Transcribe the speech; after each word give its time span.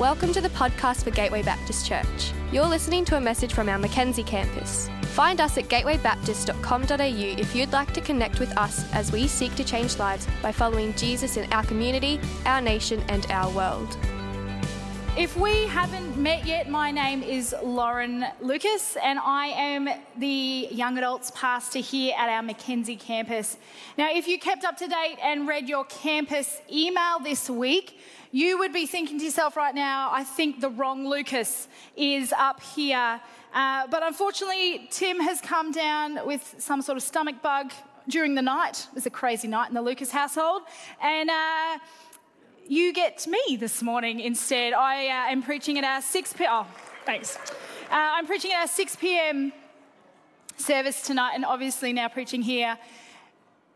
Welcome 0.00 0.32
to 0.32 0.40
the 0.40 0.48
podcast 0.48 1.04
for 1.04 1.10
Gateway 1.10 1.42
Baptist 1.42 1.86
Church. 1.86 2.32
You're 2.50 2.64
listening 2.64 3.04
to 3.04 3.18
a 3.18 3.20
message 3.20 3.52
from 3.52 3.68
our 3.68 3.76
Mackenzie 3.76 4.22
campus. 4.22 4.88
Find 5.08 5.42
us 5.42 5.58
at 5.58 5.64
gatewaybaptist.com.au 5.64 7.38
if 7.38 7.54
you'd 7.54 7.72
like 7.72 7.92
to 7.92 8.00
connect 8.00 8.40
with 8.40 8.56
us 8.56 8.90
as 8.94 9.12
we 9.12 9.28
seek 9.28 9.54
to 9.56 9.62
change 9.62 9.98
lives 9.98 10.26
by 10.40 10.52
following 10.52 10.94
Jesus 10.94 11.36
in 11.36 11.52
our 11.52 11.64
community, 11.64 12.18
our 12.46 12.62
nation, 12.62 13.04
and 13.10 13.26
our 13.30 13.50
world. 13.52 13.94
If 15.18 15.36
we 15.36 15.66
haven't 15.66 16.16
met 16.16 16.46
yet, 16.46 16.70
my 16.70 16.90
name 16.90 17.22
is 17.22 17.54
Lauren 17.62 18.24
Lucas, 18.40 18.96
and 19.02 19.18
I 19.18 19.48
am 19.48 19.88
the 20.16 20.68
young 20.70 20.96
adults 20.96 21.30
pastor 21.34 21.80
here 21.80 22.14
at 22.16 22.30
our 22.30 22.42
Mackenzie 22.42 22.96
campus. 22.96 23.58
Now, 23.98 24.08
if 24.10 24.26
you 24.26 24.38
kept 24.38 24.64
up 24.64 24.78
to 24.78 24.86
date 24.86 25.18
and 25.22 25.46
read 25.46 25.68
your 25.68 25.84
campus 25.84 26.62
email 26.72 27.18
this 27.18 27.50
week, 27.50 28.00
you 28.32 28.58
would 28.58 28.72
be 28.72 28.86
thinking 28.86 29.18
to 29.18 29.24
yourself 29.24 29.56
right 29.56 29.74
now, 29.74 30.10
I 30.12 30.22
think 30.22 30.60
the 30.60 30.70
wrong 30.70 31.08
Lucas 31.08 31.66
is 31.96 32.32
up 32.32 32.62
here. 32.62 33.20
Uh, 33.52 33.86
but 33.88 34.04
unfortunately, 34.04 34.88
Tim 34.90 35.18
has 35.18 35.40
come 35.40 35.72
down 35.72 36.24
with 36.24 36.54
some 36.58 36.80
sort 36.80 36.96
of 36.96 37.02
stomach 37.02 37.42
bug 37.42 37.72
during 38.08 38.36
the 38.36 38.42
night. 38.42 38.86
It 38.90 38.94
was 38.94 39.06
a 39.06 39.10
crazy 39.10 39.48
night 39.48 39.68
in 39.68 39.74
the 39.74 39.82
Lucas 39.82 40.12
household. 40.12 40.62
And 41.02 41.28
uh, 41.28 41.78
you 42.68 42.92
get 42.92 43.26
me 43.26 43.56
this 43.58 43.82
morning 43.82 44.20
instead. 44.20 44.74
I 44.74 45.06
uh, 45.06 45.32
am 45.32 45.42
preaching 45.42 45.76
at 45.76 45.82
our 45.82 46.00
6 46.00 46.32
p.m. 46.34 46.50
Oh, 46.52 46.66
thanks. 47.04 47.36
Uh, 47.36 47.40
I'm 47.90 48.26
preaching 48.26 48.52
at 48.52 48.60
our 48.60 48.68
6 48.68 48.96
p.m. 48.96 49.52
service 50.56 51.02
tonight, 51.02 51.32
and 51.34 51.44
obviously 51.44 51.92
now 51.92 52.06
preaching 52.06 52.42
here 52.42 52.78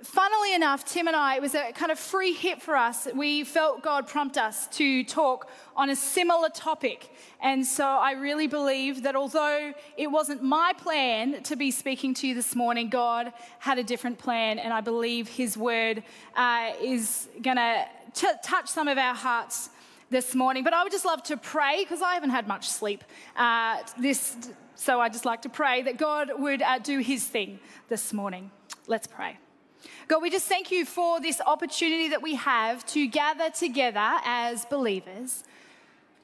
funnily 0.03 0.55
enough, 0.55 0.85
Tim 0.85 1.07
and 1.07 1.17
I, 1.17 1.37
it 1.37 1.43
was 1.43 1.55
a 1.55 1.73
kind 1.73 1.91
of 1.91 1.99
free 1.99 2.33
hit 2.33 2.61
for 2.61 2.77
us. 2.77 3.09
We 3.15 3.45
felt 3.45 3.83
God 3.83 4.07
prompt 4.07 4.37
us 4.37 4.67
to 4.69 5.05
talk 5.05 5.51
on 5.77 5.91
a 5.91 5.97
similar 5.97 6.49
topic. 6.49 7.11
And 7.41 7.65
so 7.67 7.85
I 7.85 8.13
really 8.13 8.47
believe 8.47 9.03
that 9.03 9.17
although 9.17 9.73
it 9.97 10.11
wasn't 10.11 10.43
my 10.43 10.73
plan 10.77 11.43
to 11.45 11.57
be 11.57 11.71
speaking 11.71 12.15
to 12.15 12.29
you 12.29 12.35
this 12.35 12.55
morning, 12.55 12.89
God 12.89 13.33
had 13.59 13.79
a 13.79 13.85
different 13.85 14.19
plan. 14.19 14.59
And 14.59 14.73
I 14.73 14.81
believe 14.81 15.29
His 15.29 15.57
word 15.57 16.03
uh, 16.37 16.73
is 16.81 17.29
going 17.43 17.57
to 17.57 17.87
touch 18.43 18.69
some 18.69 18.89
of 18.89 18.99
our 18.99 19.15
hearts 19.15 19.71
this 20.11 20.35
morning. 20.35 20.65
But 20.65 20.75
I 20.75 20.83
would 20.83 20.93
just 20.93 21.05
love 21.05 21.23
to 21.25 21.37
pray 21.37 21.83
because 21.83 22.03
I 22.03 22.15
haven't 22.15 22.31
had 22.31 22.47
much 22.47 22.69
sleep 22.69 23.05
uh, 23.37 23.79
this. 23.99 24.37
So 24.77 25.01
I 25.01 25.09
just 25.09 25.25
like 25.25 25.43
to 25.43 25.49
pray 25.49 25.83
that 25.83 25.99
God 25.99 26.31
would 26.37 26.63
uh, 26.63 26.79
do 26.79 26.99
His 26.99 27.25
thing 27.25 27.59
this 27.89 28.13
morning. 28.13 28.51
Let's 28.87 29.07
pray. 29.07 29.39
God, 30.07 30.21
we 30.21 30.29
just 30.29 30.47
thank 30.47 30.71
you 30.71 30.85
for 30.85 31.21
this 31.21 31.41
opportunity 31.47 32.09
that 32.09 32.21
we 32.21 32.35
have 32.35 32.85
to 32.87 33.07
gather 33.07 33.49
together 33.49 34.19
as 34.25 34.67
believers, 34.67 35.45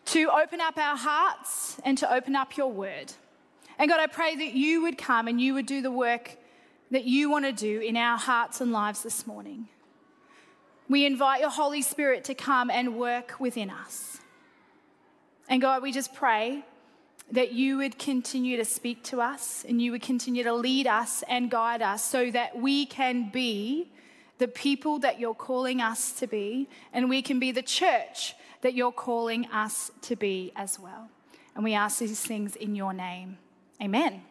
to 0.06 0.30
open 0.30 0.60
up 0.60 0.76
our 0.76 0.96
hearts 0.96 1.80
and 1.84 1.96
to 1.98 2.12
open 2.12 2.36
up 2.36 2.56
your 2.56 2.70
word. 2.70 3.12
And 3.78 3.88
God, 3.88 3.98
I 3.98 4.06
pray 4.06 4.36
that 4.36 4.52
you 4.52 4.82
would 4.82 4.98
come 4.98 5.28
and 5.28 5.40
you 5.40 5.54
would 5.54 5.64
do 5.64 5.80
the 5.80 5.90
work 5.90 6.36
that 6.90 7.04
you 7.04 7.30
want 7.30 7.46
to 7.46 7.52
do 7.52 7.80
in 7.80 7.96
our 7.96 8.18
hearts 8.18 8.60
and 8.60 8.70
lives 8.70 9.02
this 9.02 9.26
morning. 9.26 9.68
We 10.88 11.06
invite 11.06 11.40
your 11.40 11.50
Holy 11.50 11.80
Spirit 11.80 12.24
to 12.24 12.34
come 12.34 12.68
and 12.68 12.98
work 12.98 13.36
within 13.38 13.70
us. 13.70 14.18
And 15.48 15.62
God, 15.62 15.82
we 15.82 15.92
just 15.92 16.12
pray 16.12 16.64
that 17.32 17.52
you 17.52 17.76
would 17.76 17.98
continue 17.98 18.56
to 18.56 18.64
speak 18.64 19.02
to 19.04 19.20
us 19.20 19.64
and 19.68 19.80
you 19.80 19.92
would 19.92 20.02
continue 20.02 20.42
to 20.42 20.52
lead 20.52 20.86
us 20.86 21.22
and 21.28 21.50
guide 21.50 21.82
us 21.82 22.04
so 22.04 22.30
that 22.30 22.58
we 22.58 22.86
can 22.86 23.30
be 23.30 23.90
the 24.38 24.48
people 24.48 24.98
that 25.00 25.20
you're 25.20 25.34
calling 25.34 25.80
us 25.80 26.12
to 26.12 26.26
be 26.26 26.68
and 26.92 27.08
we 27.08 27.22
can 27.22 27.38
be 27.38 27.52
the 27.52 27.62
church 27.62 28.34
that 28.62 28.74
you're 28.74 28.92
calling 28.92 29.46
us 29.46 29.90
to 30.02 30.16
be 30.16 30.52
as 30.56 30.78
well. 30.78 31.08
And 31.54 31.64
we 31.64 31.74
ask 31.74 31.98
these 31.98 32.20
things 32.20 32.56
in 32.56 32.74
your 32.74 32.92
name. 32.92 33.38
Amen. 33.82 34.22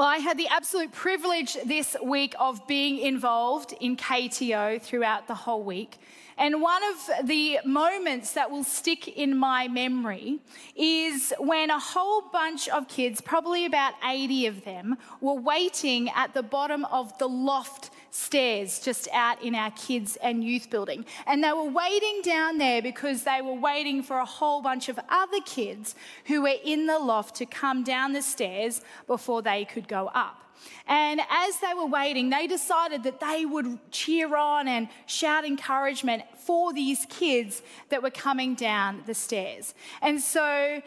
Well, 0.00 0.08
I 0.08 0.16
had 0.16 0.38
the 0.38 0.48
absolute 0.48 0.92
privilege 0.92 1.58
this 1.66 1.94
week 2.02 2.34
of 2.40 2.66
being 2.66 3.00
involved 3.00 3.74
in 3.82 3.98
KTO 3.98 4.80
throughout 4.80 5.28
the 5.28 5.34
whole 5.34 5.62
week. 5.62 5.98
And 6.38 6.62
one 6.62 6.80
of 6.84 7.28
the 7.28 7.58
moments 7.66 8.32
that 8.32 8.50
will 8.50 8.64
stick 8.64 9.08
in 9.08 9.36
my 9.36 9.68
memory 9.68 10.38
is 10.74 11.34
when 11.38 11.68
a 11.68 11.78
whole 11.78 12.22
bunch 12.32 12.66
of 12.70 12.88
kids, 12.88 13.20
probably 13.20 13.66
about 13.66 13.92
80 14.02 14.46
of 14.46 14.64
them, 14.64 14.96
were 15.20 15.34
waiting 15.34 16.08
at 16.16 16.32
the 16.32 16.42
bottom 16.42 16.86
of 16.86 17.18
the 17.18 17.28
loft 17.28 17.90
stairs 18.10 18.80
just 18.80 19.08
out 19.12 19.42
in 19.42 19.54
our 19.54 19.70
kids 19.72 20.16
and 20.22 20.42
youth 20.44 20.70
building. 20.70 21.04
And 21.26 21.42
they 21.42 21.52
were 21.52 21.70
waiting 21.70 22.20
down 22.22 22.58
there 22.58 22.82
because 22.82 23.24
they 23.24 23.40
were 23.42 23.54
waiting 23.54 24.02
for 24.02 24.18
a 24.18 24.24
whole 24.24 24.62
bunch 24.62 24.88
of 24.88 24.98
other 25.08 25.40
kids 25.44 25.94
who 26.26 26.42
were 26.42 26.56
in 26.64 26.86
the 26.86 26.98
loft 26.98 27.36
to 27.36 27.46
come 27.46 27.84
down 27.84 28.12
the 28.12 28.22
stairs 28.22 28.80
before 29.06 29.42
they 29.42 29.64
could 29.64 29.88
go 29.88 30.08
up. 30.14 30.44
And 30.86 31.20
as 31.30 31.58
they 31.60 31.72
were 31.74 31.86
waiting, 31.86 32.30
they 32.30 32.46
decided 32.46 33.02
that 33.04 33.20
they 33.20 33.46
would 33.46 33.78
cheer 33.90 34.36
on 34.36 34.68
and 34.68 34.88
shout 35.06 35.44
encouragement 35.44 36.22
for 36.36 36.72
these 36.72 37.06
kids 37.08 37.62
that 37.88 38.02
were 38.02 38.10
coming 38.10 38.54
down 38.54 39.02
the 39.06 39.14
stairs. 39.14 39.74
And 40.02 40.20
so 40.20 40.82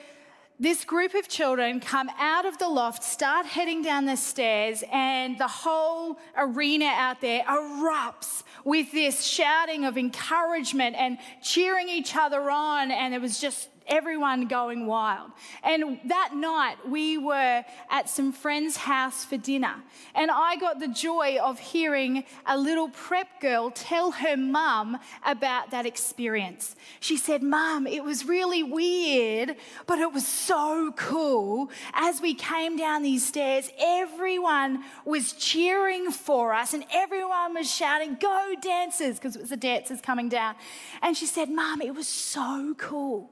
this 0.63 0.85
group 0.85 1.13
of 1.13 1.27
children 1.27 1.81
come 1.81 2.09
out 2.17 2.45
of 2.45 2.57
the 2.57 2.69
loft, 2.69 3.03
start 3.03 3.45
heading 3.45 3.81
down 3.81 4.05
the 4.05 4.15
stairs, 4.15 4.81
and 4.93 5.37
the 5.37 5.47
whole 5.47 6.17
arena 6.37 6.85
out 6.85 7.19
there 7.19 7.43
erupts 7.43 8.43
with 8.63 8.89
this 8.93 9.25
shouting 9.25 9.83
of 9.83 9.97
encouragement 9.97 10.95
and 10.97 11.17
cheering 11.41 11.89
each 11.89 12.15
other 12.15 12.49
on. 12.49 12.91
And 12.91 13.13
it 13.13 13.19
was 13.21 13.41
just 13.41 13.67
everyone 13.87 14.47
going 14.47 14.85
wild. 14.85 15.31
And 15.63 15.99
that 16.05 16.35
night, 16.35 16.77
we 16.87 17.17
were 17.17 17.63
at 17.89 18.09
some 18.09 18.31
friend's 18.31 18.77
house 18.77 19.25
for 19.25 19.37
dinner. 19.37 19.75
And 20.15 20.31
I 20.31 20.55
got 20.55 20.79
the 20.79 20.87
joy 20.87 21.37
of 21.41 21.59
hearing 21.59 22.23
a 22.45 22.57
little 22.57 22.89
prep 22.89 23.41
girl 23.41 23.71
tell 23.71 24.11
her 24.11 24.37
mum 24.37 24.97
about 25.25 25.71
that 25.71 25.85
experience. 25.85 26.75
She 26.99 27.17
said, 27.17 27.43
Mum, 27.43 27.87
it 27.87 28.03
was 28.03 28.25
really 28.25 28.63
weird, 28.63 29.55
but 29.85 29.99
it 29.99 30.11
was 30.11 30.25
so 30.25 30.93
cool. 30.95 31.69
As 31.93 32.21
we 32.21 32.33
came 32.33 32.77
down 32.77 33.03
these 33.03 33.25
stairs, 33.25 33.69
everyone 33.79 34.83
was 35.05 35.33
cheering 35.33 36.11
for 36.11 36.53
us 36.53 36.73
and 36.73 36.85
everyone 36.93 37.53
was 37.53 37.69
shouting, 37.69 38.17
Go 38.19 38.53
dancers, 38.61 39.15
because 39.15 39.35
it 39.35 39.41
was 39.41 39.49
the 39.49 39.57
dancers 39.57 40.01
coming 40.01 40.29
down. 40.29 40.55
And 41.01 41.15
she 41.15 41.25
said, 41.25 41.49
Mum, 41.49 41.81
it 41.81 41.93
was 41.93 42.07
so 42.07 42.75
cool. 42.77 43.31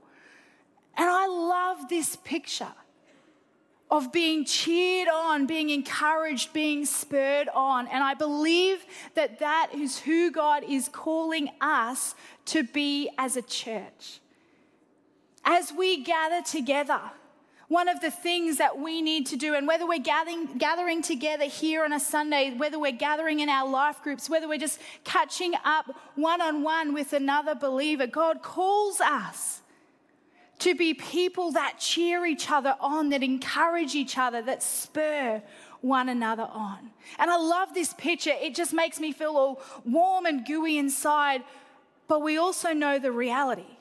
And 0.97 1.09
I 1.09 1.27
love 1.27 1.89
this 1.89 2.15
picture 2.15 2.73
of 3.89 4.11
being 4.13 4.45
cheered 4.45 5.09
on, 5.09 5.45
being 5.45 5.69
encouraged, 5.69 6.53
being 6.53 6.85
spurred 6.85 7.49
on. 7.53 7.87
And 7.87 8.03
I 8.03 8.13
believe 8.13 8.85
that 9.15 9.39
that 9.39 9.71
is 9.75 9.99
who 9.99 10.31
God 10.31 10.63
is 10.63 10.87
calling 10.87 11.49
us 11.59 12.15
to 12.45 12.63
be 12.63 13.09
as 13.17 13.35
a 13.35 13.41
church. 13.41 14.21
As 15.43 15.73
we 15.73 16.03
gather 16.03 16.41
together, 16.41 17.01
one 17.67 17.87
of 17.87 17.99
the 18.01 18.11
things 18.11 18.57
that 18.57 18.77
we 18.79 19.01
need 19.01 19.25
to 19.27 19.37
do, 19.37 19.55
and 19.55 19.65
whether 19.67 19.87
we're 19.87 19.99
gathering, 19.99 20.57
gathering 20.57 21.01
together 21.01 21.45
here 21.45 21.83
on 21.83 21.93
a 21.93 21.99
Sunday, 21.99 22.53
whether 22.55 22.77
we're 22.77 22.91
gathering 22.91 23.39
in 23.39 23.49
our 23.49 23.67
life 23.67 24.01
groups, 24.03 24.29
whether 24.29 24.47
we're 24.47 24.57
just 24.57 24.79
catching 25.03 25.53
up 25.63 25.85
one 26.15 26.41
on 26.41 26.63
one 26.63 26.93
with 26.93 27.13
another 27.13 27.55
believer, 27.55 28.07
God 28.07 28.41
calls 28.41 28.99
us 28.99 29.60
to 30.61 30.75
be 30.75 30.93
people 30.93 31.51
that 31.53 31.79
cheer 31.79 32.25
each 32.25 32.51
other 32.51 32.75
on, 32.79 33.09
that 33.09 33.23
encourage 33.23 33.95
each 33.95 34.17
other, 34.17 34.43
that 34.43 34.61
spur 34.61 35.41
one 35.81 36.07
another 36.07 36.47
on. 36.51 36.91
And 37.17 37.31
I 37.31 37.37
love 37.37 37.73
this 37.73 37.93
picture. 37.93 38.33
It 38.39 38.53
just 38.53 38.71
makes 38.71 38.99
me 38.99 39.11
feel 39.11 39.31
all 39.37 39.61
warm 39.85 40.27
and 40.27 40.45
gooey 40.45 40.77
inside. 40.77 41.41
But 42.07 42.21
we 42.21 42.37
also 42.37 42.73
know 42.73 42.99
the 42.99 43.11
reality 43.11 43.77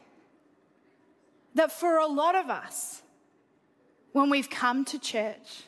that 1.54 1.70
for 1.70 1.98
a 1.98 2.06
lot 2.06 2.34
of 2.34 2.48
us, 2.48 3.02
when 4.12 4.30
we've 4.30 4.48
come 4.48 4.86
to 4.86 4.98
church, 4.98 5.64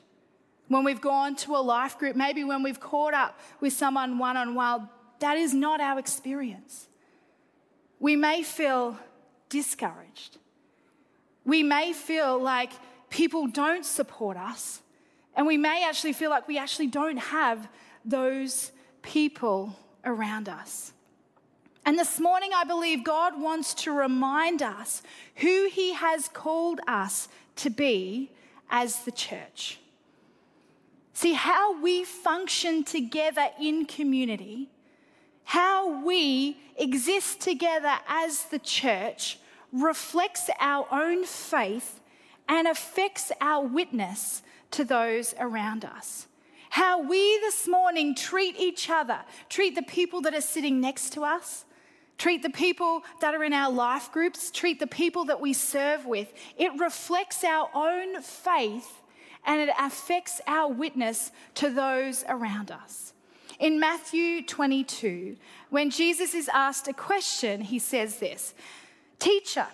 when 0.68 0.82
we've 0.82 1.00
gone 1.00 1.36
to 1.36 1.56
a 1.56 1.62
life 1.62 1.98
group, 1.98 2.16
maybe 2.16 2.42
when 2.42 2.62
we've 2.62 2.80
caught 2.80 3.12
up 3.12 3.38
with 3.60 3.74
someone 3.74 4.16
one 4.16 4.38
on 4.38 4.54
one, 4.54 4.88
that 5.18 5.36
is 5.36 5.52
not 5.52 5.78
our 5.80 5.98
experience. 5.98 6.88
We 8.00 8.16
may 8.16 8.42
feel 8.42 8.96
discouraged. 9.50 10.38
We 11.44 11.62
may 11.62 11.92
feel 11.92 12.40
like 12.40 12.72
people 13.10 13.46
don't 13.46 13.84
support 13.84 14.36
us, 14.36 14.80
and 15.34 15.46
we 15.46 15.56
may 15.56 15.84
actually 15.84 16.12
feel 16.12 16.30
like 16.30 16.46
we 16.48 16.58
actually 16.58 16.86
don't 16.86 17.16
have 17.16 17.68
those 18.04 18.72
people 19.02 19.76
around 20.04 20.48
us. 20.48 20.92
And 21.84 21.98
this 21.98 22.20
morning, 22.20 22.50
I 22.54 22.64
believe 22.64 23.02
God 23.02 23.40
wants 23.40 23.74
to 23.74 23.92
remind 23.92 24.62
us 24.62 25.02
who 25.36 25.68
He 25.70 25.94
has 25.94 26.28
called 26.28 26.80
us 26.86 27.28
to 27.56 27.70
be 27.70 28.30
as 28.70 29.00
the 29.00 29.10
church. 29.10 29.78
See, 31.12 31.34
how 31.34 31.80
we 31.80 32.04
function 32.04 32.84
together 32.84 33.48
in 33.60 33.84
community, 33.84 34.70
how 35.44 36.04
we 36.04 36.56
exist 36.76 37.40
together 37.40 37.94
as 38.08 38.44
the 38.44 38.58
church 38.58 39.38
reflects 39.72 40.50
our 40.60 40.86
own 40.92 41.24
faith 41.24 42.00
and 42.48 42.68
affects 42.68 43.32
our 43.40 43.64
witness 43.64 44.42
to 44.72 44.84
those 44.84 45.34
around 45.38 45.84
us. 45.84 46.28
How 46.70 47.00
we 47.02 47.38
this 47.40 47.68
morning 47.68 48.14
treat 48.14 48.58
each 48.58 48.88
other, 48.88 49.20
treat 49.48 49.74
the 49.74 49.82
people 49.82 50.20
that 50.22 50.34
are 50.34 50.40
sitting 50.40 50.80
next 50.80 51.12
to 51.14 51.22
us, 51.22 51.64
treat 52.18 52.42
the 52.42 52.50
people 52.50 53.02
that 53.20 53.34
are 53.34 53.44
in 53.44 53.52
our 53.52 53.70
life 53.70 54.10
groups, 54.12 54.50
treat 54.50 54.78
the 54.78 54.86
people 54.86 55.24
that 55.26 55.40
we 55.40 55.52
serve 55.52 56.06
with. 56.06 56.32
It 56.56 56.72
reflects 56.78 57.44
our 57.44 57.68
own 57.74 58.22
faith 58.22 59.02
and 59.44 59.60
it 59.60 59.74
affects 59.78 60.40
our 60.46 60.72
witness 60.72 61.30
to 61.56 61.68
those 61.68 62.24
around 62.28 62.70
us. 62.70 63.12
In 63.58 63.78
Matthew 63.78 64.42
22, 64.42 65.36
when 65.70 65.90
Jesus 65.90 66.34
is 66.34 66.48
asked 66.52 66.88
a 66.88 66.92
question, 66.92 67.60
he 67.60 67.78
says 67.78 68.16
this 68.16 68.54
Teacher, 69.22 69.68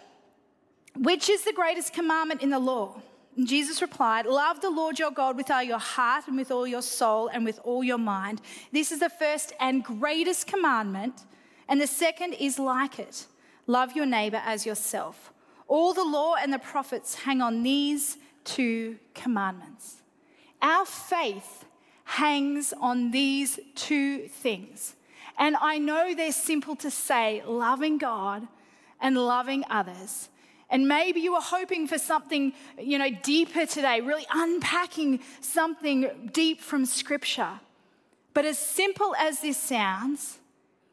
which 0.94 1.30
is 1.30 1.42
the 1.42 1.54
greatest 1.54 1.94
commandment 1.94 2.42
in 2.42 2.50
the 2.50 2.58
law? 2.58 3.00
And 3.34 3.48
Jesus 3.48 3.80
replied, 3.80 4.26
Love 4.26 4.60
the 4.60 4.68
Lord 4.68 4.98
your 4.98 5.10
God 5.10 5.38
with 5.38 5.50
all 5.50 5.62
your 5.62 5.78
heart 5.78 6.24
and 6.26 6.36
with 6.36 6.50
all 6.50 6.66
your 6.66 6.82
soul 6.82 7.28
and 7.28 7.46
with 7.46 7.58
all 7.64 7.82
your 7.82 7.96
mind. 7.96 8.42
This 8.72 8.92
is 8.92 9.00
the 9.00 9.08
first 9.08 9.54
and 9.58 9.82
greatest 9.82 10.46
commandment, 10.46 11.24
and 11.66 11.80
the 11.80 11.86
second 11.86 12.34
is 12.34 12.58
like 12.58 12.98
it 12.98 13.26
love 13.66 13.96
your 13.96 14.04
neighbor 14.04 14.42
as 14.44 14.66
yourself. 14.66 15.32
All 15.66 15.94
the 15.94 16.04
law 16.04 16.34
and 16.34 16.52
the 16.52 16.58
prophets 16.58 17.14
hang 17.14 17.40
on 17.40 17.62
these 17.62 18.18
two 18.44 18.98
commandments. 19.14 20.02
Our 20.60 20.84
faith 20.84 21.64
hangs 22.04 22.74
on 22.78 23.12
these 23.12 23.58
two 23.74 24.28
things. 24.28 24.94
And 25.38 25.56
I 25.58 25.78
know 25.78 26.14
they're 26.14 26.32
simple 26.32 26.76
to 26.76 26.90
say 26.90 27.42
loving 27.46 27.96
God 27.96 28.46
and 29.00 29.16
loving 29.16 29.64
others. 29.70 30.28
And 30.70 30.86
maybe 30.86 31.20
you 31.20 31.32
were 31.32 31.40
hoping 31.40 31.86
for 31.86 31.98
something, 31.98 32.52
you 32.78 32.98
know, 32.98 33.10
deeper 33.22 33.64
today, 33.64 34.00
really 34.00 34.26
unpacking 34.32 35.20
something 35.40 36.30
deep 36.32 36.60
from 36.60 36.84
scripture. 36.84 37.60
But 38.34 38.44
as 38.44 38.58
simple 38.58 39.14
as 39.18 39.40
this 39.40 39.56
sounds, 39.56 40.38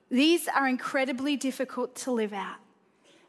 these 0.10 0.48
are 0.48 0.68
incredibly 0.68 1.36
difficult 1.36 1.96
to 1.98 2.12
live 2.12 2.31
out. 2.31 2.57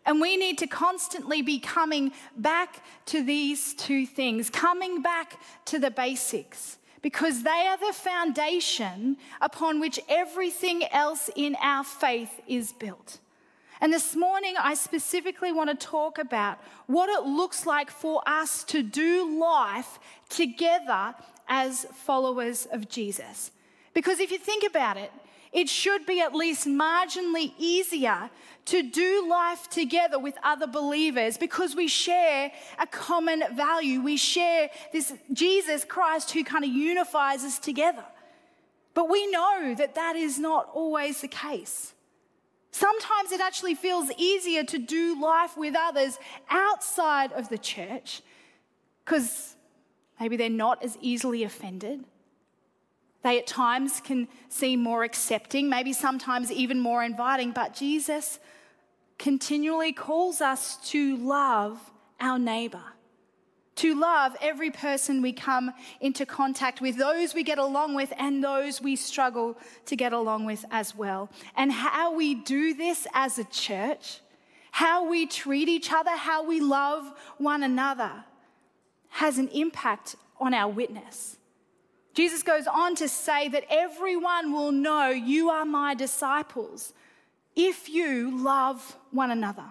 And 0.05 0.21
we 0.21 0.37
need 0.37 0.59
to 0.59 0.69
constantly 0.69 1.43
be 1.43 1.59
coming 1.59 2.13
back 2.37 2.85
to 3.07 3.25
these 3.25 3.75
two 3.75 4.07
things, 4.07 4.49
coming 4.49 5.03
back 5.03 5.41
to 5.65 5.81
the 5.81 5.91
basics, 5.91 6.79
because 7.03 7.43
they 7.43 7.67
are 7.67 7.77
the 7.77 7.93
foundation 7.93 9.17
upon 9.41 9.81
which 9.81 9.99
everything 10.09 10.85
else 10.93 11.29
in 11.35 11.57
our 11.61 11.83
faith 11.83 12.41
is 12.47 12.73
built. 12.73 13.19
And 13.81 13.93
this 13.93 14.17
morning, 14.17 14.55
I 14.59 14.75
specifically 14.75 15.53
want 15.53 15.69
to 15.69 15.87
talk 15.87 16.19
about 16.19 16.59
what 16.87 17.09
it 17.11 17.27
looks 17.27 17.67
like 17.67 17.91
for 17.91 18.23
us 18.27 18.65
to 18.65 18.83
do 18.83 19.39
life 19.39 19.99
together 20.29 21.15
as 21.49 21.85
followers 21.93 22.67
of 22.73 22.89
Jesus. 22.89 23.51
Because 23.93 24.19
if 24.19 24.31
you 24.31 24.39
think 24.39 24.65
about 24.65 24.97
it, 24.97 25.13
it 25.53 25.69
should 25.69 26.05
be 26.07 26.21
at 26.21 26.35
least 26.35 26.67
marginally 26.67 27.53
easier 27.59 28.31
to 28.67 28.83
do 28.83 29.27
life 29.29 29.71
together 29.71 30.19
with 30.19 30.35
other 30.43 30.67
believers 30.67 31.39
because 31.39 31.77
we 31.77 31.87
share 31.87 32.51
a 32.79 32.87
common 32.87 33.43
value. 33.55 34.01
We 34.01 34.17
share 34.17 34.71
this 34.93 35.15
Jesus 35.33 35.85
Christ 35.85 36.33
who 36.33 36.45
kind 36.45 36.65
of 36.65 36.71
unifies 36.71 37.45
us 37.45 37.59
together. 37.59 38.05
But 38.93 39.09
we 39.09 39.31
know 39.31 39.75
that 39.77 39.95
that 39.95 40.17
is 40.17 40.39
not 40.39 40.69
always 40.75 41.21
the 41.21 41.29
case. 41.29 41.93
Sometimes 42.77 43.33
it 43.33 43.41
actually 43.41 43.75
feels 43.75 44.11
easier 44.19 44.63
to 44.63 44.77
do 44.77 45.19
life 45.19 45.57
with 45.57 45.75
others 45.75 46.19
outside 46.51 47.33
of 47.33 47.49
the 47.49 47.57
church 47.57 48.21
because 49.03 49.57
maybe 50.21 50.37
they're 50.37 50.51
not 50.51 50.85
as 50.85 50.99
easily 51.01 51.43
offended. 51.43 52.05
They 53.23 53.39
at 53.39 53.47
times 53.47 54.03
can 54.03 54.29
seem 54.51 54.83
more 54.83 55.05
accepting, 55.05 55.71
maybe 55.71 55.95
sometimes 55.95 56.53
even 56.53 56.79
more 56.79 57.03
inviting, 57.03 57.53
but 57.53 57.73
Jesus 57.73 58.39
continually 59.19 59.95
calls 59.95 60.43
us 60.43 60.77
to 60.91 61.17
love 61.17 61.81
our 62.21 62.39
neighbor 62.39 62.85
to 63.77 63.95
love 63.95 64.37
every 64.41 64.71
person 64.71 65.23
we 65.23 65.33
come 65.33 65.73
into 66.01 66.27
contact 66.27 66.81
with, 66.81 66.97
those 66.97 67.35
we 67.35 67.43
get 67.43 67.59
along 67.59 67.95
with, 67.95 68.13
and 68.19 68.43
those 68.43 68.81
we 68.81 68.97
struggle 68.97 69.57
to 69.85 69.97
get 69.97 70.13
along 70.13 70.45
with 70.45 70.65
as 70.71 70.95
well. 70.95 71.31
And 71.57 71.71
how 71.71 72.15
we 72.15 72.35
do 72.35 72.75
this 72.75 73.07
as 73.13 73.39
a 73.39 73.45
church, 73.45 74.21
how 74.73 75.09
we 75.09 75.27
treat 75.27 75.69
each 75.69 75.93
other, 75.93 76.11
how 76.11 76.45
we 76.45 76.61
love 76.61 77.13
one 77.39 77.63
another, 77.63 78.25
has 79.11 79.39
an 79.39 79.49
impact 79.49 80.17
on 80.41 80.53
our 80.53 80.71
witness. 80.71 81.37
Jesus 82.15 82.43
goes 82.43 82.67
on 82.67 82.95
to 82.97 83.09
say 83.09 83.49
that 83.49 83.65
everyone 83.69 84.53
will 84.53 84.73
know 84.73 85.11
you 85.11 85.51
are 85.51 85.67
my 85.67 85.95
disciples 85.95 86.95
if 87.55 87.91
you 87.91 88.43
love 88.43 88.97
one 89.11 89.31
another. 89.31 89.71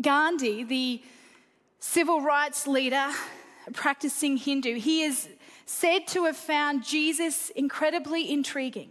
Gandhi, 0.00 0.62
the 0.64 1.02
civil 1.80 2.20
rights 2.20 2.66
leader, 2.66 3.10
a 3.66 3.72
practicing 3.72 4.36
Hindu, 4.36 4.74
he 4.74 5.02
is 5.02 5.28
said 5.64 6.06
to 6.08 6.24
have 6.26 6.36
found 6.36 6.84
Jesus 6.84 7.50
incredibly 7.50 8.30
intriguing. 8.30 8.90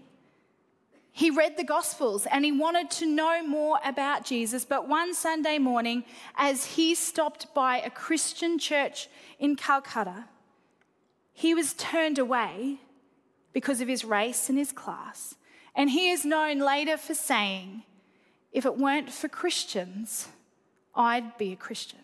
He 1.12 1.30
read 1.30 1.58
the 1.58 1.64
Gospels 1.64 2.26
and 2.26 2.46
he 2.46 2.52
wanted 2.52 2.90
to 2.92 3.06
know 3.06 3.46
more 3.46 3.78
about 3.84 4.26
Jesus. 4.26 4.64
But 4.64 4.88
one 4.88 5.14
Sunday 5.14 5.58
morning, 5.58 6.04
as 6.38 6.66
he 6.66 6.96
stopped 6.96 7.54
by 7.54 7.80
a 7.80 7.90
Christian 7.90 8.58
church 8.58 9.10
in 9.38 9.56
Calcutta, 9.56 10.26
he 11.34 11.54
was 11.54 11.74
turned 11.74 12.20
away 12.20 12.78
because 13.54 13.82
of 13.82 13.88
his 13.88 14.06
race 14.06 14.50
and 14.50 14.58
his 14.58 14.72
class. 14.72 15.36
And 15.76 15.90
he 15.90 16.10
is 16.10 16.26
known 16.26 16.60
later 16.60 16.98
for 16.98 17.14
saying, 17.14 17.84
If 18.52 18.66
it 18.66 18.78
weren't 18.78 19.12
for 19.12 19.28
Christians, 19.28 20.30
I'd 20.96 21.38
be 21.38 21.52
a 21.52 21.58
Christian. 21.58 22.00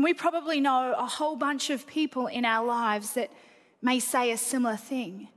And 0.00 0.04
we 0.06 0.14
probably 0.14 0.62
know 0.62 0.94
a 0.96 1.04
whole 1.04 1.36
bunch 1.36 1.68
of 1.68 1.86
people 1.86 2.26
in 2.26 2.46
our 2.46 2.66
lives 2.66 3.12
that 3.12 3.30
may 3.82 4.00
say 4.00 4.30
a 4.30 4.38
similar 4.38 4.78
thing. 4.78 5.28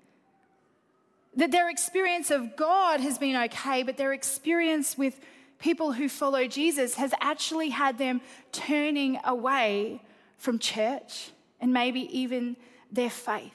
That 1.36 1.52
their 1.52 1.70
experience 1.70 2.32
of 2.32 2.56
God 2.56 3.02
has 3.02 3.18
been 3.18 3.36
okay, 3.36 3.84
but 3.84 3.98
their 3.98 4.14
experience 4.14 4.98
with 4.98 5.20
people 5.60 5.92
who 5.92 6.08
follow 6.08 6.48
Jesus 6.48 6.96
has 6.96 7.14
actually 7.20 7.72
had 7.72 7.98
them 7.98 8.22
turning 8.54 9.20
away 9.26 10.02
from 10.38 10.60
church 10.60 11.32
and 11.60 11.74
maybe 11.74 12.08
even 12.18 12.56
their 12.90 13.10
faith. 13.10 13.52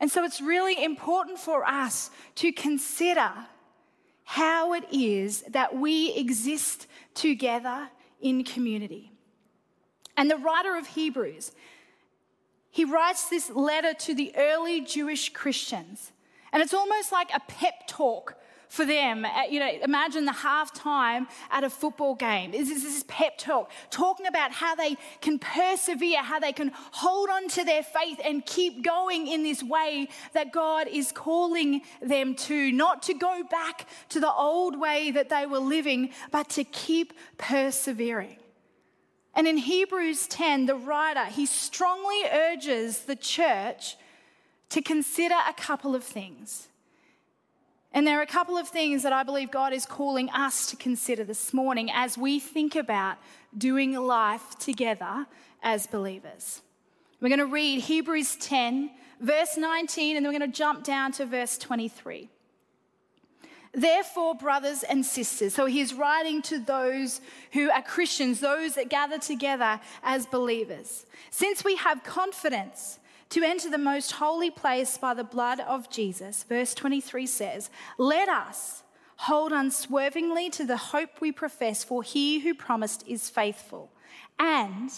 And 0.00 0.10
so 0.10 0.22
it's 0.22 0.42
really 0.42 0.84
important 0.84 1.38
for 1.38 1.64
us 1.64 2.10
to 2.34 2.52
consider 2.52 3.32
how 4.24 4.74
it 4.74 4.84
is 4.92 5.44
that 5.48 5.74
we 5.74 6.12
exist 6.12 6.86
together 7.14 7.88
in 8.20 8.44
community. 8.44 9.12
And 10.16 10.30
the 10.30 10.36
writer 10.36 10.76
of 10.76 10.86
Hebrews, 10.86 11.52
he 12.70 12.84
writes 12.84 13.28
this 13.28 13.50
letter 13.50 13.94
to 13.94 14.14
the 14.14 14.32
early 14.36 14.80
Jewish 14.80 15.30
Christians. 15.30 16.12
And 16.52 16.62
it's 16.62 16.74
almost 16.74 17.12
like 17.12 17.30
a 17.34 17.40
pep 17.48 17.86
talk 17.86 18.36
for 18.68 18.84
them. 18.84 19.24
Uh, 19.24 19.42
you 19.48 19.60
know, 19.60 19.70
imagine 19.82 20.24
the 20.24 20.32
halftime 20.32 21.26
at 21.50 21.64
a 21.64 21.70
football 21.70 22.14
game. 22.14 22.50
This 22.50 22.70
is 22.70 22.82
this 22.82 23.04
pep 23.08 23.38
talk, 23.38 23.70
talking 23.90 24.26
about 24.26 24.52
how 24.52 24.74
they 24.74 24.96
can 25.20 25.38
persevere, 25.38 26.22
how 26.22 26.38
they 26.38 26.52
can 26.52 26.72
hold 26.92 27.30
on 27.30 27.48
to 27.48 27.64
their 27.64 27.82
faith 27.82 28.20
and 28.24 28.44
keep 28.44 28.82
going 28.82 29.26
in 29.26 29.42
this 29.42 29.62
way 29.62 30.08
that 30.32 30.52
God 30.52 30.88
is 30.88 31.12
calling 31.12 31.82
them 32.02 32.34
to. 32.34 32.72
Not 32.72 33.02
to 33.04 33.14
go 33.14 33.42
back 33.50 33.86
to 34.10 34.20
the 34.20 34.32
old 34.32 34.78
way 34.78 35.10
that 35.12 35.28
they 35.28 35.46
were 35.46 35.58
living, 35.58 36.10
but 36.30 36.48
to 36.50 36.64
keep 36.64 37.12
persevering. 37.38 38.36
And 39.36 39.46
in 39.46 39.58
Hebrews 39.58 40.26
10, 40.28 40.64
the 40.64 40.74
writer, 40.74 41.26
he 41.26 41.44
strongly 41.44 42.22
urges 42.32 43.00
the 43.00 43.14
church 43.14 43.96
to 44.70 44.80
consider 44.80 45.34
a 45.46 45.52
couple 45.52 45.94
of 45.94 46.02
things. 46.02 46.68
And 47.92 48.06
there 48.06 48.18
are 48.18 48.22
a 48.22 48.26
couple 48.26 48.56
of 48.56 48.66
things 48.66 49.02
that 49.02 49.12
I 49.12 49.22
believe 49.22 49.50
God 49.50 49.74
is 49.74 49.84
calling 49.84 50.30
us 50.30 50.66
to 50.70 50.76
consider 50.76 51.22
this 51.22 51.52
morning 51.52 51.90
as 51.92 52.16
we 52.16 52.40
think 52.40 52.76
about 52.76 53.18
doing 53.56 53.92
life 53.92 54.58
together 54.58 55.26
as 55.62 55.86
believers. 55.86 56.62
We're 57.20 57.28
going 57.28 57.38
to 57.38 57.46
read 57.46 57.82
Hebrews 57.82 58.36
10, 58.36 58.90
verse 59.20 59.58
19, 59.58 60.16
and 60.16 60.24
then 60.24 60.32
we're 60.32 60.38
going 60.38 60.50
to 60.50 60.56
jump 60.56 60.82
down 60.82 61.12
to 61.12 61.26
verse 61.26 61.58
23. 61.58 62.30
Therefore, 63.76 64.34
brothers 64.34 64.82
and 64.82 65.04
sisters, 65.04 65.54
so 65.54 65.66
he's 65.66 65.92
writing 65.92 66.40
to 66.42 66.58
those 66.58 67.20
who 67.52 67.70
are 67.70 67.82
Christians, 67.82 68.40
those 68.40 68.74
that 68.74 68.88
gather 68.88 69.18
together 69.18 69.78
as 70.02 70.24
believers. 70.24 71.04
Since 71.30 71.62
we 71.62 71.76
have 71.76 72.02
confidence 72.02 72.98
to 73.28 73.42
enter 73.42 73.68
the 73.68 73.76
most 73.76 74.12
holy 74.12 74.50
place 74.50 74.96
by 74.96 75.12
the 75.12 75.24
blood 75.24 75.60
of 75.60 75.90
Jesus, 75.90 76.42
verse 76.44 76.72
23 76.72 77.26
says, 77.26 77.68
Let 77.98 78.30
us 78.30 78.82
hold 79.16 79.52
unswervingly 79.52 80.48
to 80.50 80.64
the 80.64 80.78
hope 80.78 81.20
we 81.20 81.30
profess, 81.30 81.84
for 81.84 82.02
he 82.02 82.38
who 82.38 82.54
promised 82.54 83.04
is 83.06 83.28
faithful. 83.28 83.90
And 84.38 84.90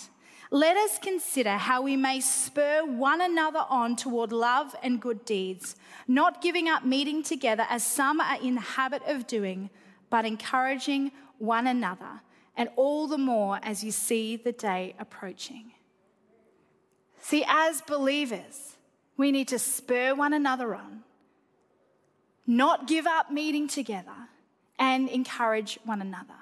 let 0.51 0.77
us 0.77 0.99
consider 0.99 1.51
how 1.51 1.83
we 1.83 1.97
may 1.97 2.21
spur 2.21 2.83
one 2.85 3.21
another 3.21 3.65
on 3.69 3.97
toward 3.97 4.33
love 4.33 4.75
and 4.83 5.01
good 5.01 5.25
deeds, 5.25 5.77
not 6.07 6.41
giving 6.41 6.69
up 6.69 6.85
meeting 6.85 7.23
together 7.23 7.67
as 7.69 7.85
some 7.85 8.21
are 8.21 8.41
in 8.41 8.55
the 8.55 8.61
habit 8.61 9.03
of 9.07 9.27
doing, 9.27 9.69
but 10.09 10.25
encouraging 10.25 11.13
one 11.37 11.67
another, 11.67 12.23
and 12.57 12.71
all 12.77 13.07
the 13.07 13.19
more 13.19 13.61
as 13.63 13.85
you 13.85 13.91
see 13.91 14.37
the 14.37 14.53
day 14.53 14.95
approaching. 14.99 15.73
See, 17.21 17.45
as 17.47 17.83
believers, 17.83 18.77
we 19.19 19.31
need 19.31 19.49
to 19.49 19.59
spur 19.59 20.15
one 20.15 20.33
another 20.33 20.75
on, 20.75 21.03
not 22.47 22.89
give 22.89 23.07
up 23.07 23.31
meeting 23.31 23.69
together, 23.69 24.29
and 24.79 25.11
encourage 25.11 25.79
one 25.85 26.01
another. 26.01 26.38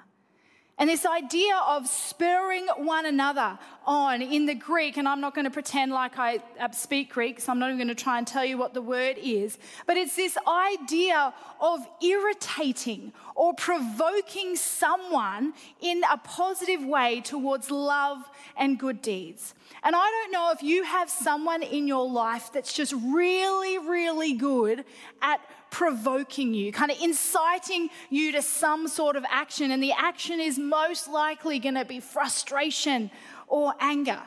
And 0.79 0.87
this 0.87 1.07
idea 1.07 1.55
of 1.67 1.87
spurring 1.87 2.67
one 2.77 3.07
another 3.07 3.57
on 3.87 4.21
in 4.21 4.45
the 4.45 4.53
Greek, 4.53 4.97
and 4.97 5.07
I'm 5.07 5.19
not 5.19 5.33
going 5.33 5.45
to 5.45 5.51
pretend 5.51 5.91
like 5.91 6.19
I 6.19 6.39
speak 6.71 7.13
Greek, 7.13 7.39
so 7.39 7.51
I'm 7.51 7.57
not 7.57 7.67
even 7.69 7.77
going 7.79 7.87
to 7.87 7.95
try 7.95 8.19
and 8.19 8.27
tell 8.27 8.45
you 8.45 8.59
what 8.59 8.75
the 8.75 8.81
word 8.81 9.17
is, 9.17 9.57
but 9.87 9.97
it's 9.97 10.15
this 10.15 10.37
idea 10.47 11.33
of 11.59 11.79
irritating 12.03 13.11
or 13.33 13.55
provoking 13.55 14.55
someone 14.55 15.53
in 15.81 16.03
a 16.11 16.17
positive 16.17 16.83
way 16.83 17.21
towards 17.21 17.71
love 17.71 18.19
and 18.55 18.77
good 18.77 19.01
deeds. 19.01 19.55
And 19.83 19.95
I 19.95 19.99
don't 19.99 20.31
know 20.31 20.51
if 20.51 20.61
you 20.61 20.83
have 20.83 21.09
someone 21.09 21.63
in 21.63 21.87
your 21.87 22.07
life 22.07 22.51
that's 22.53 22.73
just 22.73 22.93
really, 22.93 23.79
really 23.79 24.33
good 24.33 24.85
at 25.23 25.39
provoking 25.69 26.53
you, 26.53 26.71
kind 26.71 26.91
of 26.91 26.97
inciting 27.01 27.89
you 28.09 28.31
to 28.31 28.41
some 28.41 28.87
sort 28.87 29.15
of 29.15 29.25
action. 29.29 29.71
And 29.71 29.81
the 29.81 29.93
action 29.93 30.39
is 30.39 30.57
most 30.57 31.07
likely 31.07 31.59
going 31.59 31.75
to 31.75 31.85
be 31.85 31.99
frustration 31.99 33.11
or 33.47 33.73
anger. 33.79 34.21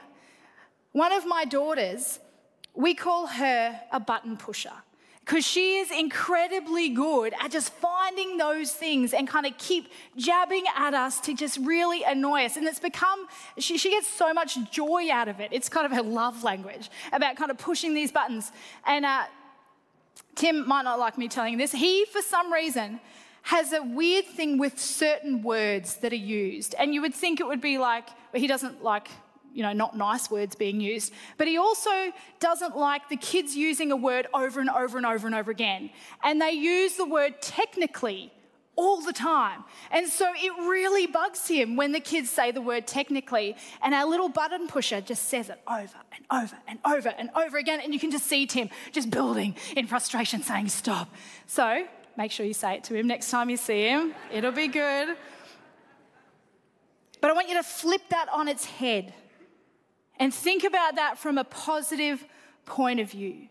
One 0.93 1.13
of 1.13 1.27
my 1.27 1.45
daughters, 1.45 2.19
we 2.75 2.95
call 2.95 3.27
her 3.27 3.81
a 3.93 4.01
button 4.01 4.37
pusher 4.37 4.73
because 5.31 5.47
she 5.47 5.77
is 5.77 5.93
incredibly 5.93 6.89
good 6.89 7.33
at 7.41 7.53
just 7.53 7.73
finding 7.75 8.37
those 8.37 8.73
things 8.73 9.15
and 9.15 9.29
kind 9.29 9.47
of 9.47 9.57
keep 9.59 9.87
jabbing 10.17 10.65
at 10.77 10.93
us 10.93 11.21
to 11.21 11.35
just 11.35 11.57
really 11.59 12.03
annoy 12.03 12.47
us. 12.47 12.57
And 12.57 12.67
it's 12.67 12.81
become, 12.81 13.29
she, 13.57 13.79
she 13.79 13.91
gets 13.91 14.09
so 14.09 14.33
much 14.33 14.59
joy 14.73 15.09
out 15.09 15.29
of 15.29 15.39
it. 15.39 15.51
It's 15.53 15.69
kind 15.69 15.87
of 15.87 15.93
her 15.93 16.03
love 16.03 16.43
language 16.43 16.91
about 17.13 17.37
kind 17.37 17.51
of 17.53 17.59
pushing 17.59 17.95
these 17.95 18.11
buttons. 18.11 18.51
And 18.85 19.05
uh, 19.05 19.25
Tim 20.41 20.67
might 20.67 20.87
not 20.87 20.99
like 20.99 21.19
me 21.19 21.29
telling 21.29 21.59
this. 21.59 21.71
He, 21.71 22.07
for 22.07 22.23
some 22.23 22.51
reason, 22.51 22.99
has 23.43 23.75
a 23.75 23.83
weird 23.83 24.25
thing 24.25 24.57
with 24.57 24.81
certain 24.81 25.43
words 25.43 25.97
that 25.97 26.15
are 26.15 26.17
used. 26.17 26.75
And 26.79 26.95
you 26.95 27.03
would 27.03 27.15
think 27.15 27.41
it 27.41 27.47
would 27.47 27.61
be 27.61 27.77
like, 27.77 28.09
he 28.33 28.47
doesn't 28.47 28.83
like, 28.83 29.09
you 29.53 29.63
know, 29.63 29.75
not 29.75 29.99
nice 29.99 30.31
words 30.31 30.55
being 30.55 30.81
used, 30.81 31.13
but 31.37 31.47
he 31.47 31.59
also 31.59 31.91
doesn't 32.39 32.75
like 32.75 33.11
the 33.11 33.19
kids 33.19 33.55
using 33.55 33.93
a 33.93 33.97
word 33.97 34.29
over 34.33 34.61
and 34.61 34.71
over 34.71 34.97
and 34.97 35.05
over 35.05 35.27
and 35.27 35.37
over 35.37 35.51
again. 35.51 35.91
And 36.25 36.41
they 36.41 36.53
use 36.53 36.95
the 36.95 37.05
word 37.05 37.43
technically 37.43 38.33
all 38.81 39.03
the 39.03 39.13
time. 39.13 39.63
And 39.91 40.09
so 40.09 40.27
it 40.35 40.53
really 40.67 41.07
bugs 41.07 41.47
him 41.47 41.77
when 41.77 41.93
the 41.93 42.01
kids 42.01 42.31
say 42.31 42.51
the 42.51 42.63
word 42.63 42.87
technically. 42.87 43.55
And 43.83 43.95
our 43.95 44.07
little 44.09 44.31
button 44.31 44.69
pusher 44.69 45.03
just 45.03 45.29
says 45.29 45.51
it 45.51 45.61
over 45.69 45.99
and 46.17 46.25
over 46.31 46.57
and 46.67 46.79
over 46.87 47.09
and 47.11 47.29
over 47.37 47.59
again. 47.59 47.81
And 47.85 47.93
you 47.93 48.01
can 48.01 48.11
just 48.11 48.27
see 48.27 48.47
Tim 48.47 48.71
just 48.91 49.11
building 49.11 49.55
in 49.77 49.87
frustration, 49.87 50.43
saying, 50.43 50.69
Stop. 50.69 51.15
So 51.47 51.87
make 52.17 52.33
sure 52.33 52.47
you 52.47 52.55
say 52.55 52.77
it 52.77 52.85
to 52.85 52.95
him 52.95 53.07
next 53.07 53.31
time 53.31 53.51
you 53.51 53.59
see 53.59 53.83
him. 53.83 54.15
It'll 54.33 54.51
be 54.51 54.69
good. 54.69 55.15
But 57.21 57.31
I 57.31 57.35
want 57.35 57.51
you 57.51 57.57
to 57.57 57.63
flip 57.63 58.03
that 58.09 58.29
on 58.33 58.49
its 58.49 58.65
head 58.65 59.13
and 60.19 60.33
think 60.33 60.65
about 60.65 60.97
that 60.97 61.19
from 61.19 61.37
a 61.37 61.45
positive 61.45 62.25
point 62.65 62.99
of 62.99 63.11
view. 63.11 63.49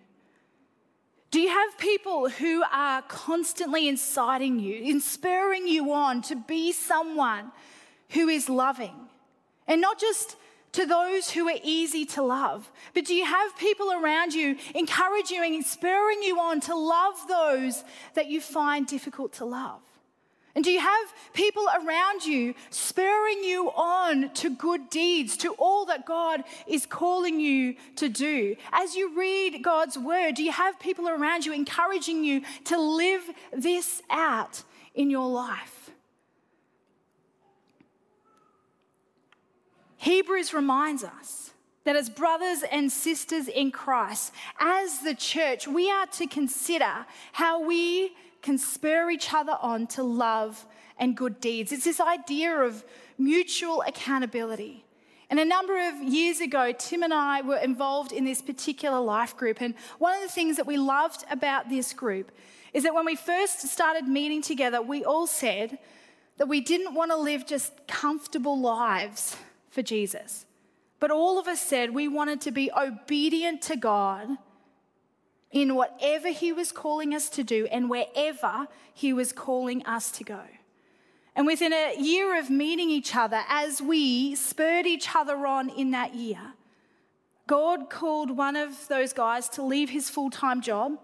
Do 1.31 1.39
you 1.39 1.49
have 1.49 1.77
people 1.77 2.29
who 2.29 2.63
are 2.71 3.03
constantly 3.03 3.87
inciting 3.87 4.59
you, 4.59 4.81
inspiring 4.81 5.67
you 5.67 5.91
on 5.93 6.23
to 6.23 6.35
be 6.35 6.71
someone 6.71 7.51
who 8.09 8.29
is 8.29 8.49
loving? 8.49 8.95
And 9.67 9.79
not 9.79 9.99
just 9.99 10.37
to 10.71 10.87
those 10.87 11.29
who 11.29 11.47
are 11.47 11.59
easy 11.63 12.05
to 12.05 12.23
love, 12.23 12.71
but 12.95 13.05
do 13.05 13.13
you 13.13 13.25
have 13.25 13.57
people 13.57 13.91
around 13.91 14.33
you 14.33 14.57
encouraging 14.73 15.37
you 15.37 15.43
and 15.43 15.65
spurring 15.65 16.21
you 16.23 16.39
on 16.39 16.61
to 16.61 16.75
love 16.75 17.15
those 17.27 17.83
that 18.15 18.27
you 18.27 18.41
find 18.41 18.87
difficult 18.87 19.33
to 19.33 19.45
love? 19.45 19.81
And 20.55 20.63
do 20.63 20.71
you 20.71 20.79
have 20.79 21.13
people 21.33 21.65
around 21.83 22.25
you 22.25 22.55
spurring 22.69 23.43
you 23.43 23.69
on 23.71 24.31
to 24.33 24.49
good 24.49 24.89
deeds, 24.89 25.37
to 25.37 25.53
all 25.53 25.85
that 25.85 26.05
God 26.05 26.43
is 26.67 26.85
calling 26.85 27.39
you 27.39 27.75
to 27.97 28.09
do? 28.09 28.55
As 28.71 28.95
you 28.95 29.17
read 29.17 29.63
God's 29.63 29.97
word, 29.97 30.35
do 30.35 30.43
you 30.43 30.51
have 30.51 30.79
people 30.79 31.07
around 31.07 31.45
you 31.45 31.53
encouraging 31.53 32.23
you 32.23 32.41
to 32.65 32.79
live 32.79 33.23
this 33.53 34.01
out 34.09 34.63
in 34.95 35.09
your 35.09 35.29
life? 35.29 35.91
Hebrews 39.97 40.53
reminds 40.53 41.03
us 41.03 41.51
that 41.83 41.95
as 41.95 42.09
brothers 42.09 42.63
and 42.71 42.91
sisters 42.91 43.47
in 43.47 43.71
Christ, 43.71 44.33
as 44.59 44.99
the 44.99 45.13
church, 45.13 45.67
we 45.67 45.91
are 45.91 46.07
to 46.07 46.25
consider 46.25 47.05
how 47.33 47.65
we 47.65 48.13
can 48.41 48.57
spur 48.57 49.09
each 49.09 49.33
other 49.33 49.57
on 49.61 49.87
to 49.87 50.03
love 50.03 50.65
and 50.97 51.15
good 51.15 51.39
deeds. 51.39 51.71
It's 51.71 51.85
this 51.85 51.99
idea 51.99 52.59
of 52.59 52.83
mutual 53.17 53.81
accountability. 53.87 54.85
And 55.29 55.39
a 55.39 55.45
number 55.45 55.77
of 55.87 56.01
years 56.01 56.41
ago, 56.41 56.73
Tim 56.77 57.03
and 57.03 57.13
I 57.13 57.41
were 57.41 57.57
involved 57.57 58.11
in 58.11 58.25
this 58.25 58.41
particular 58.41 58.99
life 58.99 59.37
group. 59.37 59.61
And 59.61 59.75
one 59.99 60.15
of 60.15 60.21
the 60.21 60.33
things 60.33 60.57
that 60.57 60.65
we 60.65 60.77
loved 60.77 61.23
about 61.29 61.69
this 61.69 61.93
group 61.93 62.31
is 62.73 62.83
that 62.83 62.95
when 62.95 63.05
we 63.05 63.15
first 63.15 63.61
started 63.61 64.07
meeting 64.07 64.41
together, 64.41 64.81
we 64.81 65.03
all 65.03 65.27
said 65.27 65.77
that 66.37 66.47
we 66.47 66.61
didn't 66.61 66.95
want 66.95 67.11
to 67.11 67.17
live 67.17 67.45
just 67.45 67.73
comfortable 67.87 68.59
lives 68.59 69.35
for 69.69 69.83
Jesus. 69.83 70.45
But 70.99 71.11
all 71.11 71.39
of 71.39 71.47
us 71.47 71.61
said 71.61 71.93
we 71.93 72.07
wanted 72.07 72.41
to 72.41 72.51
be 72.51 72.71
obedient 72.75 73.61
to 73.63 73.75
God 73.75 74.29
in 75.51 75.75
whatever 75.75 76.29
He 76.29 76.51
was 76.51 76.71
calling 76.71 77.13
us 77.13 77.29
to 77.29 77.43
do 77.43 77.67
and 77.71 77.89
wherever 77.89 78.67
He 78.93 79.13
was 79.13 79.31
calling 79.31 79.85
us 79.85 80.11
to 80.11 80.23
go. 80.23 80.41
And 81.35 81.47
within 81.47 81.71
a 81.71 81.95
year 81.97 82.37
of 82.37 82.49
meeting 82.49 82.89
each 82.89 83.15
other, 83.15 83.43
as 83.47 83.81
we 83.81 84.35
spurred 84.35 84.85
each 84.85 85.15
other 85.15 85.47
on 85.47 85.69
in 85.69 85.91
that 85.91 86.13
year, 86.13 86.53
God 87.47 87.89
called 87.89 88.31
one 88.31 88.55
of 88.55 88.87
those 88.89 89.13
guys 89.13 89.49
to 89.49 89.63
leave 89.63 89.89
his 89.89 90.09
full 90.09 90.29
time 90.29 90.61
job 90.61 90.99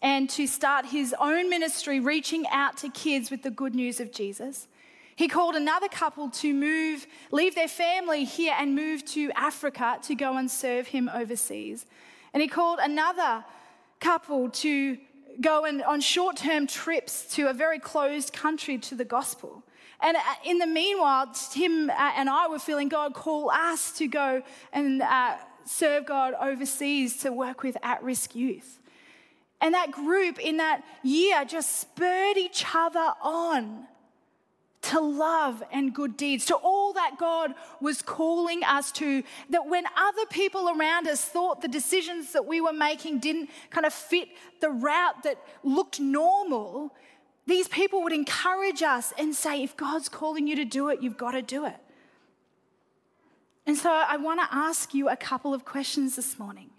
and 0.00 0.28
to 0.30 0.46
start 0.46 0.86
his 0.86 1.14
own 1.20 1.50
ministry, 1.50 2.00
reaching 2.00 2.46
out 2.50 2.78
to 2.78 2.88
kids 2.88 3.30
with 3.30 3.42
the 3.42 3.50
good 3.50 3.74
news 3.74 4.00
of 4.00 4.10
Jesus. 4.10 4.68
He 5.16 5.28
called 5.28 5.54
another 5.54 5.88
couple 5.88 6.30
to 6.30 6.54
move, 6.54 7.06
leave 7.30 7.54
their 7.54 7.68
family 7.68 8.24
here 8.24 8.54
and 8.58 8.74
move 8.74 9.04
to 9.06 9.30
Africa 9.36 9.98
to 10.02 10.14
go 10.14 10.36
and 10.36 10.50
serve 10.50 10.88
him 10.88 11.10
overseas. 11.12 11.86
And 12.32 12.40
he 12.40 12.48
called 12.48 12.78
another 12.80 13.44
couple 14.00 14.50
to 14.50 14.98
go 15.40 15.64
in, 15.64 15.82
on 15.82 16.00
short 16.00 16.36
term 16.36 16.66
trips 16.66 17.34
to 17.36 17.48
a 17.48 17.52
very 17.52 17.78
closed 17.78 18.32
country 18.32 18.78
to 18.78 18.94
the 18.94 19.04
gospel. 19.04 19.62
And 20.00 20.16
uh, 20.16 20.20
in 20.44 20.58
the 20.58 20.66
meanwhile, 20.66 21.32
Tim 21.52 21.90
uh, 21.90 22.12
and 22.16 22.28
I 22.28 22.48
were 22.48 22.58
feeling 22.58 22.88
God 22.88 23.14
call 23.14 23.50
us 23.50 23.92
to 23.98 24.06
go 24.06 24.42
and 24.72 25.02
uh, 25.02 25.36
serve 25.64 26.06
God 26.06 26.34
overseas 26.40 27.18
to 27.18 27.32
work 27.32 27.62
with 27.62 27.76
at 27.82 28.02
risk 28.02 28.34
youth. 28.34 28.78
And 29.60 29.74
that 29.74 29.90
group 29.90 30.38
in 30.38 30.58
that 30.58 30.84
year 31.02 31.44
just 31.44 31.80
spurred 31.80 32.36
each 32.36 32.64
other 32.74 33.12
on 33.22 33.86
to 34.88 35.00
love 35.00 35.62
and 35.70 35.94
good 35.94 36.16
deeds, 36.16 36.46
to 36.46 36.56
all 36.56 36.92
that 36.94 37.16
God 37.18 37.54
was 37.80 38.00
calling 38.00 38.64
us 38.64 38.90
to. 38.92 39.22
That 39.50 39.68
when 39.68 39.84
other 39.96 40.24
people 40.30 40.70
around 40.70 41.06
us 41.06 41.24
thought 41.24 41.60
the 41.60 41.68
decisions 41.68 42.32
that 42.32 42.46
we 42.46 42.60
were 42.60 42.72
making 42.72 43.18
didn't 43.20 43.50
kind 43.70 43.84
of 43.84 43.92
fit 43.92 44.28
the 44.60 44.70
route 44.70 45.22
that 45.24 45.38
looked 45.62 46.00
normal, 46.00 46.94
these 47.46 47.68
people 47.68 48.02
would 48.02 48.12
encourage 48.12 48.82
us 48.82 49.12
and 49.18 49.34
say, 49.34 49.62
if 49.62 49.76
God's 49.76 50.08
calling 50.08 50.46
you 50.46 50.56
to 50.56 50.64
do 50.64 50.88
it, 50.88 51.02
you've 51.02 51.18
got 51.18 51.32
to 51.32 51.42
do 51.42 51.66
it. 51.66 51.76
And 53.66 53.76
so 53.76 53.90
I 53.90 54.16
want 54.16 54.40
to 54.40 54.46
ask 54.50 54.94
you 54.94 55.10
a 55.10 55.16
couple 55.16 55.52
of 55.52 55.66
questions 55.66 56.16
this 56.16 56.38
morning. 56.38 56.70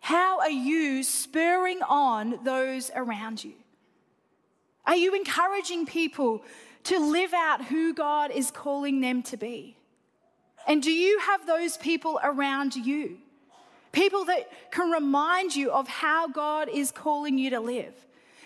How 0.00 0.40
are 0.40 0.50
you 0.50 1.02
spurring 1.02 1.80
on 1.88 2.40
those 2.44 2.90
around 2.94 3.42
you? 3.42 3.54
Are 4.88 4.96
you 4.96 5.14
encouraging 5.14 5.84
people 5.84 6.42
to 6.84 6.98
live 6.98 7.34
out 7.34 7.66
who 7.66 7.92
God 7.92 8.30
is 8.30 8.50
calling 8.50 9.02
them 9.02 9.22
to 9.24 9.36
be? 9.36 9.76
And 10.66 10.82
do 10.82 10.90
you 10.90 11.18
have 11.20 11.46
those 11.46 11.76
people 11.76 12.18
around 12.24 12.74
you? 12.74 13.18
People 13.92 14.24
that 14.24 14.50
can 14.70 14.90
remind 14.90 15.54
you 15.54 15.70
of 15.70 15.88
how 15.88 16.26
God 16.26 16.70
is 16.70 16.90
calling 16.90 17.36
you 17.36 17.50
to 17.50 17.60
live. 17.60 17.94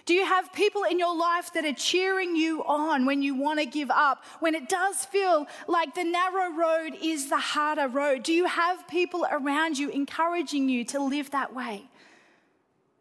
Do 0.04 0.14
you 0.14 0.26
have 0.26 0.52
people 0.52 0.82
in 0.82 0.98
your 0.98 1.16
life 1.16 1.52
that 1.52 1.64
are 1.64 1.72
cheering 1.74 2.34
you 2.34 2.64
on 2.64 3.06
when 3.06 3.22
you 3.22 3.36
want 3.36 3.60
to 3.60 3.66
give 3.66 3.90
up, 3.92 4.24
when 4.40 4.56
it 4.56 4.68
does 4.68 5.04
feel 5.04 5.46
like 5.68 5.94
the 5.94 6.02
narrow 6.02 6.52
road 6.52 6.96
is 7.00 7.28
the 7.28 7.38
harder 7.38 7.86
road? 7.86 8.24
Do 8.24 8.32
you 8.32 8.46
have 8.46 8.88
people 8.88 9.24
around 9.30 9.78
you 9.78 9.90
encouraging 9.90 10.68
you 10.68 10.84
to 10.86 11.00
live 11.00 11.30
that 11.30 11.54
way? 11.54 11.84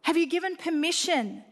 Have 0.03 0.15
you 0.15 0.27
given 0.27 0.55
permission 0.57 1.43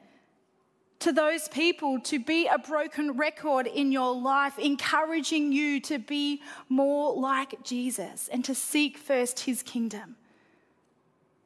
to 1.00 1.12
those 1.14 1.48
people 1.48 2.00
to 2.02 2.20
be 2.20 2.48
a 2.48 2.58
broken 2.58 3.18
record 3.18 3.68
in 3.68 3.92
your 3.92 4.14
life, 4.14 4.60
encouraging 4.60 5.52
you 5.52 5.80
to 5.82 5.98
be 5.98 6.42
more 6.68 7.14
like 7.16 7.64
Jesus 7.64 8.30
and 8.32 8.44
to 8.46 8.54
seek 8.54 8.98
first 8.98 9.42
his 9.42 9.64
kingdom? 9.64 10.16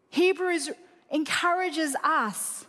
Hebrews 0.09 0.71
encourages 1.11 1.95
us 2.03 2.65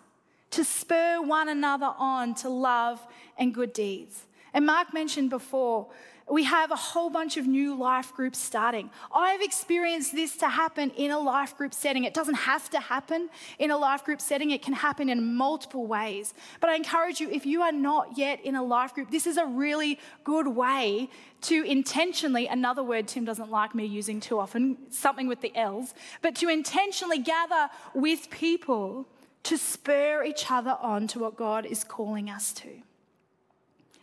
to 0.50 0.64
spur 0.64 1.20
one 1.20 1.48
another 1.48 1.92
on 1.98 2.34
to 2.36 2.48
love 2.48 3.04
and 3.38 3.52
good 3.52 3.72
deeds. 3.72 4.26
And 4.52 4.66
Mark 4.66 4.94
mentioned 4.94 5.30
before, 5.30 5.88
we 6.30 6.44
have 6.44 6.70
a 6.70 6.76
whole 6.76 7.10
bunch 7.10 7.36
of 7.36 7.46
new 7.46 7.74
life 7.74 8.14
groups 8.14 8.38
starting. 8.38 8.90
I've 9.14 9.42
experienced 9.42 10.14
this 10.14 10.36
to 10.38 10.48
happen 10.48 10.90
in 10.96 11.10
a 11.10 11.18
life 11.18 11.56
group 11.56 11.74
setting. 11.74 12.04
It 12.04 12.14
doesn't 12.14 12.34
have 12.34 12.70
to 12.70 12.80
happen 12.80 13.28
in 13.58 13.70
a 13.70 13.76
life 13.76 14.04
group 14.04 14.20
setting, 14.20 14.50
it 14.50 14.62
can 14.62 14.72
happen 14.72 15.08
in 15.10 15.34
multiple 15.34 15.86
ways. 15.86 16.32
But 16.60 16.70
I 16.70 16.76
encourage 16.76 17.20
you, 17.20 17.28
if 17.30 17.44
you 17.44 17.60
are 17.62 17.72
not 17.72 18.16
yet 18.16 18.40
in 18.42 18.54
a 18.54 18.62
life 18.62 18.94
group, 18.94 19.10
this 19.10 19.26
is 19.26 19.36
a 19.36 19.44
really 19.44 19.98
good 20.24 20.48
way 20.48 21.10
to 21.42 21.62
intentionally, 21.62 22.46
another 22.46 22.82
word 22.82 23.06
Tim 23.06 23.26
doesn't 23.26 23.50
like 23.50 23.74
me 23.74 23.84
using 23.84 24.18
too 24.18 24.38
often, 24.38 24.78
something 24.90 25.26
with 25.26 25.42
the 25.42 25.54
L's, 25.54 25.92
but 26.22 26.34
to 26.36 26.48
intentionally 26.48 27.18
gather 27.18 27.68
with 27.92 28.30
people 28.30 29.06
to 29.42 29.58
spur 29.58 30.24
each 30.24 30.50
other 30.50 30.78
on 30.80 31.06
to 31.08 31.18
what 31.18 31.36
God 31.36 31.66
is 31.66 31.84
calling 31.84 32.30
us 32.30 32.52
to. 32.54 32.70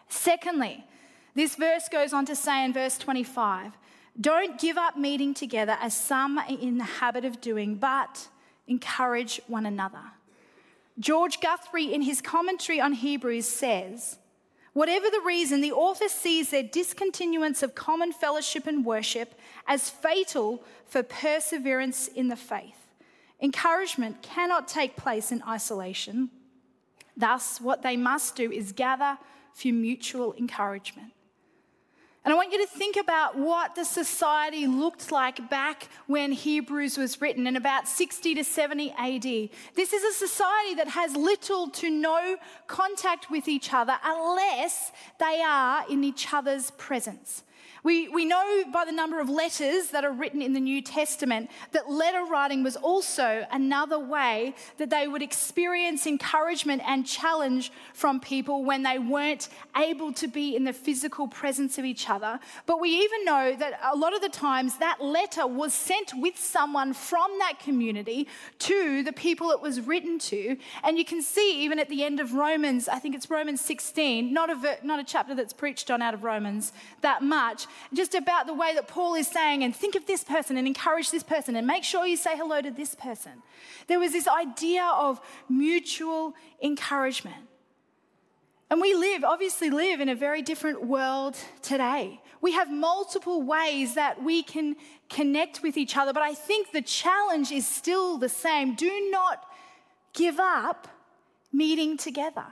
Secondly, 0.07 0.85
this 1.33 1.55
verse 1.55 1.87
goes 1.89 2.13
on 2.13 2.25
to 2.25 2.35
say 2.35 2.65
in 2.65 2.73
verse 2.73 2.97
25 2.97 3.73
don't 4.19 4.59
give 4.59 4.77
up 4.77 4.97
meeting 4.97 5.33
together 5.33 5.77
as 5.79 5.95
some 5.95 6.37
are 6.37 6.45
in 6.47 6.77
the 6.77 6.83
habit 6.83 7.23
of 7.23 7.39
doing, 7.39 7.75
but 7.75 8.27
encourage 8.67 9.39
one 9.47 9.65
another. 9.65 10.01
George 10.99 11.39
Guthrie, 11.39 11.93
in 11.93 12.01
his 12.01 12.21
commentary 12.21 12.81
on 12.81 12.93
Hebrews, 12.93 13.47
says, 13.47 14.17
Whatever 14.73 15.09
the 15.09 15.21
reason, 15.25 15.61
the 15.61 15.71
author 15.71 16.07
sees 16.07 16.49
their 16.49 16.63
discontinuance 16.63 17.61
of 17.61 17.75
common 17.75 18.13
fellowship 18.13 18.67
and 18.67 18.85
worship 18.85 19.37
as 19.67 19.89
fatal 19.89 20.63
for 20.85 21.03
perseverance 21.03 22.07
in 22.07 22.29
the 22.29 22.35
faith. 22.35 22.87
Encouragement 23.41 24.21
cannot 24.21 24.67
take 24.67 24.95
place 24.95 25.31
in 25.31 25.43
isolation. 25.43 26.29
Thus, 27.17 27.59
what 27.59 27.81
they 27.81 27.97
must 27.97 28.35
do 28.35 28.51
is 28.51 28.71
gather 28.71 29.17
for 29.53 29.67
mutual 29.69 30.33
encouragement. 30.35 31.11
And 32.23 32.31
I 32.31 32.37
want 32.37 32.51
you 32.51 32.59
to 32.59 32.71
think 32.71 32.97
about 32.97 33.35
what 33.35 33.73
the 33.73 33.83
society 33.83 34.67
looked 34.67 35.11
like 35.11 35.49
back 35.49 35.89
when 36.05 36.31
Hebrews 36.31 36.95
was 36.95 37.19
written 37.19 37.47
in 37.47 37.55
about 37.55 37.87
60 37.87 38.35
to 38.35 38.43
70 38.43 38.91
AD. 38.91 39.49
This 39.75 39.91
is 39.91 40.03
a 40.03 40.27
society 40.27 40.75
that 40.75 40.89
has 40.89 41.15
little 41.15 41.69
to 41.71 41.89
no 41.89 42.37
contact 42.67 43.31
with 43.31 43.47
each 43.47 43.73
other 43.73 43.97
unless 44.03 44.91
they 45.19 45.41
are 45.43 45.83
in 45.89 46.03
each 46.03 46.31
other's 46.31 46.69
presence. 46.71 47.43
We, 47.83 48.09
we 48.09 48.25
know 48.25 48.63
by 48.71 48.85
the 48.85 48.91
number 48.91 49.19
of 49.19 49.27
letters 49.27 49.87
that 49.87 50.05
are 50.05 50.11
written 50.11 50.39
in 50.39 50.53
the 50.53 50.59
New 50.59 50.83
Testament 50.83 51.49
that 51.71 51.89
letter 51.89 52.23
writing 52.23 52.61
was 52.61 52.75
also 52.75 53.45
another 53.51 53.97
way 53.97 54.53
that 54.77 54.91
they 54.91 55.07
would 55.07 55.23
experience 55.23 56.05
encouragement 56.05 56.83
and 56.85 57.07
challenge 57.07 57.71
from 57.93 58.19
people 58.19 58.63
when 58.63 58.83
they 58.83 58.99
weren't 58.99 59.49
able 59.75 60.13
to 60.13 60.27
be 60.27 60.55
in 60.55 60.63
the 60.63 60.73
physical 60.73 61.27
presence 61.27 61.79
of 61.79 61.85
each 61.85 62.07
other. 62.07 62.39
But 62.67 62.79
we 62.79 62.89
even 62.89 63.25
know 63.25 63.55
that 63.57 63.79
a 63.91 63.97
lot 63.97 64.13
of 64.13 64.21
the 64.21 64.29
times 64.29 64.77
that 64.77 65.01
letter 65.01 65.47
was 65.47 65.73
sent 65.73 66.13
with 66.15 66.37
someone 66.37 66.93
from 66.93 67.31
that 67.39 67.59
community 67.59 68.27
to 68.59 69.01
the 69.01 69.13
people 69.13 69.49
it 69.49 69.61
was 69.61 69.81
written 69.81 70.19
to. 70.19 70.55
And 70.83 70.99
you 70.99 71.05
can 71.05 71.23
see 71.23 71.63
even 71.63 71.79
at 71.79 71.89
the 71.89 72.03
end 72.03 72.19
of 72.19 72.33
Romans, 72.33 72.87
I 72.87 72.99
think 72.99 73.15
it's 73.15 73.29
Romans 73.29 73.61
16, 73.61 74.31
not 74.31 74.51
a, 74.51 74.77
not 74.83 74.99
a 74.99 75.03
chapter 75.03 75.33
that's 75.33 75.53
preached 75.53 75.89
on 75.89 76.03
out 76.03 76.13
of 76.13 76.23
Romans 76.23 76.73
that 77.01 77.23
much 77.23 77.65
just 77.93 78.15
about 78.15 78.47
the 78.47 78.53
way 78.53 78.73
that 78.75 78.87
Paul 78.87 79.15
is 79.15 79.27
saying, 79.27 79.63
and 79.63 79.75
think 79.75 79.95
of 79.95 80.05
this 80.05 80.23
person 80.23 80.57
and 80.57 80.67
encourage 80.67 81.11
this 81.11 81.23
person 81.23 81.55
and 81.55 81.67
make 81.67 81.83
sure 81.83 82.05
you 82.05 82.17
say 82.17 82.35
hello 82.35 82.61
to 82.61 82.71
this 82.71 82.95
person. 82.95 83.43
There 83.87 83.99
was 83.99 84.11
this 84.11 84.27
idea 84.27 84.85
of 84.85 85.19
mutual 85.49 86.33
encouragement. 86.61 87.47
And 88.69 88.79
we 88.79 88.93
live, 88.93 89.25
obviously, 89.25 89.69
live 89.69 89.99
in 89.99 90.07
a 90.07 90.15
very 90.15 90.41
different 90.41 90.85
world 90.85 91.35
today. 91.61 92.21
We 92.39 92.53
have 92.53 92.71
multiple 92.71 93.41
ways 93.41 93.95
that 93.95 94.23
we 94.23 94.43
can 94.43 94.77
connect 95.09 95.61
with 95.61 95.75
each 95.75 95.97
other, 95.97 96.13
but 96.13 96.23
I 96.23 96.33
think 96.33 96.71
the 96.71 96.81
challenge 96.81 97.51
is 97.51 97.67
still 97.67 98.17
the 98.17 98.29
same. 98.29 98.75
Do 98.75 99.09
not 99.11 99.45
give 100.13 100.39
up 100.39 100.87
meeting 101.51 101.97
together. 101.97 102.45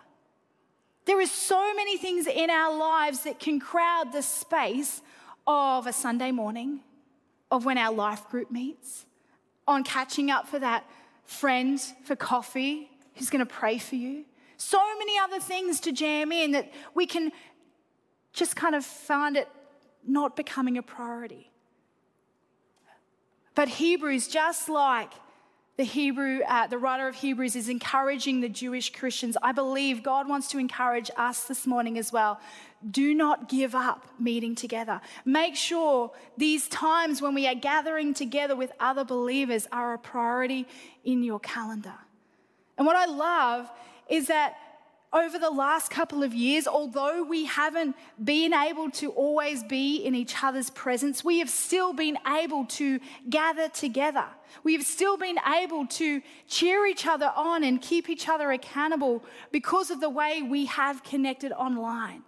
There 1.09 1.19
is 1.19 1.31
so 1.31 1.73
many 1.73 1.97
things 1.97 2.27
in 2.27 2.51
our 2.51 2.77
lives 2.77 3.21
that 3.21 3.39
can 3.39 3.59
crowd 3.59 4.13
the 4.13 4.21
space 4.21 5.01
of 5.47 5.87
a 5.87 5.91
Sunday 5.91 6.29
morning, 6.29 6.81
of 7.49 7.65
when 7.65 7.79
our 7.79 7.91
life 7.91 8.29
group 8.29 8.51
meets, 8.51 9.07
on 9.67 9.83
catching 9.83 10.29
up 10.29 10.47
for 10.47 10.59
that 10.59 10.87
friend 11.23 11.81
for 12.03 12.15
coffee 12.15 12.91
who's 13.15 13.31
going 13.31 13.39
to 13.39 13.51
pray 13.51 13.79
for 13.79 13.95
you. 13.95 14.23
So 14.57 14.77
many 14.99 15.17
other 15.17 15.39
things 15.39 15.79
to 15.79 15.91
jam 15.91 16.31
in 16.31 16.51
that 16.51 16.71
we 16.93 17.07
can 17.07 17.31
just 18.31 18.55
kind 18.55 18.75
of 18.75 18.85
find 18.85 19.35
it 19.35 19.47
not 20.07 20.35
becoming 20.35 20.77
a 20.77 20.83
priority. 20.83 21.49
But 23.55 23.67
Hebrews, 23.67 24.27
just 24.27 24.69
like 24.69 25.11
the 25.79 25.85
Hebrew, 25.85 26.41
uh, 26.45 26.67
the 26.67 26.77
writer 26.77 27.07
of 27.07 27.15
Hebrews 27.15 27.55
is 27.55 27.69
encouraging 27.69 28.41
the 28.41 28.49
Jewish 28.49 28.91
Christians. 28.91 29.37
I 29.41 29.53
believe 29.53 30.03
God 30.03 30.27
wants 30.27 30.49
to 30.49 30.57
encourage 30.57 31.09
us 31.15 31.45
this 31.45 31.65
morning 31.65 31.97
as 31.97 32.11
well. 32.11 32.41
Do 32.91 33.13
not 33.13 33.47
give 33.47 33.73
up 33.73 34.05
meeting 34.19 34.55
together. 34.55 34.99
Make 35.23 35.55
sure 35.55 36.11
these 36.35 36.67
times 36.67 37.21
when 37.21 37.33
we 37.33 37.47
are 37.47 37.55
gathering 37.55 38.13
together 38.13 38.57
with 38.57 38.73
other 38.81 39.05
believers 39.05 39.69
are 39.71 39.93
a 39.93 39.97
priority 39.97 40.67
in 41.05 41.23
your 41.23 41.39
calendar. 41.39 41.95
And 42.77 42.85
what 42.85 42.97
I 42.97 43.05
love 43.05 43.71
is 44.09 44.27
that 44.27 44.57
over 45.11 45.39
the 45.39 45.49
last 45.49 45.89
couple 45.89 46.21
of 46.21 46.35
years, 46.35 46.67
although 46.67 47.23
we 47.23 47.45
haven't 47.45 47.95
been 48.23 48.53
able 48.53 48.91
to 48.91 49.09
always 49.11 49.63
be 49.63 49.97
in 49.97 50.13
each 50.13 50.35
other's 50.43 50.69
presence, 50.69 51.23
we 51.23 51.39
have 51.39 51.49
still 51.49 51.93
been 51.93 52.17
able 52.27 52.65
to 52.65 52.99
gather 53.27 53.69
together. 53.69 54.25
We 54.63 54.73
have 54.73 54.85
still 54.85 55.17
been 55.17 55.37
able 55.59 55.87
to 55.87 56.21
cheer 56.47 56.85
each 56.85 57.07
other 57.07 57.31
on 57.35 57.63
and 57.63 57.81
keep 57.81 58.07
each 58.07 58.29
other 58.29 58.51
accountable 58.51 59.23
because 59.51 59.89
of 59.89 59.99
the 59.99 60.09
way 60.09 60.43
we 60.43 60.65
have 60.65 61.03
connected 61.03 61.51
online. 61.53 62.21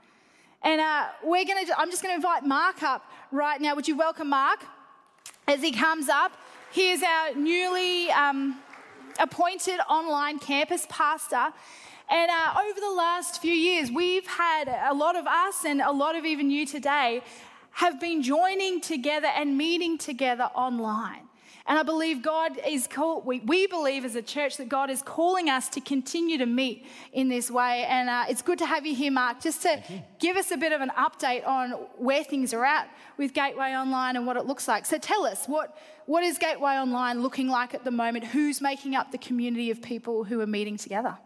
And 0.63 0.81
uh, 0.81 1.07
we're 1.23 1.45
to, 1.45 1.79
I'm 1.79 1.91
just 1.91 2.01
going 2.01 2.13
to 2.13 2.15
invite 2.15 2.45
Mark 2.45 2.81
up 2.81 3.03
right 3.31 3.61
now. 3.61 3.75
Would 3.75 3.87
you 3.87 3.97
welcome 3.97 4.29
Mark 4.29 4.63
as 5.47 5.61
he 5.61 5.71
comes 5.71 6.09
up? 6.09 6.31
He 6.71 6.91
is 6.91 7.03
our 7.03 7.35
newly 7.35 8.09
um, 8.11 8.57
appointed 9.19 9.79
online 9.89 10.39
campus 10.39 10.87
pastor. 10.89 11.53
And 12.11 12.29
uh, 12.29 12.59
over 12.69 12.79
the 12.81 12.91
last 12.91 13.41
few 13.41 13.53
years, 13.53 13.89
we've 13.89 14.27
had 14.27 14.67
a 14.67 14.93
lot 14.93 15.15
of 15.15 15.25
us 15.25 15.63
and 15.63 15.79
a 15.79 15.91
lot 15.91 16.17
of 16.17 16.25
even 16.25 16.51
you 16.51 16.65
today 16.65 17.23
have 17.71 18.01
been 18.01 18.21
joining 18.21 18.81
together 18.81 19.29
and 19.33 19.57
meeting 19.57 19.97
together 19.97 20.49
online. 20.53 21.21
And 21.65 21.79
I 21.79 21.83
believe 21.83 22.21
God 22.21 22.59
is 22.67 22.85
called, 22.85 23.25
we, 23.25 23.39
we 23.39 23.65
believe 23.65 24.03
as 24.03 24.15
a 24.15 24.21
church 24.21 24.57
that 24.57 24.67
God 24.67 24.89
is 24.89 25.01
calling 25.01 25.49
us 25.49 25.69
to 25.69 25.79
continue 25.79 26.37
to 26.39 26.45
meet 26.45 26.85
in 27.13 27.29
this 27.29 27.49
way. 27.49 27.85
And 27.87 28.09
uh, 28.09 28.25
it's 28.27 28.41
good 28.41 28.57
to 28.59 28.65
have 28.65 28.85
you 28.85 28.93
here, 28.93 29.11
Mark, 29.11 29.39
just 29.39 29.61
to 29.61 29.81
give 30.19 30.35
us 30.35 30.51
a 30.51 30.57
bit 30.57 30.73
of 30.73 30.81
an 30.81 30.91
update 30.97 31.47
on 31.47 31.71
where 31.95 32.25
things 32.25 32.53
are 32.53 32.65
at 32.65 32.89
with 33.15 33.33
Gateway 33.33 33.73
Online 33.73 34.17
and 34.17 34.27
what 34.27 34.35
it 34.35 34.45
looks 34.45 34.67
like. 34.67 34.85
So 34.85 34.97
tell 34.97 35.25
us, 35.25 35.45
what, 35.45 35.77
what 36.07 36.25
is 36.25 36.37
Gateway 36.37 36.73
Online 36.73 37.21
looking 37.21 37.47
like 37.47 37.73
at 37.73 37.85
the 37.85 37.91
moment? 37.91 38.25
Who's 38.25 38.59
making 38.59 38.95
up 38.95 39.13
the 39.13 39.17
community 39.17 39.71
of 39.71 39.81
people 39.81 40.25
who 40.25 40.41
are 40.41 40.47
meeting 40.47 40.75
together? 40.75 41.17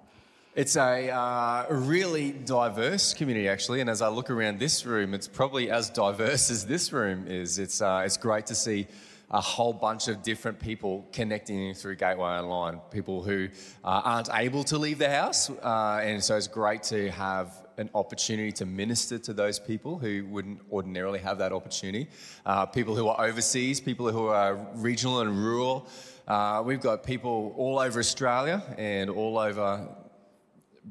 It's 0.56 0.78
a 0.78 1.10
uh, 1.10 1.66
really 1.70 2.32
diverse 2.32 3.14
community, 3.14 3.50
actually, 3.50 3.82
and 3.82 3.90
as 3.90 4.02
I 4.02 4.08
look 4.08 4.30
around 4.30 4.58
this 4.58 4.86
room, 4.86 5.14
it's 5.14 5.28
probably 5.28 5.70
as 5.70 5.90
diverse 5.90 6.50
as 6.50 6.66
this 6.66 6.94
room 6.94 7.28
is. 7.28 7.60
It's, 7.60 7.82
uh, 7.82 8.04
it's 8.06 8.16
great 8.16 8.46
to 8.46 8.56
see 8.56 8.88
a 9.32 9.42
whole 9.42 9.74
bunch 9.74 10.08
of 10.08 10.24
different 10.24 10.58
people 10.58 11.06
connecting 11.12 11.74
through 11.74 11.98
Gateway 11.98 12.30
Online, 12.30 12.80
people 12.90 13.22
who 13.22 13.50
uh, 13.84 14.02
aren't 14.06 14.30
able 14.34 14.64
to 14.64 14.78
leave 14.78 14.98
the 14.98 15.10
house, 15.10 15.50
uh, 15.50 16.00
and 16.02 16.24
so 16.24 16.38
it's 16.38 16.48
great 16.48 16.84
to 16.84 17.12
have 17.12 17.68
an 17.78 17.90
opportunity 17.94 18.54
to 18.54 18.66
minister 18.66 19.18
to 19.18 19.34
those 19.34 19.60
people 19.60 19.98
who 19.98 20.26
wouldn't 20.30 20.62
ordinarily 20.72 21.20
have 21.20 21.38
that 21.40 21.52
opportunity. 21.52 22.08
Uh, 22.46 22.66
people 22.66 22.96
who 22.96 23.10
are 23.10 23.26
overseas, 23.26 23.82
people 23.82 24.10
who 24.10 24.28
are 24.28 24.56
regional 24.76 25.20
and 25.20 25.38
rural. 25.38 25.86
Uh, 26.30 26.64
we've 26.66 26.80
got 26.80 27.04
people 27.04 27.54
all 27.58 27.78
over 27.78 28.00
Australia 28.00 28.64
and 28.78 29.10
all 29.10 29.38
over 29.38 29.86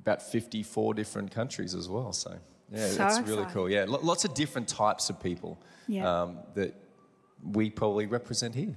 about 0.02 0.22
54 0.22 0.94
different 0.94 1.30
countries 1.30 1.74
as 1.74 1.88
well. 1.88 2.12
So, 2.12 2.36
yeah, 2.72 2.88
So 2.88 3.06
it's 3.06 3.28
really 3.28 3.46
cool. 3.52 3.70
Yeah, 3.70 3.84
lo- 3.88 4.00
lots 4.02 4.24
of 4.24 4.34
different 4.34 4.68
types 4.68 5.10
of 5.10 5.20
people 5.22 5.58
Yeah. 5.86 6.22
um, 6.22 6.38
that 6.54 6.74
we 7.42 7.70
probably 7.70 8.06
represent 8.06 8.54
here. 8.54 8.76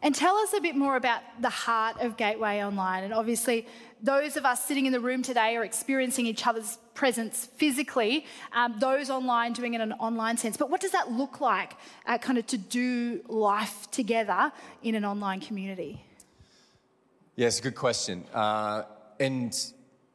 And 0.00 0.14
tell 0.14 0.36
us 0.36 0.52
a 0.52 0.60
bit 0.60 0.76
more 0.76 0.94
about 0.96 1.22
the 1.40 1.50
heart 1.50 1.96
of 2.00 2.16
Gateway 2.16 2.62
Online. 2.62 3.02
And 3.04 3.12
obviously, 3.12 3.66
those 4.00 4.36
of 4.36 4.44
us 4.44 4.64
sitting 4.64 4.86
in 4.86 4.92
the 4.92 5.00
room 5.00 5.22
today 5.22 5.56
are 5.56 5.64
experiencing 5.64 6.24
each 6.24 6.46
other's 6.46 6.78
presence 6.94 7.46
physically, 7.56 8.24
um, 8.52 8.78
those 8.78 9.10
online 9.10 9.54
doing 9.54 9.74
it 9.74 9.80
in 9.80 9.90
an 9.92 9.98
online 9.98 10.36
sense. 10.36 10.56
But 10.56 10.70
what 10.70 10.80
does 10.80 10.92
that 10.92 11.10
look 11.10 11.40
like, 11.40 11.74
uh, 12.06 12.16
kind 12.18 12.38
of 12.38 12.46
to 12.48 12.56
do 12.58 13.22
life 13.28 13.90
together 13.90 14.52
in 14.84 14.94
an 14.94 15.04
online 15.04 15.40
community? 15.40 16.04
Yeah, 17.34 17.48
it's 17.48 17.58
a 17.58 17.62
good 17.62 17.74
question. 17.76 18.24
Uh, 18.32 18.84
and 19.18 19.52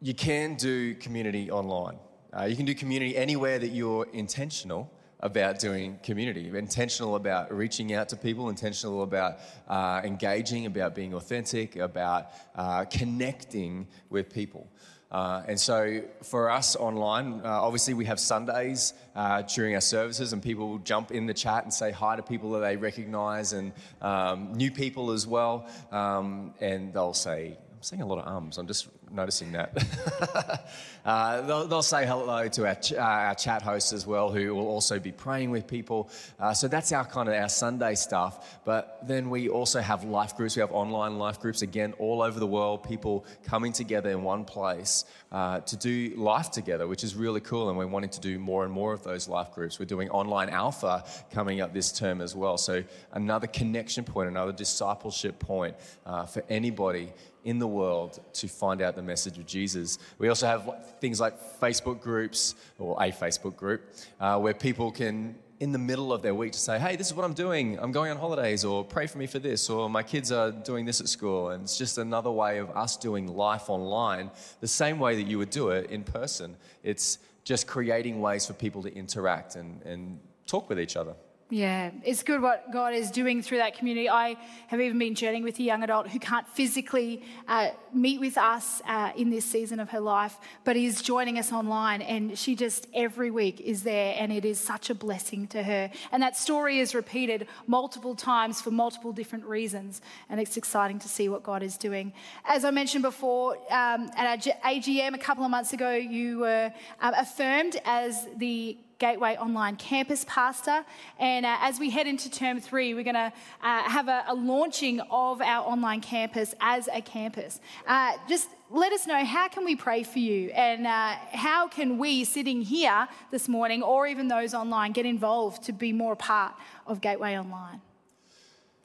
you 0.04 0.14
can 0.14 0.56
do 0.56 0.94
community 0.96 1.50
online. 1.50 1.98
Uh, 2.38 2.44
you 2.44 2.58
can 2.58 2.66
do 2.66 2.76
community 2.76 3.16
anywhere 3.16 3.58
that 3.58 3.70
you're 3.70 4.06
intentional 4.12 4.92
about 5.22 5.60
doing 5.60 5.98
community, 6.04 6.50
intentional 6.50 7.16
about 7.16 7.56
reaching 7.56 7.94
out 7.94 8.10
to 8.10 8.18
people, 8.18 8.50
intentional 8.50 9.04
about 9.04 9.38
uh, 9.70 10.02
engaging, 10.04 10.66
about 10.66 10.94
being 10.94 11.14
authentic, 11.14 11.78
about 11.78 12.32
uh, 12.56 12.84
connecting 12.84 13.88
with 14.10 14.30
people. 14.30 14.68
Uh, 15.10 15.44
and 15.48 15.58
so 15.58 16.02
for 16.22 16.50
us 16.50 16.76
online, 16.76 17.40
uh, 17.46 17.62
obviously 17.62 17.94
we 17.94 18.04
have 18.04 18.20
Sundays 18.20 18.94
uh, 19.16 19.42
during 19.44 19.74
our 19.76 19.82
services, 19.82 20.34
and 20.34 20.44
people 20.44 20.68
will 20.68 20.80
jump 20.80 21.12
in 21.12 21.28
the 21.28 21.34
chat 21.34 21.64
and 21.64 21.74
say 21.74 21.92
hi 21.92 22.18
to 22.18 22.24
people 22.24 22.52
that 22.52 22.60
they 22.60 22.76
recognize 22.76 23.54
and 23.54 23.72
um, 24.02 24.54
new 24.54 24.70
people 24.70 25.12
as 25.12 25.26
well. 25.26 25.66
Um, 25.94 26.54
and 26.60 26.92
they'll 26.94 27.14
say, 27.14 27.58
I'm 27.84 27.88
saying 27.88 28.02
a 28.02 28.06
lot 28.06 28.20
of 28.20 28.34
ums, 28.34 28.58
I'm 28.58 28.66
just 28.66 28.88
noticing 29.12 29.52
that. 29.52 30.66
uh, 31.06 31.42
they'll, 31.42 31.68
they'll 31.68 31.84
say 31.84 32.06
hello 32.06 32.48
to 32.48 32.66
our, 32.66 32.76
ch- 32.76 32.94
uh, 32.94 33.02
our 33.02 33.36
chat 33.36 33.62
hosts 33.62 33.92
as 33.92 34.08
well, 34.08 34.32
who 34.32 34.56
will 34.56 34.70
also 34.70 35.00
be 35.00 35.12
praying 35.12 35.52
with 35.52 35.68
people. 35.68 36.10
Uh, 36.40 36.54
so 36.54 36.70
that's 36.70 36.94
our 36.94 37.04
kind 37.04 37.28
of 37.28 37.36
our 37.36 37.50
Sunday 37.50 37.96
stuff. 37.96 38.62
But 38.64 39.00
then 39.06 39.30
we 39.30 39.50
also 39.50 39.82
have 39.82 40.06
life 40.06 40.38
groups. 40.38 40.56
We 40.56 40.62
have 40.62 40.72
online 40.72 41.18
life 41.20 41.42
groups, 41.42 41.62
again, 41.62 41.94
all 42.00 42.22
over 42.22 42.40
the 42.40 42.48
world, 42.48 42.84
people 42.84 43.26
coming 43.44 43.74
together 43.74 44.12
in 44.12 44.24
one 44.24 44.46
place 44.46 45.04
uh, 45.34 45.60
to 45.60 45.76
do 45.76 46.14
life 46.16 46.52
together, 46.52 46.88
which 46.88 47.04
is 47.04 47.16
really 47.16 47.42
cool. 47.42 47.68
And 47.68 47.78
we're 47.78 47.86
wanting 47.86 48.12
to 48.12 48.22
do 48.22 48.40
more 48.40 48.64
and 48.64 48.72
more 48.72 48.94
of 48.94 49.04
those 49.04 49.28
life 49.28 49.52
groups. 49.52 49.78
We're 49.78 49.88
doing 49.88 50.10
online 50.10 50.48
alpha 50.48 51.04
coming 51.32 51.60
up 51.60 51.74
this 51.74 51.92
term 51.92 52.22
as 52.22 52.34
well. 52.34 52.58
So 52.58 52.82
another 53.12 53.48
connection 53.48 54.06
point, 54.06 54.30
another 54.30 54.54
discipleship 54.54 55.38
point 55.38 55.76
uh, 56.06 56.28
for 56.28 56.46
anybody 56.48 57.12
in 57.44 57.60
the 57.60 57.68
world 57.68 58.20
to 58.34 58.48
find 58.48 58.82
out 58.82 58.96
the 58.96 59.02
message 59.02 59.38
of 59.38 59.46
Jesus. 59.46 60.00
We 60.18 60.30
also 60.30 60.48
have 60.48 60.98
things 61.00 61.20
like 61.20 61.60
Facebook 61.60 62.02
groups, 62.02 62.56
or 62.80 62.96
a 63.02 63.12
Facebook 63.12 63.56
group, 63.56 63.82
uh, 64.20 64.40
where 64.40 64.54
people 64.54 64.92
can, 64.92 65.36
in 65.60 65.72
the 65.72 65.80
middle 65.80 66.14
of 66.14 66.22
their 66.22 66.34
week, 66.34 66.54
to 66.54 66.60
say, 66.60 66.80
hey, 66.80 66.96
this 66.96 67.08
is 67.08 67.14
what 67.14 67.26
I'm 67.26 67.34
doing. 67.34 67.78
I'm 67.80 67.92
going 67.92 68.12
on 68.12 68.18
holidays, 68.18 68.64
or 68.64 68.84
pray 68.84 69.08
for 69.08 69.18
me 69.18 69.28
for 69.28 69.40
this, 69.40 69.70
or 69.70 69.90
my 69.90 70.04
kids 70.04 70.32
are 70.32 70.52
doing 70.52 70.86
this 70.86 71.02
at 71.02 71.10
school. 71.10 71.50
And 71.50 71.64
it's 71.64 71.78
just 71.78 71.98
another 71.98 72.32
way 72.32 72.60
of 72.60 72.70
us 72.72 72.96
doing 72.98 73.28
life 73.28 73.70
online, 73.70 74.32
the 74.62 74.68
same 74.68 75.00
way 75.00 75.16
that 75.16 75.28
you 75.28 75.38
would 75.38 75.50
do 75.50 75.70
it 75.70 75.90
in 75.90 76.04
person. 76.04 76.56
It's 76.84 77.20
just 77.44 77.68
creating 77.68 78.22
ways 78.22 78.46
for 78.46 78.54
people 78.54 78.84
to 78.84 78.94
interact 78.96 79.58
and, 79.58 79.82
and 79.84 80.20
talk 80.48 80.70
with 80.70 80.80
each 80.80 80.96
other. 80.96 81.14
Yeah, 81.54 81.92
it's 82.04 82.24
good 82.24 82.42
what 82.42 82.72
God 82.72 82.96
is 82.96 83.12
doing 83.12 83.44
through 83.44 83.60
that 83.60 83.78
community. 83.78 84.10
I 84.10 84.38
have 84.70 84.82
even 84.82 84.98
been 84.98 85.14
journeying 85.14 85.44
with 85.44 85.60
a 85.60 85.62
young 85.62 85.84
adult 85.84 86.08
who 86.08 86.18
can't 86.18 86.48
physically 86.48 87.22
uh, 87.48 87.70
meet 87.94 88.20
with 88.20 88.40
us 88.40 88.82
uh, 88.88 89.12
in 89.16 89.30
this 89.30 89.46
season 89.46 89.80
of 89.80 89.92
her 89.92 90.00
life, 90.00 90.36
but 90.64 90.76
is 90.76 91.04
joining 91.04 91.38
us 91.38 91.52
online. 91.52 92.02
And 92.02 92.36
she 92.40 92.56
just 92.56 92.88
every 92.92 93.30
week 93.30 93.62
is 93.62 93.84
there, 93.84 94.16
and 94.18 94.34
it 94.34 94.46
is 94.46 94.60
such 94.60 94.90
a 94.90 94.96
blessing 94.96 95.46
to 95.50 95.62
her. 95.62 95.92
And 96.12 96.24
that 96.24 96.36
story 96.36 96.80
is 96.80 96.96
repeated 96.96 97.48
multiple 97.68 98.16
times 98.16 98.60
for 98.60 98.72
multiple 98.72 99.12
different 99.12 99.46
reasons. 99.46 100.02
And 100.30 100.40
it's 100.40 100.58
exciting 100.58 100.98
to 101.02 101.08
see 101.08 101.30
what 101.30 101.44
God 101.44 101.62
is 101.62 101.78
doing. 101.78 102.14
As 102.46 102.66
I 102.66 102.72
mentioned 102.72 103.04
before, 103.04 103.58
um, 103.70 104.10
at 104.18 104.26
our 104.26 104.54
AGM 104.72 105.14
a 105.14 105.20
couple 105.20 105.46
of 105.46 105.52
months 105.52 105.72
ago, 105.72 105.92
you 105.92 106.40
were 106.40 106.74
um, 107.00 107.14
affirmed 107.14 107.80
as 107.86 108.28
the 108.38 108.76
Gateway 109.04 109.36
Online 109.36 109.76
Campus 109.76 110.24
Pastor. 110.30 110.86
And 111.20 111.46
uh, 111.46 111.58
as 111.60 111.78
we 111.78 111.90
head 111.90 112.08
into 112.08 112.32
term 112.32 112.62
three, 112.62 112.94
we're 112.94 113.04
going 113.04 113.16
to 113.16 113.34
uh, 113.62 113.84
have 113.90 114.08
a, 114.08 114.24
a 114.30 114.34
launching 114.34 115.02
of 115.12 115.42
our 115.42 115.68
online 115.68 116.00
campus 116.00 116.56
as 116.62 116.88
a 116.88 117.02
campus. 117.02 117.60
Uh, 117.86 118.14
just 118.30 118.48
let 118.70 118.94
us 118.94 119.06
know 119.06 119.26
how 119.26 119.50
can 119.50 119.66
we 119.66 119.76
pray 119.76 120.04
for 120.04 120.20
you 120.20 120.52
and 120.52 120.88
uh, 120.88 121.16
how 121.34 121.68
can 121.68 121.98
we 121.98 122.24
sitting 122.24 122.62
here 122.62 123.10
this 123.30 123.50
morning 123.50 123.84
or 123.84 124.08
even 124.08 124.30
those 124.30 124.54
online 124.54 124.94
get 124.94 125.06
involved 125.06 125.64
to 125.64 125.74
be 125.74 125.92
more 125.92 126.14
a 126.14 126.16
part 126.16 126.54
of 126.88 127.02
Gateway 127.02 127.38
Online 127.38 127.82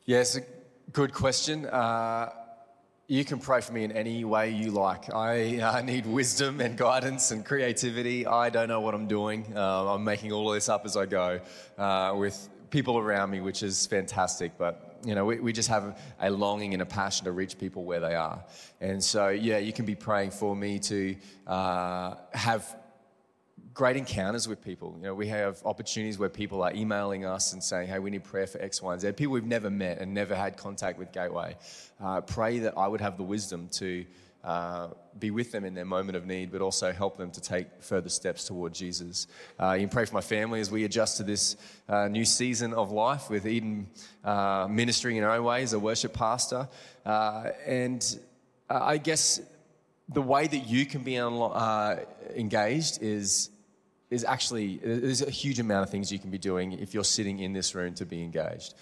Yeah, 0.04 0.18
a 0.34 0.40
good 0.90 1.14
question. 1.14 1.64
Uh, 1.64 2.32
you 3.10 3.24
can 3.24 3.38
pray 3.38 3.62
for 3.62 3.72
me 3.72 3.84
in 3.84 3.92
any 3.92 4.22
way 4.26 4.50
you 4.50 4.70
like. 4.70 5.14
I 5.14 5.60
uh, 5.60 5.80
need 5.80 6.04
wisdom 6.04 6.60
and 6.60 6.76
guidance 6.76 7.30
and 7.30 7.42
creativity. 7.42 8.26
I 8.26 8.50
don't 8.50 8.68
know 8.68 8.82
what 8.82 8.94
I'm 8.94 9.06
doing. 9.06 9.46
Uh, 9.56 9.94
I'm 9.94 10.04
making 10.04 10.30
all 10.30 10.50
of 10.50 10.54
this 10.54 10.68
up 10.68 10.84
as 10.84 10.94
I 10.94 11.06
go 11.06 11.40
uh, 11.78 12.14
with 12.14 12.50
people 12.68 12.98
around 12.98 13.30
me, 13.30 13.40
which 13.40 13.62
is 13.62 13.86
fantastic. 13.86 14.58
But 14.58 14.98
you 15.06 15.14
know, 15.14 15.24
we, 15.24 15.40
we 15.40 15.54
just 15.54 15.70
have 15.70 15.98
a 16.20 16.30
longing 16.30 16.74
and 16.74 16.82
a 16.82 16.86
passion 16.86 17.24
to 17.24 17.32
reach 17.32 17.58
people 17.58 17.84
where 17.84 18.00
they 18.00 18.14
are. 18.14 18.44
And 18.82 19.02
so, 19.02 19.28
yeah, 19.28 19.56
you 19.56 19.72
can 19.72 19.86
be 19.86 19.94
praying 19.94 20.32
for 20.32 20.54
me 20.54 20.78
to 20.80 21.16
uh, 21.46 22.14
have 22.34 22.76
great 23.78 23.96
encounters 23.96 24.48
with 24.48 24.60
people. 24.60 24.92
You 24.96 25.04
know, 25.04 25.14
we 25.14 25.28
have 25.28 25.62
opportunities 25.64 26.18
where 26.18 26.28
people 26.28 26.64
are 26.64 26.72
emailing 26.74 27.24
us 27.24 27.52
and 27.52 27.62
saying, 27.62 27.86
"Hey, 27.86 28.00
we 28.00 28.10
need 28.10 28.24
prayer 28.24 28.48
for 28.48 28.60
X, 28.60 28.82
Y, 28.82 28.92
and 28.92 29.00
Z." 29.00 29.12
People 29.12 29.34
we've 29.34 29.44
never 29.44 29.70
met 29.70 29.98
and 29.98 30.12
never 30.12 30.34
had 30.34 30.56
contact 30.56 30.98
with 30.98 31.12
Gateway. 31.12 31.56
Uh, 32.00 32.20
pray 32.20 32.58
that 32.58 32.76
I 32.76 32.88
would 32.88 33.00
have 33.00 33.16
the 33.16 33.22
wisdom 33.22 33.68
to 33.74 34.04
uh, 34.42 34.88
be 35.20 35.30
with 35.30 35.52
them 35.52 35.64
in 35.64 35.74
their 35.74 35.84
moment 35.84 36.16
of 36.16 36.26
need, 36.26 36.50
but 36.50 36.60
also 36.60 36.90
help 36.90 37.16
them 37.18 37.30
to 37.30 37.40
take 37.40 37.68
further 37.78 38.08
steps 38.08 38.46
toward 38.46 38.74
Jesus. 38.74 39.28
Uh, 39.60 39.74
you 39.74 39.82
can 39.82 39.90
pray 39.90 40.04
for 40.04 40.14
my 40.14 40.22
family 40.22 40.58
as 40.58 40.72
we 40.72 40.82
adjust 40.82 41.16
to 41.18 41.22
this 41.22 41.56
uh, 41.88 42.08
new 42.08 42.24
season 42.24 42.74
of 42.74 42.90
life 42.90 43.30
with 43.30 43.46
Eden 43.46 43.86
uh, 44.24 44.66
ministering 44.68 45.18
in 45.18 45.22
our 45.22 45.36
own 45.36 45.44
way 45.44 45.62
as 45.62 45.72
a 45.72 45.78
worship 45.78 46.12
pastor, 46.12 46.68
uh, 47.06 47.50
and 47.64 48.18
uh, 48.68 48.80
I 48.82 48.96
guess 48.96 49.40
the 50.08 50.22
way 50.22 50.48
that 50.48 50.66
you 50.66 50.84
can 50.84 51.04
be 51.04 51.12
unlo- 51.12 52.04
engaged 52.34 53.00
is 53.02 53.50
is 54.10 54.24
actually 54.24 54.78
there's 54.78 55.22
a 55.22 55.30
huge 55.30 55.60
amount 55.60 55.84
of 55.84 55.90
things 55.90 56.10
you 56.10 56.18
can 56.18 56.30
be 56.30 56.38
doing 56.38 56.72
if 56.72 56.94
you're 56.94 57.04
sitting 57.04 57.40
in 57.40 57.52
this 57.52 57.74
room 57.74 57.94
to 57.94 58.06
be 58.06 58.22
engaged. 58.22 58.74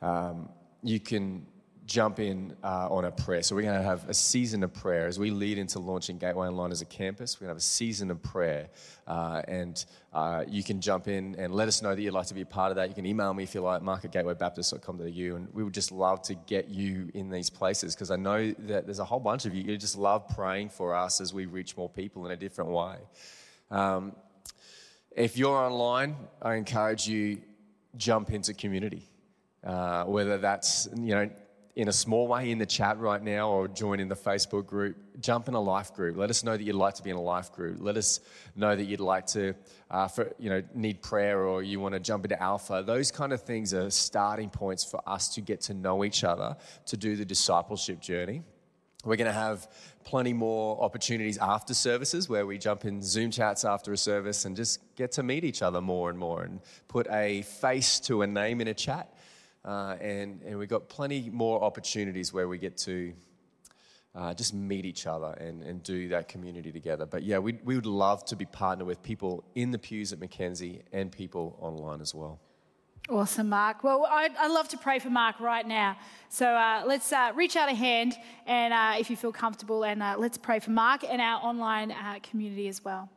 Um, 0.00 0.48
you 0.82 1.00
can 1.00 1.46
jump 1.88 2.20
in 2.20 2.54
uh, 2.62 2.86
on 2.90 3.06
a 3.06 3.10
prayer. 3.10 3.42
So 3.42 3.56
we're 3.56 3.62
going 3.62 3.78
to 3.78 3.82
have 3.82 4.08
a 4.10 4.14
season 4.14 4.62
of 4.62 4.72
prayer 4.74 5.06
as 5.06 5.18
we 5.18 5.30
lead 5.30 5.56
into 5.56 5.78
launching 5.78 6.18
Gateway 6.18 6.46
Online 6.46 6.70
as 6.70 6.82
a 6.82 6.84
campus. 6.84 7.40
We're 7.40 7.46
going 7.46 7.48
to 7.48 7.52
have 7.54 7.58
a 7.58 7.60
season 7.62 8.10
of 8.10 8.22
prayer, 8.22 8.68
uh, 9.06 9.40
and 9.48 9.84
uh, 10.12 10.44
you 10.46 10.62
can 10.62 10.82
jump 10.82 11.08
in 11.08 11.34
and 11.36 11.52
let 11.54 11.66
us 11.66 11.80
know 11.80 11.94
that 11.94 12.00
you'd 12.00 12.12
like 12.12 12.26
to 12.26 12.34
be 12.34 12.42
a 12.42 12.46
part 12.46 12.70
of 12.70 12.76
that. 12.76 12.90
You 12.90 12.94
can 12.94 13.06
email 13.06 13.32
me 13.32 13.42
if 13.42 13.54
you 13.54 13.62
like, 13.62 13.82
mark 13.82 14.04
at 14.04 14.12
gatewaybaptist.com.au, 14.12 15.36
and 15.36 15.48
we 15.54 15.64
would 15.64 15.74
just 15.74 15.90
love 15.90 16.20
to 16.22 16.34
get 16.34 16.68
you 16.68 17.10
in 17.14 17.30
these 17.30 17.48
places 17.48 17.94
because 17.94 18.10
I 18.10 18.16
know 18.16 18.52
that 18.52 18.84
there's 18.84 19.00
a 19.00 19.04
whole 19.04 19.20
bunch 19.20 19.46
of 19.46 19.54
you. 19.54 19.62
You 19.62 19.78
just 19.78 19.96
love 19.96 20.28
praying 20.28 20.68
for 20.68 20.94
us 20.94 21.22
as 21.22 21.32
we 21.32 21.46
reach 21.46 21.76
more 21.76 21.88
people 21.88 22.26
in 22.26 22.32
a 22.32 22.36
different 22.36 22.70
way. 22.70 22.96
Um, 23.70 24.14
if 25.18 25.36
you're 25.36 25.56
online, 25.56 26.16
I 26.40 26.54
encourage 26.54 27.08
you 27.08 27.38
jump 27.96 28.30
into 28.30 28.54
community, 28.54 29.02
uh, 29.64 30.04
whether 30.04 30.38
that's 30.38 30.88
you 30.96 31.14
know 31.14 31.30
in 31.74 31.88
a 31.88 31.92
small 31.92 32.26
way 32.26 32.50
in 32.50 32.58
the 32.58 32.66
chat 32.66 32.98
right 32.98 33.22
now 33.22 33.50
or 33.50 33.68
join 33.68 34.00
in 34.00 34.08
the 34.08 34.16
Facebook 34.16 34.66
group. 34.66 34.96
Jump 35.20 35.48
in 35.48 35.54
a 35.54 35.60
life 35.60 35.92
group. 35.94 36.16
Let 36.16 36.30
us 36.30 36.42
know 36.42 36.56
that 36.56 36.62
you'd 36.62 36.74
like 36.74 36.94
to 36.94 37.02
be 37.02 37.10
in 37.10 37.16
a 37.16 37.20
life 37.20 37.52
group. 37.52 37.78
Let 37.80 37.96
us 37.96 38.20
know 38.56 38.74
that 38.74 38.84
you'd 38.84 39.00
like 39.00 39.26
to, 39.28 39.54
uh, 39.90 40.08
for 40.08 40.32
you 40.38 40.50
know, 40.50 40.62
need 40.74 41.02
prayer 41.02 41.44
or 41.44 41.62
you 41.62 41.78
want 41.78 41.94
to 41.94 42.00
jump 42.00 42.24
into 42.24 42.40
Alpha. 42.40 42.82
Those 42.84 43.10
kind 43.10 43.32
of 43.32 43.42
things 43.42 43.74
are 43.74 43.90
starting 43.90 44.50
points 44.50 44.84
for 44.84 45.00
us 45.06 45.28
to 45.34 45.40
get 45.40 45.60
to 45.62 45.74
know 45.74 46.04
each 46.04 46.24
other, 46.24 46.56
to 46.86 46.96
do 46.96 47.16
the 47.16 47.24
discipleship 47.24 48.00
journey. 48.00 48.42
We're 49.04 49.16
going 49.16 49.26
to 49.26 49.32
have 49.32 49.68
plenty 50.02 50.32
more 50.32 50.82
opportunities 50.82 51.38
after 51.38 51.72
services 51.72 52.28
where 52.28 52.46
we 52.46 52.58
jump 52.58 52.84
in 52.84 53.00
Zoom 53.00 53.30
chats 53.30 53.64
after 53.64 53.92
a 53.92 53.96
service 53.96 54.44
and 54.44 54.56
just 54.56 54.80
get 54.96 55.12
to 55.12 55.22
meet 55.22 55.44
each 55.44 55.62
other 55.62 55.80
more 55.80 56.10
and 56.10 56.18
more 56.18 56.42
and 56.42 56.60
put 56.88 57.06
a 57.08 57.42
face 57.42 58.00
to 58.00 58.22
a 58.22 58.26
name 58.26 58.60
in 58.60 58.66
a 58.66 58.74
chat. 58.74 59.14
Uh, 59.64 59.96
and, 60.00 60.42
and 60.42 60.58
we've 60.58 60.68
got 60.68 60.88
plenty 60.88 61.30
more 61.30 61.62
opportunities 61.62 62.32
where 62.32 62.48
we 62.48 62.58
get 62.58 62.76
to 62.78 63.12
uh, 64.16 64.34
just 64.34 64.52
meet 64.52 64.84
each 64.84 65.06
other 65.06 65.32
and, 65.34 65.62
and 65.62 65.82
do 65.84 66.08
that 66.08 66.26
community 66.26 66.72
together. 66.72 67.06
But 67.06 67.22
yeah, 67.22 67.38
we, 67.38 67.58
we 67.62 67.76
would 67.76 67.86
love 67.86 68.24
to 68.26 68.36
be 68.36 68.46
partnered 68.46 68.88
with 68.88 69.00
people 69.02 69.44
in 69.54 69.70
the 69.70 69.78
pews 69.78 70.12
at 70.12 70.18
Mackenzie 70.18 70.82
and 70.92 71.12
people 71.12 71.56
online 71.60 72.00
as 72.00 72.14
well. 72.16 72.40
Awesome, 73.10 73.48
Mark. 73.48 73.84
Well, 73.84 74.04
I'd, 74.04 74.36
I'd 74.36 74.50
love 74.50 74.68
to 74.68 74.76
pray 74.76 74.98
for 74.98 75.08
Mark 75.08 75.40
right 75.40 75.66
now. 75.66 75.96
So 76.28 76.46
uh, 76.46 76.82
let's 76.86 77.10
uh, 77.10 77.32
reach 77.34 77.56
out 77.56 77.70
a 77.70 77.74
hand, 77.74 78.14
and 78.46 78.74
uh, 78.74 79.00
if 79.00 79.08
you 79.08 79.16
feel 79.16 79.32
comfortable, 79.32 79.82
and 79.82 80.02
uh, 80.02 80.16
let's 80.18 80.36
pray 80.36 80.58
for 80.58 80.72
Mark 80.72 81.04
and 81.08 81.18
our 81.18 81.42
online 81.42 81.90
uh, 81.90 82.18
community 82.22 82.68
as 82.68 82.84
well. 82.84 83.08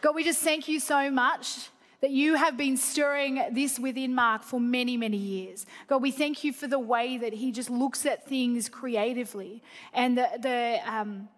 God, 0.00 0.14
we 0.14 0.24
just 0.24 0.40
thank 0.40 0.66
you 0.66 0.80
so 0.80 1.10
much 1.10 1.68
that 2.00 2.10
you 2.10 2.36
have 2.36 2.56
been 2.56 2.78
stirring 2.78 3.42
this 3.52 3.78
within 3.78 4.14
Mark 4.14 4.42
for 4.42 4.58
many, 4.58 4.96
many 4.96 5.18
years. 5.18 5.66
God, 5.88 6.00
we 6.00 6.10
thank 6.10 6.42
you 6.42 6.50
for 6.50 6.66
the 6.66 6.78
way 6.78 7.18
that 7.18 7.34
he 7.34 7.52
just 7.52 7.68
looks 7.68 8.06
at 8.06 8.26
things 8.26 8.70
creatively 8.70 9.62
and 9.92 10.16
the, 10.16 10.28
the 10.40 10.80
um, 10.86 11.28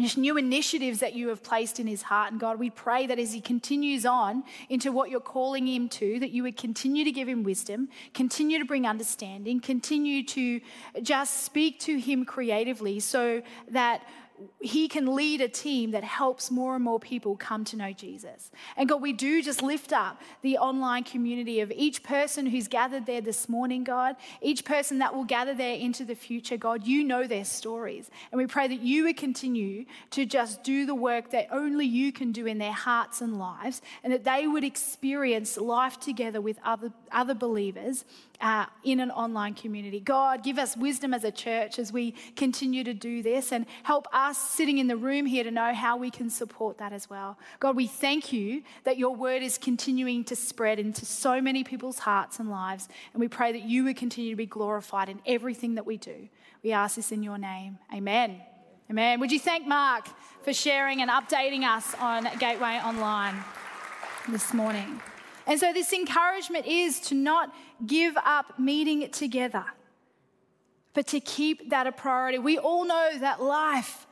just 0.00 0.16
new 0.16 0.38
initiatives 0.38 1.00
that 1.00 1.14
you 1.14 1.28
have 1.28 1.42
placed 1.42 1.78
in 1.78 1.86
his 1.86 2.02
heart. 2.02 2.32
And 2.32 2.40
God, 2.40 2.58
we 2.58 2.70
pray 2.70 3.06
that 3.06 3.18
as 3.18 3.34
he 3.34 3.42
continues 3.42 4.06
on 4.06 4.42
into 4.70 4.90
what 4.90 5.10
you're 5.10 5.20
calling 5.20 5.66
him 5.66 5.88
to, 5.90 6.18
that 6.20 6.30
you 6.30 6.44
would 6.44 6.56
continue 6.56 7.04
to 7.04 7.12
give 7.12 7.28
him 7.28 7.42
wisdom, 7.42 7.88
continue 8.14 8.58
to 8.58 8.64
bring 8.64 8.86
understanding, 8.86 9.60
continue 9.60 10.24
to 10.28 10.60
just 11.02 11.42
speak 11.42 11.78
to 11.80 11.98
him 12.00 12.24
creatively 12.24 13.00
so 13.00 13.42
that 13.68 14.02
he 14.60 14.88
can 14.88 15.14
lead 15.14 15.40
a 15.40 15.48
team 15.48 15.90
that 15.92 16.04
helps 16.04 16.50
more 16.50 16.74
and 16.74 16.84
more 16.84 17.00
people 17.00 17.36
come 17.36 17.64
to 17.64 17.76
know 17.76 17.92
Jesus. 17.92 18.50
And 18.76 18.88
God, 18.88 19.02
we 19.02 19.12
do 19.12 19.42
just 19.42 19.62
lift 19.62 19.92
up 19.92 20.20
the 20.42 20.58
online 20.58 21.04
community 21.04 21.60
of 21.60 21.72
each 21.72 22.02
person 22.02 22.46
who's 22.46 22.68
gathered 22.68 23.06
there 23.06 23.20
this 23.20 23.48
morning, 23.48 23.84
God, 23.84 24.16
each 24.40 24.64
person 24.64 24.98
that 24.98 25.14
will 25.14 25.24
gather 25.24 25.54
there 25.54 25.76
into 25.76 26.04
the 26.04 26.14
future, 26.14 26.56
God. 26.56 26.86
You 26.86 27.04
know 27.04 27.26
their 27.26 27.44
stories. 27.44 28.10
And 28.30 28.38
we 28.38 28.46
pray 28.46 28.68
that 28.68 28.80
you 28.80 29.04
would 29.04 29.16
continue 29.16 29.84
to 30.10 30.24
just 30.24 30.62
do 30.62 30.86
the 30.86 30.94
work 30.94 31.30
that 31.30 31.48
only 31.50 31.86
you 31.86 32.12
can 32.12 32.32
do 32.32 32.46
in 32.46 32.58
their 32.58 32.72
hearts 32.72 33.20
and 33.20 33.38
lives, 33.38 33.82
and 34.02 34.12
that 34.12 34.24
they 34.24 34.46
would 34.46 34.64
experience 34.64 35.56
life 35.56 36.00
together 36.00 36.40
with 36.40 36.58
other, 36.64 36.92
other 37.10 37.34
believers 37.34 38.04
uh, 38.40 38.66
in 38.82 38.98
an 39.00 39.10
online 39.10 39.54
community. 39.54 40.00
God, 40.00 40.42
give 40.42 40.58
us 40.58 40.76
wisdom 40.76 41.14
as 41.14 41.24
a 41.24 41.30
church 41.30 41.78
as 41.78 41.92
we 41.92 42.12
continue 42.36 42.82
to 42.84 42.92
do 42.92 43.22
this 43.22 43.52
and 43.52 43.66
help 43.84 44.06
us 44.12 44.31
sitting 44.36 44.78
in 44.78 44.86
the 44.86 44.96
room 44.96 45.26
here 45.26 45.44
to 45.44 45.50
know 45.50 45.74
how 45.74 45.96
we 45.96 46.10
can 46.10 46.30
support 46.30 46.78
that 46.78 46.92
as 46.92 47.08
well. 47.08 47.38
God, 47.60 47.76
we 47.76 47.86
thank 47.86 48.32
you 48.32 48.62
that 48.84 48.98
your 48.98 49.14
word 49.14 49.42
is 49.42 49.58
continuing 49.58 50.24
to 50.24 50.36
spread 50.36 50.78
into 50.78 51.04
so 51.04 51.40
many 51.40 51.64
people's 51.64 52.00
hearts 52.00 52.38
and 52.38 52.50
lives. 52.50 52.88
And 53.12 53.20
we 53.20 53.28
pray 53.28 53.52
that 53.52 53.62
you 53.62 53.84
would 53.84 53.96
continue 53.96 54.30
to 54.30 54.36
be 54.36 54.46
glorified 54.46 55.08
in 55.08 55.20
everything 55.26 55.74
that 55.76 55.86
we 55.86 55.96
do. 55.96 56.28
We 56.62 56.72
ask 56.72 56.96
this 56.96 57.12
in 57.12 57.22
your 57.22 57.38
name. 57.38 57.78
Amen. 57.94 58.40
Amen. 58.90 59.20
Would 59.20 59.32
you 59.32 59.40
thank 59.40 59.66
Mark 59.66 60.06
for 60.42 60.52
sharing 60.52 61.00
and 61.00 61.10
updating 61.10 61.62
us 61.62 61.94
on 62.00 62.28
Gateway 62.38 62.78
Online 62.84 63.36
this 64.28 64.52
morning? 64.52 65.00
And 65.46 65.58
so, 65.58 65.72
this 65.72 65.92
encouragement 65.92 66.66
is 66.66 67.00
to 67.00 67.14
not 67.14 67.54
give 67.86 68.16
up 68.24 68.58
meeting 68.58 69.10
together, 69.10 69.64
but 70.94 71.06
to 71.08 71.20
keep 71.20 71.70
that 71.70 71.86
a 71.86 71.92
priority. 71.92 72.38
We 72.38 72.58
all 72.58 72.84
know 72.84 73.18
that 73.18 73.42
life, 73.42 74.06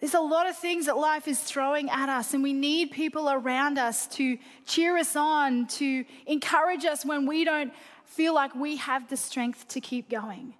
there's 0.00 0.14
a 0.14 0.20
lot 0.20 0.48
of 0.48 0.56
things 0.56 0.86
that 0.86 0.96
life 0.96 1.26
is 1.26 1.40
throwing 1.40 1.90
at 1.90 2.08
us, 2.08 2.32
and 2.32 2.42
we 2.42 2.52
need 2.52 2.92
people 2.92 3.28
around 3.28 3.78
us 3.78 4.06
to 4.08 4.38
cheer 4.64 4.96
us 4.96 5.16
on, 5.16 5.66
to 5.66 6.04
encourage 6.26 6.84
us 6.84 7.04
when 7.04 7.26
we 7.26 7.44
don't 7.44 7.72
feel 8.04 8.32
like 8.32 8.54
we 8.54 8.76
have 8.76 9.08
the 9.08 9.16
strength 9.16 9.66
to 9.68 9.80
keep 9.80 10.08
going. 10.08 10.54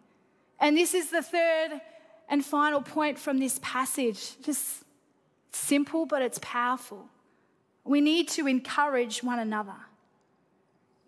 And 0.59 0.77
this 0.77 0.93
is 0.93 1.11
the 1.11 1.23
third 1.23 1.81
and 2.29 2.45
final 2.45 2.83
point 2.83 3.19
from 3.19 3.39
this 3.39 3.61
passage. 3.63 4.41
Just 4.43 4.83
simple, 5.53 6.05
but 6.05 6.21
it's 6.21 6.41
powerful. 6.43 7.09
We 7.85 8.01
need 8.01 8.29
to 8.31 8.47
encourage 8.47 9.23
one 9.23 9.39
another. 9.39 9.77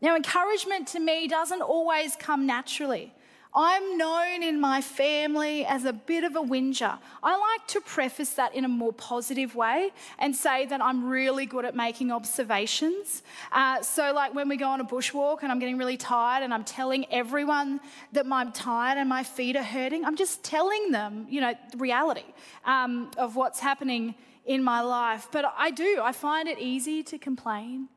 Now, 0.01 0.17
encouragement 0.17 0.89
to 0.89 1.01
me 1.01 1.29
doesn't 1.29 1.63
always 1.63 2.17
come 2.17 2.47
naturally. 2.47 3.13
I'm 3.53 3.99
known 3.99 4.45
in 4.45 4.61
my 4.61 4.81
family 4.81 5.67
as 5.67 5.85
a 5.85 5.93
bit 5.93 6.23
of 6.23 6.37
a 6.37 6.41
whinger. 6.41 6.99
I 7.23 7.37
like 7.37 7.67
to 7.69 7.81
preface 7.81 8.31
that 8.35 8.55
in 8.55 8.65
a 8.65 8.69
more 8.69 8.93
positive 8.93 9.57
way 9.57 9.91
and 10.21 10.35
say 10.37 10.67
that 10.67 10.81
I'm 10.81 11.05
really 11.09 11.47
good 11.47 11.65
at 11.65 11.75
making 11.75 12.13
observations. 12.13 13.23
Uh, 13.51 13.83
so, 13.83 14.13
like 14.13 14.35
when 14.35 14.49
we 14.49 14.57
go 14.57 14.69
on 14.69 14.81
a 14.81 14.85
bushwalk 14.85 15.43
and 15.43 15.51
I'm 15.51 15.59
getting 15.59 15.79
really 15.79 15.97
tired 15.97 16.45
and 16.45 16.55
I'm 16.55 16.63
telling 16.63 17.07
everyone 17.11 17.81
that 18.13 18.25
I'm 18.31 18.53
tired 18.53 18.99
and 18.99 19.09
my 19.09 19.25
feet 19.25 19.57
are 19.57 19.65
hurting, 19.65 20.05
I'm 20.05 20.17
just 20.17 20.45
telling 20.45 20.93
them, 20.93 21.27
you 21.29 21.41
know, 21.41 21.55
the 21.73 21.79
reality 21.79 22.25
um, 22.65 23.11
of 23.19 23.35
what's 23.35 23.59
happening 23.59 24.15
in 24.47 24.63
my 24.63 24.81
life. 24.81 25.27
But 25.33 25.53
I 25.59 25.73
do, 25.73 26.01
I 26.03 26.13
find 26.13 26.49
it 26.49 26.61
easy 26.61 27.03
to 27.03 27.19
complain, 27.19 27.89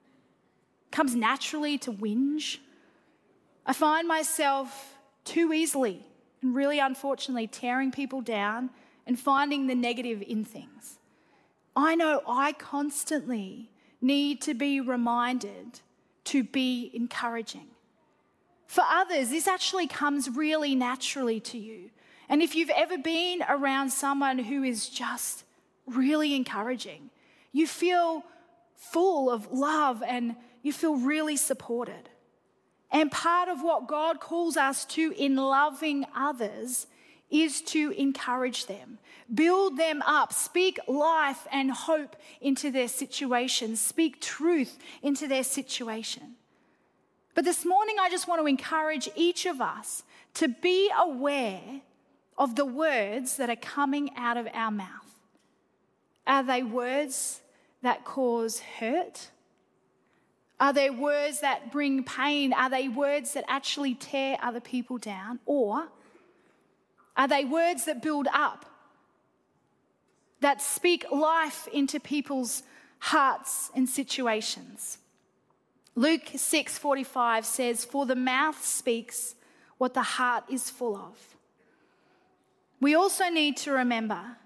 it 0.88 0.96
comes 0.96 1.16
naturally 1.16 1.78
to 1.80 1.92
whinge. 1.92 2.58
I 3.66 3.74
find 3.74 4.08
myself 4.08 4.93
too 5.26 5.54
easily 5.54 6.06
and 6.42 6.56
really 6.56 6.80
unfortunately 6.80 7.48
tearing 7.48 7.92
people 7.92 8.22
down 8.22 8.70
and 9.06 9.20
finding 9.20 9.68
the 9.68 9.76
negative 9.76 10.22
in 10.22 10.44
things. 10.44 11.00
I 11.76 11.96
know 11.96 12.22
I 12.28 12.54
constantly 12.54 13.70
need 14.02 14.42
to 14.42 14.54
be 14.54 14.80
reminded 14.80 15.80
to 16.26 16.44
be 16.44 16.92
encouraging. 16.94 17.68
For 18.68 18.84
others, 18.88 19.30
this 19.30 19.48
actually 19.48 19.88
comes 19.88 20.30
really 20.30 20.76
naturally 20.76 21.40
to 21.42 21.58
you. 21.58 21.90
And 22.30 22.42
if 22.42 22.56
you've 22.56 22.70
ever 22.70 22.98
been 22.98 23.44
around 23.48 23.92
someone 23.92 24.40
who 24.40 24.64
is 24.64 24.90
just 24.90 25.44
really 25.86 26.36
encouraging. 26.36 27.10
You 27.52 27.68
feel 27.68 28.24
full 28.76 29.30
of 29.30 29.52
love 29.52 30.04
and 30.04 30.36
you 30.62 30.74
feel 30.74 30.96
really 30.96 31.36
supported. 31.36 32.10
And 32.94 33.12
part 33.12 33.50
of 33.50 33.64
what 33.64 33.88
God 33.88 34.20
calls 34.20 34.56
us 34.56 34.86
to 34.86 35.14
in 35.18 35.36
loving 35.36 36.06
others 36.16 36.86
is 37.32 37.62
to 37.62 37.90
encourage 37.98 38.68
them, 38.68 39.00
build 39.34 39.78
them 39.78 40.04
up, 40.04 40.32
speak 40.32 40.80
life 40.88 41.48
and 41.52 41.72
hope 41.72 42.16
into 42.40 42.70
their 42.70 42.88
situation, 42.88 43.76
speak 43.76 44.22
truth 44.22 44.78
into 45.02 45.28
their 45.28 45.44
situation. 45.44 46.36
But 47.34 47.46
this 47.46 47.66
morning, 47.66 47.96
I 48.00 48.12
just 48.12 48.28
want 48.28 48.42
to 48.42 48.46
encourage 48.46 49.10
each 49.16 49.48
of 49.48 49.60
us 49.60 50.04
to 50.36 50.48
be 50.48 50.92
aware 50.96 51.82
of 52.38 52.56
the 52.56 52.66
words 52.66 53.38
that 53.38 53.50
are 53.50 53.56
coming 53.56 54.12
out 54.16 54.38
of 54.38 54.48
our 54.54 54.70
mouth. 54.70 55.20
Are 56.28 56.44
they 56.44 56.62
words 56.62 57.42
that 57.82 58.06
cause 58.06 58.60
hurt? 58.60 59.30
Are 60.64 60.72
there 60.72 60.94
words 60.94 61.42
that 61.42 61.74
bring 61.74 62.06
pain? 62.06 62.54
Are 62.54 62.70
they 62.70 62.88
words 62.88 63.34
that 63.34 63.44
actually 63.50 63.96
tear 63.96 64.38
other 64.42 64.62
people 64.62 64.98
down? 64.98 65.42
Or 65.46 65.90
are 67.18 67.28
they 67.28 67.44
words 67.44 67.84
that 67.84 68.02
build 68.02 68.30
up, 68.34 68.66
that 70.40 70.62
speak 70.62 71.12
life 71.12 71.68
into 71.68 72.00
people's 72.00 72.64
hearts 73.00 73.72
and 73.76 73.90
situations? 73.90 75.00
Luke 75.96 76.30
6:45 76.34 77.46
says, 77.46 77.84
"For 77.84 78.06
the 78.06 78.16
mouth 78.16 78.64
speaks 78.64 79.36
what 79.78 79.94
the 79.94 80.16
heart 80.16 80.46
is 80.48 80.70
full 80.70 80.96
of." 80.96 81.36
We 82.80 82.96
also 82.96 83.28
need 83.28 83.58
to 83.58 83.74
remember 83.74 84.38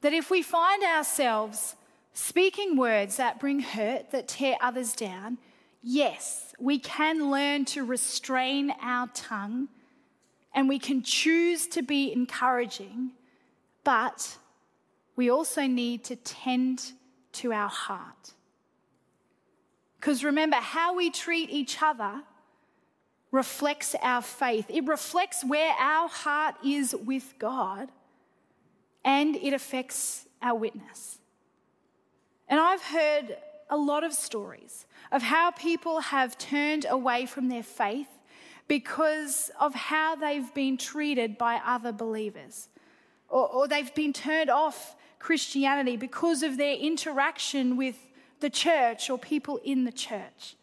that 0.00 0.14
if 0.14 0.30
we 0.30 0.40
find 0.40 0.82
ourselves 0.82 1.76
speaking 2.16 2.78
words 2.78 3.18
that 3.18 3.38
bring 3.38 3.60
hurt, 3.60 4.10
that 4.10 4.26
tear 4.26 4.56
others 4.62 4.94
down, 4.94 5.36
yes, 5.82 6.54
we 6.58 6.78
can 6.78 7.30
learn 7.30 7.66
to 7.66 7.84
restrain 7.84 8.72
our 8.80 9.06
tongue 9.08 9.68
and 10.54 10.66
we 10.66 10.78
can 10.78 11.02
choose 11.02 11.66
to 11.66 11.82
be 11.82 12.10
encouraging, 12.10 13.10
but 13.84 14.38
we 15.14 15.30
also 15.30 15.66
need 15.66 16.04
to 16.04 16.16
tend 16.16 16.92
to 17.32 17.52
our 17.52 17.68
heart. 17.68 18.32
Because 20.00 20.24
remember, 20.24 20.56
how 20.56 20.96
we 20.96 21.10
treat 21.10 21.50
each 21.50 21.82
other 21.82 22.22
reflects 23.30 23.94
our 24.00 24.22
faith, 24.22 24.64
it 24.70 24.86
reflects 24.86 25.44
where 25.44 25.74
our 25.78 26.08
heart 26.08 26.54
is 26.64 26.94
with 26.94 27.34
God 27.38 27.90
and 29.04 29.36
it 29.36 29.52
affects 29.52 30.26
our 30.40 30.54
witness. 30.54 31.18
And 32.48 32.60
I've 32.60 32.82
heard 32.82 33.36
a 33.68 33.76
lot 33.76 34.04
of 34.04 34.12
stories 34.12 34.86
of 35.10 35.22
how 35.22 35.50
people 35.50 36.00
have 36.00 36.38
turned 36.38 36.86
away 36.88 37.26
from 37.26 37.48
their 37.48 37.62
faith 37.62 38.08
because 38.68 39.50
of 39.60 39.74
how 39.74 40.16
they've 40.16 40.52
been 40.54 40.76
treated 40.76 41.38
by 41.38 41.60
other 41.64 41.92
believers, 41.92 42.68
or, 43.28 43.48
or, 43.48 43.68
they've 43.68 43.94
been 43.94 44.12
turned 44.12 44.50
off 44.50 44.96
Christianity 45.18 45.96
because 45.96 46.42
of 46.42 46.56
their 46.56 46.74
interaction 46.74 47.76
with 47.76 47.96
the 48.40 48.50
church 48.50 49.08
or 49.10 49.18
people 49.18 49.60
in 49.64 49.84
the 49.84 49.92
church. 49.92 50.56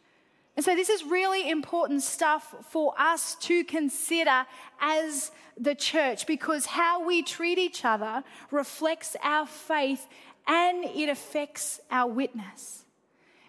And 0.55 0.63
so, 0.63 0.75
this 0.75 0.89
is 0.89 1.03
really 1.03 1.49
important 1.49 2.03
stuff 2.03 2.53
for 2.69 2.93
us 2.97 3.35
to 3.41 3.63
consider 3.63 4.45
as 4.79 5.31
the 5.57 5.75
church 5.75 6.27
because 6.27 6.65
how 6.65 7.05
we 7.05 7.23
treat 7.23 7.57
each 7.57 7.85
other 7.85 8.23
reflects 8.51 9.15
our 9.23 9.47
faith 9.47 10.07
and 10.47 10.83
it 10.85 11.09
affects 11.09 11.79
our 11.89 12.09
witness. 12.09 12.85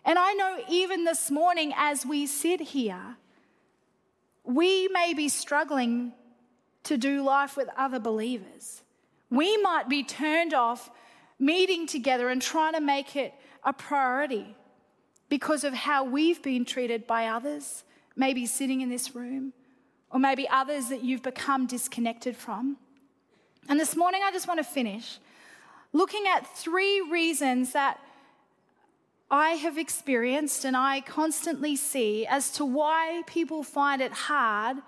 And 0.05 0.19
I 0.19 0.35
know 0.35 0.59
even 0.69 1.05
this 1.05 1.31
morning, 1.31 1.73
as 1.77 2.05
we 2.05 2.27
sit 2.27 2.61
here, 2.61 3.17
we 4.45 4.89
may 4.89 5.15
be 5.15 5.29
struggling 5.29 6.13
to 6.85 6.99
do 6.99 7.23
life 7.23 7.57
with 7.57 7.69
other 7.77 7.99
believers. 7.99 8.83
We 9.31 9.57
might 9.59 9.89
be 9.89 10.05
turned 10.05 10.53
off 10.53 10.91
meeting 11.39 11.87
together 11.87 12.29
and 12.29 12.41
trying 12.41 12.75
to 12.75 12.81
make 12.81 13.17
it 13.17 13.35
a 13.65 13.73
priority 13.73 14.55
because 15.29 15.65
of 15.65 15.73
how 15.73 16.05
we've 16.05 16.43
been 16.43 16.65
treated 16.65 17.07
by 17.07 17.27
others, 17.27 17.85
maybe 18.15 18.47
sitting 18.47 18.83
in 18.83 18.91
this 18.91 19.15
room, 19.15 19.53
or 20.11 20.21
maybe 20.21 20.47
others 20.49 20.91
that 20.91 21.03
you've 21.03 21.23
become 21.23 21.67
disconnected 21.67 22.37
from. 22.37 22.77
And 23.69 23.81
this 23.81 23.97
morning, 23.97 24.21
I 24.23 24.31
just 24.31 24.47
want 24.47 24.59
to 24.59 24.65
finish 24.65 25.19
looking 25.95 26.25
at 26.27 26.47
three 26.47 27.01
reasons 27.01 27.73
that 27.73 27.99
I 29.31 29.51
have 29.53 29.79
experienced 29.79 30.65
and 30.65 30.77
I 30.77 31.01
constantly 31.01 31.77
see 31.77 32.27
as 32.27 32.51
to 32.53 32.65
why 32.65 33.23
people 33.27 33.63
find 33.63 34.03
it 34.03 34.13
hard 34.13 34.79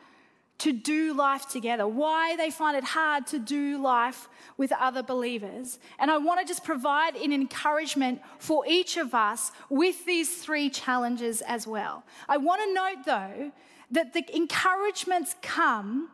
to 0.58 0.72
do 0.72 1.14
life 1.14 1.48
together, 1.48 1.86
why 1.86 2.34
they 2.36 2.50
find 2.50 2.76
it 2.76 2.84
hard 2.84 3.26
to 3.28 3.38
do 3.38 3.80
life 3.80 4.28
with 4.56 4.72
other 4.72 5.02
believers. 5.02 5.78
And 5.98 6.10
I 6.10 6.18
want 6.18 6.40
to 6.40 6.46
just 6.46 6.64
provide 6.64 7.14
an 7.14 7.32
encouragement 7.32 8.20
for 8.38 8.64
each 8.66 8.96
of 8.96 9.14
us 9.14 9.52
with 9.70 10.04
these 10.06 10.38
three 10.38 10.70
challenges 10.70 11.40
as 11.42 11.66
well. 11.66 12.04
I 12.28 12.38
want 12.38 12.62
to 12.62 12.74
note, 12.74 13.04
though, 13.04 13.52
that 13.90 14.12
the 14.12 14.24
encouragements 14.34 15.36
come 15.40 16.10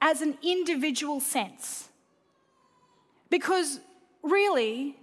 as 0.00 0.20
an 0.20 0.36
individual 0.42 1.20
sense. 1.20 1.88
Because 3.30 3.80
really, 4.22 4.96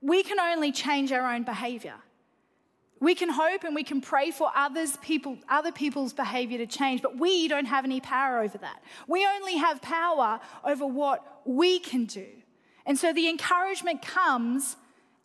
we 0.00 0.22
can 0.22 0.38
only 0.38 0.72
change 0.72 1.12
our 1.12 1.32
own 1.32 1.42
behavior. 1.42 1.94
We 3.00 3.14
can 3.14 3.28
hope 3.28 3.62
and 3.64 3.74
we 3.74 3.84
can 3.84 4.00
pray 4.00 4.30
for 4.32 4.50
others 4.56 4.96
people, 4.96 5.38
other 5.48 5.70
people's 5.70 6.12
behavior 6.12 6.58
to 6.58 6.66
change, 6.66 7.00
but 7.00 7.16
we 7.16 7.46
don't 7.46 7.66
have 7.66 7.84
any 7.84 8.00
power 8.00 8.40
over 8.40 8.58
that. 8.58 8.82
We 9.06 9.24
only 9.26 9.56
have 9.56 9.80
power 9.80 10.40
over 10.64 10.84
what 10.84 11.42
we 11.44 11.78
can 11.78 12.06
do. 12.06 12.26
And 12.86 12.98
so 12.98 13.12
the 13.12 13.28
encouragement 13.28 14.02
comes 14.02 14.76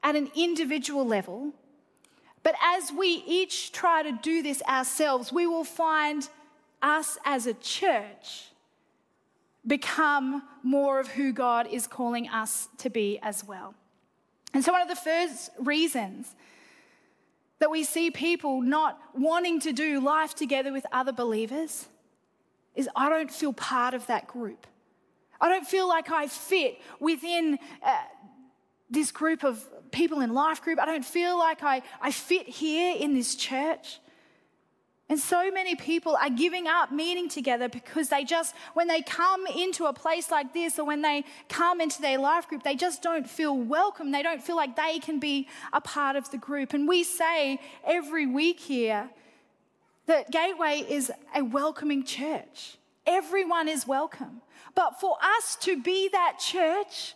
at 0.04 0.16
an 0.16 0.30
individual 0.36 1.06
level. 1.06 1.54
But 2.44 2.56
as 2.62 2.92
we 2.92 3.24
each 3.26 3.72
try 3.72 4.04
to 4.04 4.12
do 4.12 4.44
this 4.44 4.62
ourselves, 4.64 5.32
we 5.32 5.48
will 5.48 5.64
find 5.64 6.28
us 6.82 7.18
as 7.26 7.48
a 7.48 7.54
church 7.54 8.53
become 9.66 10.44
more 10.62 11.00
of 11.00 11.08
who 11.08 11.32
God 11.32 11.68
is 11.68 11.88
calling 11.88 12.28
us 12.30 12.68
to 12.80 12.90
be 12.90 13.20
as 13.22 13.44
well. 13.44 13.76
And 14.54 14.64
so, 14.64 14.72
one 14.72 14.82
of 14.82 14.88
the 14.88 14.96
first 14.96 15.50
reasons 15.60 16.36
that 17.60 17.72
we 17.72 17.84
see 17.84 18.12
people 18.12 18.62
not 18.62 19.00
wanting 19.16 19.60
to 19.62 19.72
do 19.72 20.00
life 20.00 20.36
together 20.36 20.72
with 20.72 20.86
other 20.92 21.12
believers 21.12 21.88
is 22.76 22.90
I 22.96 23.10
don't 23.10 23.32
feel 23.32 23.54
part 23.54 23.94
of 23.94 24.06
that 24.08 24.28
group. 24.28 24.68
I 25.40 25.50
don't 25.50 25.66
feel 25.66 25.88
like 25.88 26.12
I 26.12 26.28
fit 26.28 26.80
within 27.00 27.58
uh, 27.82 27.98
this 28.90 29.12
group 29.12 29.44
of 29.44 29.64
people 29.92 30.22
in 30.22 30.34
life 30.34 30.62
group. 30.62 30.80
I 30.80 30.86
don't 30.86 31.06
feel 31.06 31.38
like 31.38 31.64
I, 31.64 31.82
I 32.02 32.12
fit 32.12 32.48
here 32.48 32.96
in 32.98 33.14
this 33.14 33.36
church. 33.36 34.00
And 35.10 35.20
so 35.20 35.52
many 35.52 35.76
people 35.76 36.16
are 36.16 36.30
giving 36.30 36.66
up 36.66 36.92
meeting 36.92 37.28
together 37.28 37.68
because 37.68 38.10
they 38.10 38.24
just, 38.24 38.56
when 38.74 38.88
they 38.88 39.02
come 39.02 39.46
into 39.48 39.86
a 39.86 39.94
place 39.94 40.32
like 40.32 40.54
this 40.54 40.80
or 40.80 40.86
when 40.86 41.02
they 41.02 41.26
come 41.50 41.82
into 41.82 42.02
their 42.02 42.18
life 42.18 42.48
group, 42.48 42.64
they 42.64 42.76
just 42.76 43.04
don't 43.04 43.30
feel 43.30 43.56
welcome. 43.56 44.12
They 44.12 44.24
don't 44.24 44.42
feel 44.42 44.56
like 44.56 44.76
they 44.76 45.00
can 45.00 45.20
be 45.20 45.48
a 45.74 45.82
part 45.82 46.16
of 46.16 46.32
the 46.32 46.38
group. 46.38 46.74
And 46.74 46.88
we 46.88 47.04
say 47.04 47.60
every 47.86 48.26
week 48.26 48.60
here 48.60 49.10
that 50.06 50.32
Gateway 50.32 50.86
is 50.90 51.12
a 51.36 51.44
welcoming 51.44 52.04
church. 52.06 52.78
Everyone 53.06 53.68
is 53.68 53.86
welcome. 53.86 54.42
But 54.74 55.00
for 55.02 55.18
us 55.22 55.58
to 55.62 55.82
be 55.82 56.10
that 56.14 56.40
church, 56.40 57.16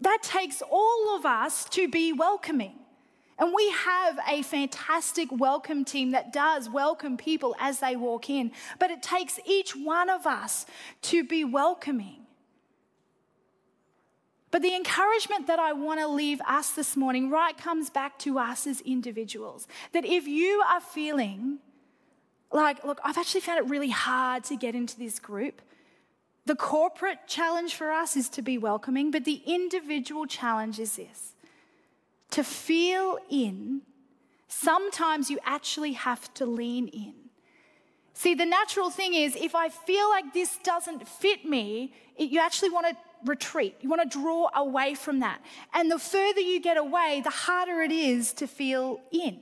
that 0.00 0.18
takes 0.22 0.62
all 0.70 1.16
of 1.16 1.24
us 1.24 1.64
to 1.70 1.88
be 1.88 2.12
welcoming. 2.12 2.74
And 3.38 3.52
we 3.54 3.70
have 3.70 4.18
a 4.26 4.42
fantastic 4.42 5.28
welcome 5.30 5.84
team 5.84 6.12
that 6.12 6.32
does 6.32 6.70
welcome 6.70 7.16
people 7.16 7.54
as 7.60 7.80
they 7.80 7.94
walk 7.94 8.30
in, 8.30 8.50
but 8.78 8.90
it 8.90 9.02
takes 9.02 9.38
each 9.44 9.76
one 9.76 10.08
of 10.08 10.26
us 10.26 10.64
to 11.02 11.22
be 11.22 11.44
welcoming. 11.44 12.26
But 14.50 14.62
the 14.62 14.74
encouragement 14.74 15.48
that 15.48 15.58
I 15.58 15.74
want 15.74 16.00
to 16.00 16.08
leave 16.08 16.40
us 16.48 16.70
this 16.70 16.96
morning 16.96 17.28
right 17.28 17.56
comes 17.58 17.90
back 17.90 18.18
to 18.20 18.38
us 18.38 18.66
as 18.66 18.80
individuals. 18.80 19.68
That 19.92 20.06
if 20.06 20.26
you 20.26 20.62
are 20.66 20.80
feeling 20.80 21.58
like, 22.50 22.82
look, 22.84 22.98
I've 23.04 23.18
actually 23.18 23.42
found 23.42 23.58
it 23.58 23.68
really 23.68 23.90
hard 23.90 24.44
to 24.44 24.56
get 24.56 24.74
into 24.74 24.98
this 24.98 25.18
group, 25.18 25.60
the 26.46 26.56
corporate 26.56 27.18
challenge 27.26 27.74
for 27.74 27.90
us 27.90 28.16
is 28.16 28.30
to 28.30 28.40
be 28.40 28.56
welcoming, 28.56 29.10
but 29.10 29.24
the 29.26 29.42
individual 29.44 30.26
challenge 30.26 30.78
is 30.78 30.96
this 30.96 31.34
to 32.30 32.44
feel 32.44 33.18
in, 33.30 33.82
sometimes 34.48 35.30
you 35.30 35.38
actually 35.44 35.92
have 35.92 36.32
to 36.34 36.46
lean 36.46 36.88
in. 36.88 37.14
See, 38.14 38.34
the 38.34 38.46
natural 38.46 38.90
thing 38.90 39.12
is 39.12 39.36
if 39.36 39.54
I 39.54 39.68
feel 39.68 40.08
like 40.08 40.32
this 40.32 40.56
doesn't 40.62 41.06
fit 41.06 41.44
me, 41.44 41.92
it, 42.16 42.30
you 42.30 42.40
actually 42.40 42.70
want 42.70 42.86
to 42.86 42.96
retreat. 43.26 43.76
You 43.80 43.90
want 43.90 44.10
to 44.10 44.18
draw 44.18 44.48
away 44.54 44.94
from 44.94 45.20
that. 45.20 45.40
And 45.74 45.90
the 45.90 45.98
further 45.98 46.40
you 46.40 46.60
get 46.60 46.78
away, 46.78 47.20
the 47.22 47.30
harder 47.30 47.82
it 47.82 47.92
is 47.92 48.32
to 48.34 48.46
feel 48.46 49.00
in. 49.12 49.38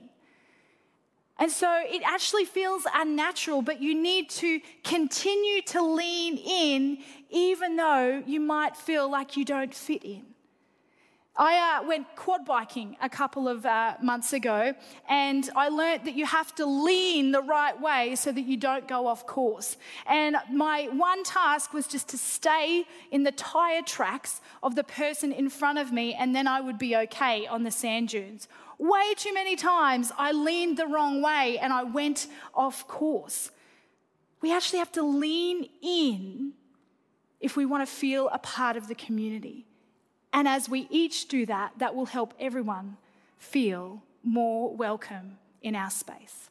And 1.37 1.51
so 1.51 1.81
it 1.85 2.01
actually 2.05 2.45
feels 2.45 2.83
unnatural, 2.93 3.61
but 3.61 3.81
you 3.81 3.93
need 3.93 4.29
to 4.31 4.61
continue 4.83 5.61
to 5.63 5.81
lean 5.81 6.37
in, 6.37 6.99
even 7.29 7.75
though 7.75 8.23
you 8.25 8.39
might 8.39 8.77
feel 8.77 9.09
like 9.09 9.35
you 9.35 9.43
don't 9.43 9.73
fit 9.73 10.03
in. 10.03 10.23
I 11.37 11.79
uh, 11.79 11.87
went 11.87 12.07
quad 12.15 12.45
biking 12.45 12.95
a 13.01 13.09
couple 13.09 13.49
of 13.49 13.65
uh, 13.65 13.95
months 14.01 14.31
ago, 14.31 14.73
and 15.09 15.49
I 15.53 15.67
learnt 15.67 16.05
that 16.05 16.15
you 16.15 16.25
have 16.25 16.55
to 16.55 16.65
lean 16.65 17.31
the 17.31 17.41
right 17.41 17.79
way 17.79 18.15
so 18.15 18.31
that 18.31 18.41
you 18.41 18.55
don't 18.55 18.87
go 18.87 19.05
off 19.05 19.27
course. 19.27 19.75
And 20.07 20.37
my 20.49 20.87
one 20.93 21.25
task 21.25 21.73
was 21.73 21.87
just 21.87 22.07
to 22.09 22.17
stay 22.17 22.85
in 23.11 23.23
the 23.23 23.33
tyre 23.33 23.81
tracks 23.81 24.39
of 24.63 24.75
the 24.75 24.85
person 24.85 25.33
in 25.33 25.49
front 25.49 25.77
of 25.77 25.91
me, 25.91 26.13
and 26.13 26.33
then 26.33 26.47
I 26.47 26.61
would 26.61 26.77
be 26.77 26.95
okay 26.95 27.45
on 27.47 27.63
the 27.63 27.71
sand 27.71 28.09
dunes. 28.09 28.47
Way 28.77 29.13
too 29.17 29.33
many 29.33 29.57
times 29.57 30.13
I 30.17 30.31
leaned 30.31 30.77
the 30.77 30.87
wrong 30.87 31.21
way 31.21 31.57
and 31.57 31.71
I 31.71 31.83
went 31.83 32.27
off 32.53 32.87
course. 32.87 33.51
We 34.41 34.53
actually 34.53 34.79
have 34.79 34.91
to 34.93 35.03
lean 35.03 35.69
in 35.81 36.53
if 37.39 37.55
we 37.55 37.65
want 37.65 37.87
to 37.87 37.93
feel 37.93 38.29
a 38.29 38.39
part 38.39 38.75
of 38.75 38.87
the 38.87 38.95
community. 38.95 39.65
And 40.35 40.49
as 40.49 40.67
we 40.67 40.85
each 40.89 41.29
do 41.29 41.45
that, 41.45 41.71
that 41.77 41.95
will 41.95 42.07
help 42.07 42.33
everyone 42.37 42.97
feel 43.37 44.03
more 44.21 44.75
welcome 44.75 45.37
in 45.61 45.77
our 45.77 45.89
space. 45.89 46.49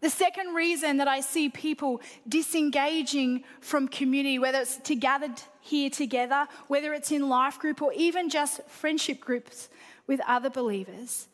The 0.00 0.10
second 0.10 0.54
reason 0.54 0.98
that 0.98 1.08
I 1.08 1.22
see 1.22 1.48
people 1.48 2.00
disengaging 2.28 3.42
from 3.60 3.88
community, 3.88 4.38
whether 4.38 4.60
it's 4.60 4.76
to 4.76 4.94
gathered 4.94 5.42
here 5.60 5.90
together, 5.90 6.46
whether 6.68 6.94
it's 6.94 7.10
in 7.10 7.28
life 7.28 7.58
group 7.58 7.82
or 7.82 7.92
even 7.94 8.30
just 8.30 8.62
friendship 8.68 9.18
groups 9.18 9.68
with 10.06 10.20
other 10.28 10.48
believers, 10.48 11.26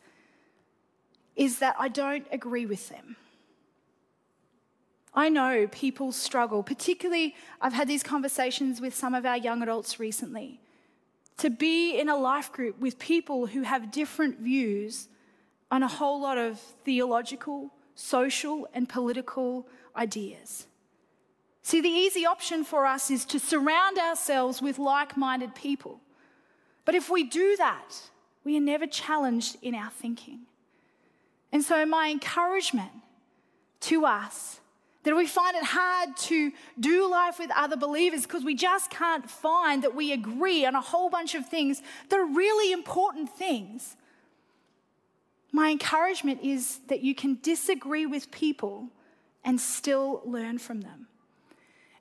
is 1.35 1.59
that 1.59 1.75
I 1.77 1.89
don't 1.89 2.25
agree 2.31 2.65
with 2.65 2.89
them. 2.89 3.17
I 5.13 5.29
know 5.29 5.67
people 5.67 6.11
struggle, 6.11 6.63
particularly, 6.63 7.35
I've 7.61 7.73
had 7.73 7.87
these 7.87 8.01
conversations 8.01 8.81
with 8.81 8.95
some 8.95 9.13
of 9.13 9.27
our 9.27 9.37
young 9.37 9.61
adults 9.61 9.99
recently 9.99 10.59
to 11.37 11.49
be 11.49 11.99
in 11.99 12.09
a 12.09 12.15
life 12.15 12.51
group 12.51 12.79
with 12.79 12.99
people 12.99 13.47
who 13.47 13.63
have 13.63 13.91
different 13.91 14.39
views 14.39 15.07
on 15.71 15.83
a 15.83 15.87
whole 15.87 16.21
lot 16.21 16.37
of 16.37 16.59
theological, 16.85 17.71
social, 17.95 18.67
and 18.73 18.87
political 18.87 19.67
ideas. 19.95 20.67
See, 21.63 21.81
the 21.81 21.89
easy 21.89 22.25
option 22.25 22.63
for 22.63 22.85
us 22.85 23.09
is 23.09 23.25
to 23.25 23.39
surround 23.39 23.97
ourselves 23.97 24.61
with 24.61 24.77
like 24.77 25.17
minded 25.17 25.55
people. 25.55 26.01
But 26.85 26.95
if 26.95 27.09
we 27.09 27.23
do 27.23 27.55
that, 27.57 28.09
we 28.43 28.57
are 28.57 28.61
never 28.61 28.85
challenged 28.85 29.57
in 29.61 29.73
our 29.73 29.89
thinking. 29.89 30.41
And 31.51 31.63
so, 31.63 31.85
my 31.85 32.09
encouragement 32.09 32.91
to 33.81 34.05
us 34.05 34.59
that 35.03 35.15
we 35.15 35.27
find 35.27 35.55
it 35.55 35.63
hard 35.63 36.15
to 36.15 36.51
do 36.79 37.09
life 37.09 37.39
with 37.39 37.51
other 37.55 37.75
believers 37.75 38.23
because 38.23 38.43
we 38.43 38.55
just 38.55 38.89
can't 38.89 39.29
find 39.29 39.83
that 39.83 39.95
we 39.95 40.11
agree 40.11 40.65
on 40.65 40.75
a 40.75 40.81
whole 40.81 41.09
bunch 41.09 41.35
of 41.35 41.47
things 41.47 41.81
that 42.09 42.19
are 42.19 42.25
really 42.25 42.71
important 42.71 43.29
things. 43.29 43.95
My 45.51 45.69
encouragement 45.69 46.41
is 46.41 46.79
that 46.87 47.01
you 47.01 47.13
can 47.13 47.37
disagree 47.41 48.05
with 48.05 48.31
people 48.31 48.87
and 49.43 49.59
still 49.59 50.21
learn 50.25 50.57
from 50.57 50.81
them. 50.81 51.07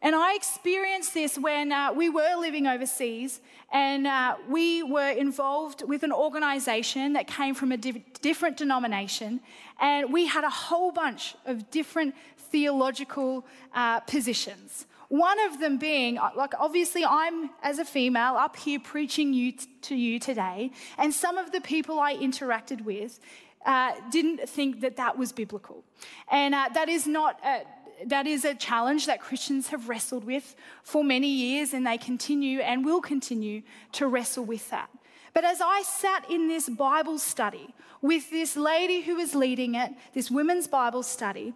And 0.05 0.17
I 0.17 0.35
experienced 0.35 1.15
this 1.15 1.39
when 1.39 1.71
uh, 1.71 1.93
we 1.93 2.09
were 2.09 2.35
living 2.37 2.67
overseas 2.67 3.41
and 3.73 4.07
uh, 4.07 4.35
we 4.49 4.83
were 4.83 5.11
involved 5.11 5.85
with 5.87 6.03
an 6.03 6.11
organization 6.11 7.13
that 7.13 7.29
came 7.29 7.55
from 7.55 7.71
a 7.71 7.77
di- 7.77 8.05
different 8.21 8.57
denomination. 8.57 9.41
And 9.81 10.13
we 10.13 10.27
had 10.27 10.43
a 10.43 10.51
whole 10.51 10.91
bunch 10.91 11.37
of 11.47 11.71
different 11.71 12.17
theological 12.53 13.45
uh, 13.75 14.01
positions. 14.01 14.87
One 15.09 15.39
of 15.41 15.61
them 15.61 15.77
being, 15.79 16.19
uh, 16.19 16.31
like, 16.37 16.55
obviously, 16.59 17.05
I'm 17.05 17.51
as 17.63 17.79
a 17.79 17.85
female 17.85 18.35
up 18.37 18.57
here 18.57 18.81
preaching 18.81 19.35
you 19.35 19.53
t- 19.53 19.67
to 19.89 19.95
you 19.95 20.19
today, 20.19 20.71
and 20.97 21.13
some 21.13 21.37
of 21.37 21.53
the 21.53 21.61
people 21.61 22.01
I 22.01 22.17
interacted 22.17 22.81
with 22.83 23.21
uh, 23.67 23.93
didn't 24.11 24.49
think 24.49 24.81
that 24.81 24.97
that 24.97 25.19
was 25.19 25.33
biblical. 25.33 25.85
And 26.31 26.55
uh, 26.55 26.69
that 26.75 26.89
is 26.89 27.07
not. 27.07 27.39
Uh, 27.45 27.61
that 28.07 28.27
is 28.27 28.45
a 28.45 28.55
challenge 28.55 29.07
that 29.07 29.21
Christians 29.21 29.69
have 29.69 29.89
wrestled 29.89 30.25
with 30.25 30.57
for 30.83 31.05
many 31.05 31.29
years, 31.29 31.73
and 31.75 31.87
they 31.87 31.99
continue 31.99 32.59
and 32.61 32.85
will 32.85 33.01
continue 33.01 33.63
to 33.93 34.09
wrestle 34.09 34.45
with 34.45 34.71
that. 34.71 34.91
But 35.35 35.45
as 35.45 35.61
I 35.61 35.83
sat 35.83 36.29
in 36.31 36.49
this 36.49 36.69
Bible 36.69 37.19
study 37.19 37.75
with 38.01 38.31
this 38.31 38.57
lady 38.57 39.03
who 39.03 39.15
was 39.17 39.35
leading 39.35 39.75
it, 39.77 39.93
this 40.15 40.31
women's 40.31 40.67
Bible 40.67 41.03
study, 41.03 41.55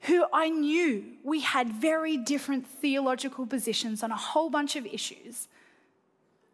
who 0.00 0.24
I 0.32 0.50
knew 0.50 1.04
we 1.24 1.40
had 1.40 1.68
very 1.68 2.16
different 2.16 2.66
theological 2.66 3.46
positions 3.46 4.02
on 4.02 4.10
a 4.10 4.16
whole 4.16 4.50
bunch 4.50 4.76
of 4.76 4.86
issues, 4.86 5.48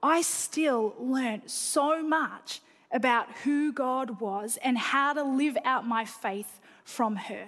I 0.02 0.22
still 0.22 0.94
learned 0.98 1.50
so 1.50 2.02
much 2.02 2.60
about 2.90 3.28
who 3.44 3.72
God 3.72 4.20
was 4.20 4.58
and 4.62 4.76
how 4.76 5.12
to 5.12 5.22
live 5.22 5.56
out 5.64 5.86
my 5.86 6.04
faith 6.04 6.60
from 6.84 7.16
her. 7.16 7.46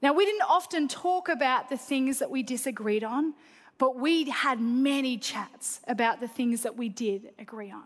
Now, 0.00 0.12
we 0.12 0.24
didn't 0.24 0.42
often 0.42 0.88
talk 0.88 1.28
about 1.28 1.68
the 1.68 1.76
things 1.76 2.18
that 2.18 2.30
we 2.30 2.42
disagreed 2.42 3.04
on, 3.04 3.34
but 3.78 3.96
we 3.96 4.28
had 4.30 4.60
many 4.60 5.16
chats 5.16 5.80
about 5.86 6.20
the 6.20 6.28
things 6.28 6.62
that 6.62 6.76
we 6.76 6.88
did 6.88 7.30
agree 7.38 7.70
on. 7.70 7.84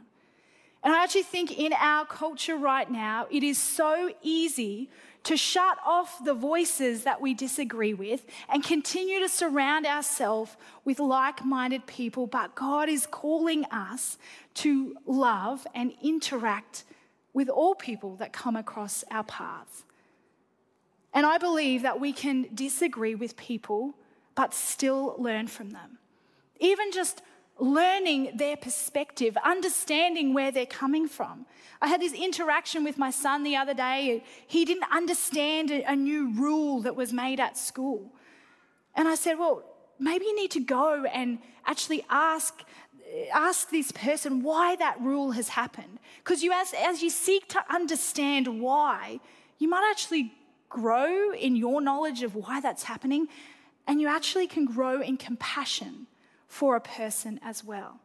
And 0.82 0.94
I 0.94 1.02
actually 1.02 1.24
think 1.24 1.58
in 1.58 1.72
our 1.72 2.06
culture 2.06 2.56
right 2.56 2.90
now, 2.90 3.26
it 3.30 3.42
is 3.42 3.58
so 3.58 4.12
easy 4.22 4.88
to 5.26 5.36
shut 5.36 5.76
off 5.84 6.24
the 6.24 6.34
voices 6.34 7.02
that 7.02 7.20
we 7.20 7.34
disagree 7.34 7.92
with 7.92 8.24
and 8.48 8.62
continue 8.62 9.18
to 9.18 9.28
surround 9.28 9.84
ourselves 9.84 10.56
with 10.84 11.00
like 11.00 11.44
minded 11.44 11.84
people. 11.86 12.28
But 12.28 12.54
God 12.54 12.88
is 12.88 13.06
calling 13.06 13.64
us 13.64 14.18
to 14.54 14.96
love 15.04 15.66
and 15.74 15.92
interact 16.00 16.84
with 17.34 17.48
all 17.48 17.74
people 17.74 18.14
that 18.16 18.32
come 18.32 18.54
across 18.54 19.02
our 19.10 19.24
paths. 19.24 19.82
And 21.12 21.26
I 21.26 21.38
believe 21.38 21.82
that 21.82 21.98
we 21.98 22.12
can 22.12 22.46
disagree 22.54 23.16
with 23.16 23.36
people, 23.36 23.96
but 24.36 24.54
still 24.54 25.16
learn 25.18 25.48
from 25.48 25.70
them. 25.70 25.98
Even 26.60 26.92
just 26.92 27.20
learning 27.58 28.36
their 28.36 28.56
perspective, 28.56 29.36
understanding 29.44 30.34
where 30.34 30.50
they're 30.50 30.66
coming 30.66 31.08
from. 31.08 31.46
I 31.80 31.88
had 31.88 32.00
this 32.00 32.12
interaction 32.12 32.84
with 32.84 32.98
my 32.98 33.10
son 33.10 33.42
the 33.42 33.56
other 33.56 33.74
day. 33.74 34.22
He 34.46 34.64
didn't 34.64 34.90
understand 34.92 35.70
a 35.70 35.96
new 35.96 36.32
rule 36.34 36.80
that 36.82 36.96
was 36.96 37.12
made 37.12 37.40
at 37.40 37.56
school. 37.56 38.12
And 38.94 39.08
I 39.08 39.14
said, 39.14 39.38
Well, 39.38 39.62
maybe 39.98 40.26
you 40.26 40.36
need 40.36 40.50
to 40.52 40.60
go 40.60 41.04
and 41.04 41.38
actually 41.64 42.04
ask 42.10 42.62
ask 43.32 43.70
this 43.70 43.92
person 43.92 44.42
why 44.42 44.76
that 44.76 45.00
rule 45.00 45.30
has 45.30 45.48
happened 45.48 45.98
because 46.18 46.42
you 46.42 46.52
as, 46.52 46.74
as 46.76 47.02
you 47.02 47.08
seek 47.08 47.48
to 47.48 47.64
understand 47.72 48.60
why 48.60 49.20
you 49.58 49.68
might 49.68 49.88
actually 49.90 50.32
grow 50.68 51.32
in 51.32 51.56
your 51.56 51.80
knowledge 51.80 52.22
of 52.22 52.34
why 52.34 52.60
that's 52.60 52.82
happening, 52.82 53.28
and 53.86 54.00
you 54.00 54.08
actually 54.08 54.46
can 54.46 54.66
grow 54.66 55.00
in 55.00 55.16
compassion 55.16 56.06
for 56.46 56.76
a 56.76 56.80
person 56.80 57.40
as 57.42 57.64
well. 57.64 58.00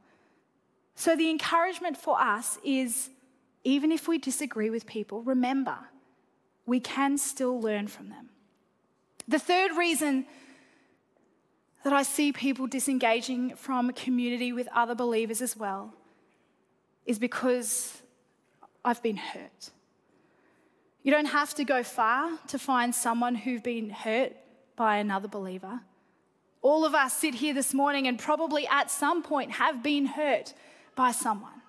So, 0.96 1.16
the 1.16 1.30
encouragement 1.30 1.98
for 1.98 2.20
us 2.20 2.58
is 2.64 3.10
even 3.64 3.92
if 3.92 4.08
we 4.08 4.18
disagree 4.18 4.70
with 4.70 4.86
people, 4.86 5.22
remember, 5.22 5.78
we 6.66 6.80
can 6.80 7.18
still 7.18 7.60
learn 7.60 7.88
from 7.88 8.10
them. 8.10 8.30
The 9.28 9.40
third 9.40 9.72
reason 9.78 10.26
that 11.84 11.94
I 11.94 12.04
see 12.04 12.32
people 12.32 12.68
disengaging 12.68 13.56
from 13.56 13.92
community 13.94 14.54
with 14.54 14.68
other 14.74 14.96
believers 14.96 15.42
as 15.42 15.58
well 15.58 15.94
is 17.06 17.18
because 17.18 18.02
I've 18.86 19.02
been 19.02 19.18
hurt. 19.18 19.72
You 21.04 21.12
don't 21.12 21.26
have 21.26 21.56
to 21.56 21.64
go 21.64 21.82
far 21.82 22.38
to 22.48 22.60
find 22.60 22.94
someone 22.94 23.36
who've 23.36 23.64
been 23.64 23.90
hurt 23.90 24.34
by 24.76 24.98
another 24.98 25.28
believer. 25.28 25.82
All 26.62 26.86
of 26.86 26.94
us 26.94 27.14
sit 27.14 27.36
here 27.36 27.54
this 27.54 27.74
morning 27.74 28.08
and 28.08 28.20
probably 28.20 28.68
at 28.68 28.92
some 28.92 29.24
point 29.24 29.52
have 29.54 29.82
been 29.82 30.06
hurt 30.06 30.54
by 30.96 31.12
someone 31.12 31.62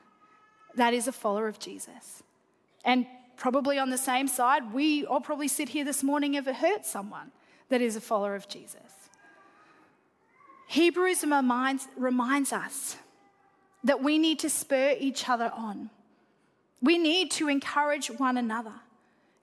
that 0.75 0.93
is 0.93 1.09
a 1.09 1.13
follower 1.13 1.49
of 1.49 1.59
Jesus. 1.59 2.23
And 2.85 3.07
probably 3.37 3.79
on 3.79 3.91
the 3.91 3.99
same 3.99 4.29
side, 4.29 4.73
we 4.73 5.07
all 5.07 5.21
probably 5.21 5.49
sit 5.49 5.71
here 5.71 5.85
this 5.85 6.03
morning 6.03 6.35
have 6.35 6.47
hurt 6.47 6.85
someone 6.85 7.33
that 7.69 7.81
is 7.81 7.97
a 7.97 8.01
follower 8.01 8.35
of 8.35 8.49
Jesus. 8.49 9.09
Hebrews 10.69 11.23
reminds, 11.23 11.89
reminds 11.97 12.53
us 12.53 12.97
that 13.85 14.03
we 14.03 14.19
need 14.19 14.39
to 14.41 14.51
spur 14.51 14.95
each 14.99 15.29
other 15.29 15.51
on. 15.55 15.91
We 16.81 16.99
need 16.99 17.31
to 17.33 17.49
encourage 17.49 18.09
one 18.09 18.37
another. 18.37 18.75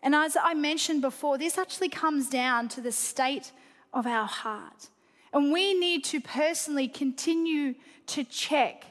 And 0.02 0.16
as 0.16 0.38
I 0.42 0.54
mentioned 0.54 1.02
before, 1.02 1.38
this 1.38 1.58
actually 1.58 1.90
comes 1.90 2.30
down 2.30 2.68
to 2.70 2.82
the 2.82 2.92
state 2.92 3.52
of 3.94 4.08
our 4.08 4.28
heart. 4.28 4.90
And 5.34 5.52
we 5.52 5.74
need 5.74 6.04
to 6.06 6.20
personally 6.20 6.88
continue 6.88 7.76
to 8.08 8.24
check 8.24 8.86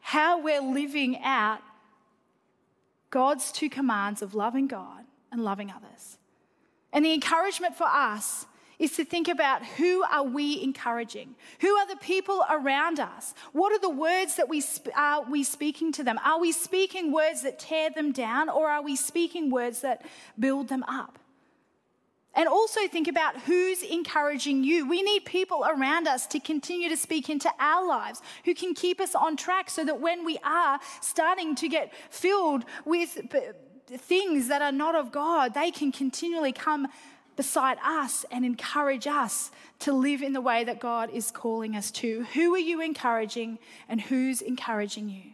how 0.00 0.40
we're 0.40 0.60
living 0.60 1.18
out 1.22 1.60
God's 3.10 3.50
two 3.50 3.70
commands 3.70 4.22
of 4.22 4.34
loving 4.34 4.66
God 4.66 5.04
and 5.32 5.42
loving 5.42 5.70
others. 5.70 6.18
And 6.92 7.04
the 7.04 7.12
encouragement 7.12 7.76
for 7.76 7.86
us 7.86 8.46
is 8.78 8.94
to 8.96 9.04
think 9.04 9.28
about 9.28 9.64
who 9.64 10.02
are 10.04 10.22
we 10.22 10.62
encouraging? 10.62 11.34
Who 11.60 11.68
are 11.76 11.86
the 11.88 11.96
people 11.96 12.44
around 12.50 13.00
us? 13.00 13.34
What 13.52 13.72
are 13.72 13.78
the 13.78 13.90
words 13.90 14.36
that 14.36 14.48
we 14.48 14.60
sp- 14.60 14.92
are 14.94 15.22
we 15.22 15.44
speaking 15.44 15.92
to 15.92 16.04
them? 16.04 16.20
Are 16.24 16.38
we 16.38 16.52
speaking 16.52 17.10
words 17.10 17.42
that 17.42 17.58
tear 17.58 17.90
them 17.90 18.12
down 18.12 18.48
or 18.48 18.68
are 18.68 18.82
we 18.82 18.96
speaking 18.96 19.50
words 19.50 19.80
that 19.80 20.04
build 20.38 20.68
them 20.68 20.82
up? 20.84 21.18
And 22.36 22.46
also 22.48 22.86
think 22.86 23.08
about 23.08 23.38
who's 23.40 23.82
encouraging 23.82 24.62
you. 24.62 24.86
We 24.86 25.02
need 25.02 25.24
people 25.24 25.64
around 25.66 26.06
us 26.06 26.26
to 26.28 26.38
continue 26.38 26.90
to 26.90 26.96
speak 26.96 27.30
into 27.30 27.50
our 27.58 27.86
lives 27.86 28.20
who 28.44 28.54
can 28.54 28.74
keep 28.74 29.00
us 29.00 29.14
on 29.14 29.38
track 29.38 29.70
so 29.70 29.84
that 29.86 30.00
when 30.00 30.22
we 30.24 30.38
are 30.44 30.78
starting 31.00 31.54
to 31.56 31.68
get 31.68 31.94
filled 32.10 32.66
with 32.84 33.18
things 33.86 34.48
that 34.48 34.60
are 34.60 34.70
not 34.70 34.94
of 34.94 35.10
God, 35.10 35.54
they 35.54 35.70
can 35.70 35.90
continually 35.90 36.52
come 36.52 36.88
beside 37.36 37.78
us 37.82 38.26
and 38.30 38.44
encourage 38.44 39.06
us 39.06 39.50
to 39.78 39.92
live 39.92 40.20
in 40.20 40.34
the 40.34 40.40
way 40.40 40.62
that 40.64 40.78
God 40.78 41.10
is 41.10 41.30
calling 41.30 41.74
us 41.74 41.90
to. 41.92 42.24
Who 42.34 42.54
are 42.54 42.58
you 42.58 42.82
encouraging 42.82 43.58
and 43.88 44.00
who's 44.00 44.42
encouraging 44.42 45.08
you? 45.08 45.32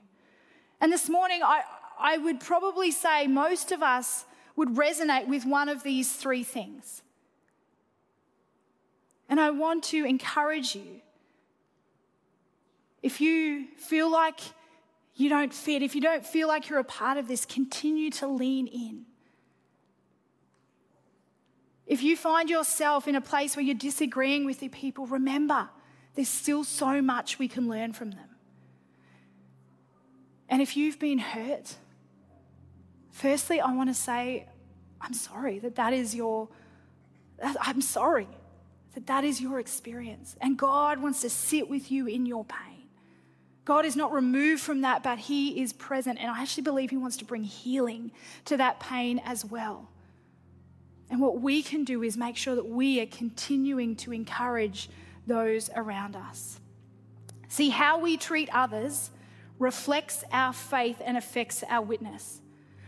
And 0.80 0.92
this 0.92 1.08
morning, 1.08 1.42
I, 1.42 1.62
I 1.98 2.18
would 2.18 2.40
probably 2.40 2.92
say 2.92 3.26
most 3.26 3.72
of 3.72 3.82
us 3.82 4.24
would 4.56 4.70
resonate 4.70 5.28
with 5.28 5.44
one 5.44 5.68
of 5.68 5.82
these 5.82 6.12
three 6.12 6.42
things. 6.42 7.02
And 9.28 9.40
I 9.40 9.50
want 9.50 9.84
to 9.84 10.04
encourage 10.04 10.74
you. 10.74 11.00
If 13.02 13.20
you 13.20 13.66
feel 13.76 14.10
like 14.10 14.40
you 15.14 15.28
don't 15.28 15.52
fit, 15.52 15.82
if 15.82 15.94
you 15.94 16.00
don't 16.00 16.24
feel 16.24 16.48
like 16.48 16.68
you're 16.68 16.78
a 16.78 16.84
part 16.84 17.18
of 17.18 17.28
this, 17.28 17.44
continue 17.44 18.10
to 18.10 18.26
lean 18.26 18.66
in. 18.66 19.06
If 21.86 22.02
you 22.02 22.16
find 22.16 22.48
yourself 22.48 23.08
in 23.08 23.16
a 23.16 23.20
place 23.20 23.56
where 23.56 23.64
you're 23.64 23.74
disagreeing 23.74 24.46
with 24.46 24.60
the 24.60 24.68
people, 24.68 25.06
remember 25.06 25.68
there's 26.14 26.28
still 26.28 26.64
so 26.64 27.02
much 27.02 27.38
we 27.38 27.48
can 27.48 27.68
learn 27.68 27.92
from 27.92 28.10
them. 28.10 28.28
And 30.48 30.60
if 30.60 30.76
you've 30.76 30.98
been 30.98 31.18
hurt, 31.18 31.76
firstly, 33.12 33.60
I 33.60 33.72
want 33.72 33.88
to 33.88 33.94
say, 33.94 34.48
I'm 35.00 35.14
sorry 35.14 35.60
that 35.60 35.76
that 35.76 35.92
is 35.92 36.14
your, 36.14 36.48
I'm 37.60 37.80
sorry 37.80 38.28
that 38.94 39.06
that 39.06 39.24
is 39.24 39.40
your 39.40 39.60
experience. 39.60 40.36
And 40.40 40.58
God 40.58 41.00
wants 41.00 41.20
to 41.22 41.30
sit 41.30 41.68
with 41.68 41.90
you 41.90 42.06
in 42.06 42.26
your 42.26 42.44
pain. 42.44 42.88
God 43.64 43.84
is 43.84 43.94
not 43.94 44.12
removed 44.12 44.60
from 44.60 44.80
that, 44.80 45.02
but 45.02 45.18
He 45.18 45.62
is 45.62 45.72
present. 45.72 46.18
And 46.20 46.30
I 46.30 46.42
actually 46.42 46.64
believe 46.64 46.90
He 46.90 46.96
wants 46.96 47.16
to 47.18 47.24
bring 47.24 47.44
healing 47.44 48.10
to 48.46 48.56
that 48.56 48.80
pain 48.80 49.20
as 49.24 49.44
well. 49.44 49.88
And 51.10 51.20
what 51.20 51.40
we 51.40 51.62
can 51.62 51.84
do 51.84 52.02
is 52.02 52.16
make 52.16 52.36
sure 52.36 52.54
that 52.54 52.66
we 52.66 53.00
are 53.00 53.06
continuing 53.06 53.96
to 53.96 54.12
encourage 54.12 54.88
those 55.26 55.70
around 55.76 56.16
us. 56.16 56.58
See, 57.48 57.68
how 57.68 57.98
we 57.98 58.16
treat 58.16 58.48
others 58.52 59.10
reflects 59.58 60.24
our 60.32 60.52
faith 60.52 61.00
and 61.04 61.16
affects 61.16 61.62
our 61.68 61.82
witness. 61.82 62.40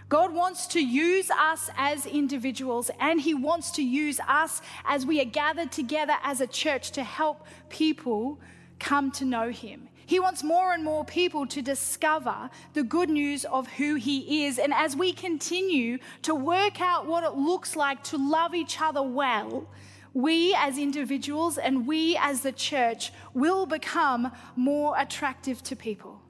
God 0.09 0.35
wants 0.35 0.67
to 0.69 0.85
use 0.85 1.31
us 1.31 1.71
as 1.77 2.07
individuals, 2.07 2.91
and 3.01 3.21
He 3.21 3.35
wants 3.35 3.71
to 3.73 3.83
use 3.83 4.21
us 4.29 4.61
as 4.85 5.07
we 5.07 5.21
are 5.21 5.25
gathered 5.25 5.73
together 5.73 6.15
as 6.23 6.41
a 6.41 6.47
church 6.47 6.91
to 6.93 7.03
help 7.03 7.47
people 7.71 8.39
come 8.79 9.11
to 9.13 9.25
know 9.25 9.51
Him. 9.51 9.89
He 10.07 10.21
wants 10.21 10.43
more 10.43 10.75
and 10.75 10.85
more 10.85 11.05
people 11.05 11.47
to 11.47 11.63
discover 11.63 12.51
the 12.75 12.83
good 12.83 13.09
news 13.09 13.45
of 13.47 13.67
who 13.67 13.95
He 13.95 14.45
is. 14.45 14.59
And 14.59 14.75
as 14.75 14.95
we 14.95 15.13
continue 15.13 15.99
to 16.23 16.35
work 16.35 16.81
out 16.81 17.07
what 17.07 17.25
it 17.25 17.35
looks 17.35 17.75
like 17.75 18.05
to 18.05 18.19
love 18.19 18.55
each 18.55 18.81
other 18.81 19.03
well, 19.03 19.69
we 20.13 20.55
as 20.55 20.79
individuals 20.79 21.59
and 21.59 21.87
we 21.87 22.17
as 22.21 22.43
the 22.43 22.53
church 22.53 23.13
will 23.33 23.67
become 23.67 24.31
more 24.55 24.95
attractive 24.99 25.63
to 25.65 25.75
people. 25.75 26.24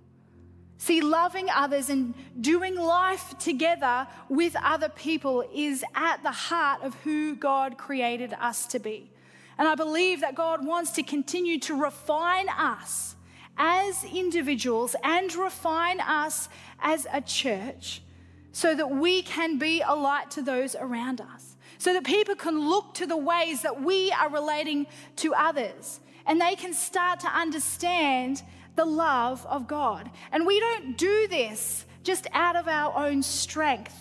See, 0.79 1.01
loving 1.01 1.49
others 1.55 1.89
and 1.89 2.15
doing 2.41 2.77
life 2.77 3.39
together 3.39 4.07
with 4.29 4.57
other 4.63 4.89
people 4.89 5.45
is 5.55 5.85
at 5.95 6.23
the 6.23 6.33
heart 6.33 6.83
of 6.83 6.95
who 6.97 7.37
God 7.37 7.79
created 7.79 8.35
us 8.41 8.67
to 8.69 8.79
be. 8.79 9.11
And 9.57 9.69
I 9.69 9.77
believe 9.77 10.21
that 10.21 10.35
God 10.35 10.67
wants 10.67 10.91
to 10.93 11.03
continue 11.03 11.59
to 11.61 11.81
refine 11.81 12.49
us 12.49 13.15
as 13.57 14.05
individuals 14.05 14.97
and 15.05 15.33
refine 15.35 16.01
us 16.01 16.49
as 16.81 17.07
a 17.13 17.21
church 17.21 18.03
so 18.51 18.75
that 18.75 18.91
we 18.91 19.23
can 19.23 19.59
be 19.59 19.81
a 19.81 19.95
light 19.95 20.31
to 20.33 20.43
those 20.43 20.75
around 20.75 21.21
us, 21.21 21.57
so 21.79 21.93
that 21.93 22.05
people 22.05 22.35
can 22.35 22.69
look 22.69 22.95
to 22.95 23.07
the 23.07 23.17
ways 23.17 23.63
that 23.63 23.81
we 23.81 24.11
are 24.13 24.29
relating 24.29 24.87
to 25.17 25.35
others 25.35 26.01
and 26.27 26.41
they 26.41 26.57
can 26.57 26.73
start 26.73 27.21
to 27.21 27.29
understand 27.29 28.43
the 28.77 28.85
love 28.85 29.45
of 29.47 29.67
God. 29.67 30.11
And 30.33 30.47
we 30.47 30.61
don't 30.61 30.97
do 30.97 31.29
this 31.29 31.85
just 32.03 32.27
out 32.33 32.57
of 32.57 32.69
our 32.69 32.97
own 32.97 33.23
strength. 33.23 34.01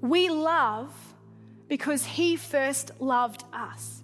We 0.00 0.28
love 0.28 0.92
because 1.68 2.04
He 2.04 2.36
first 2.36 2.90
loved 3.00 3.44
us. 3.52 4.02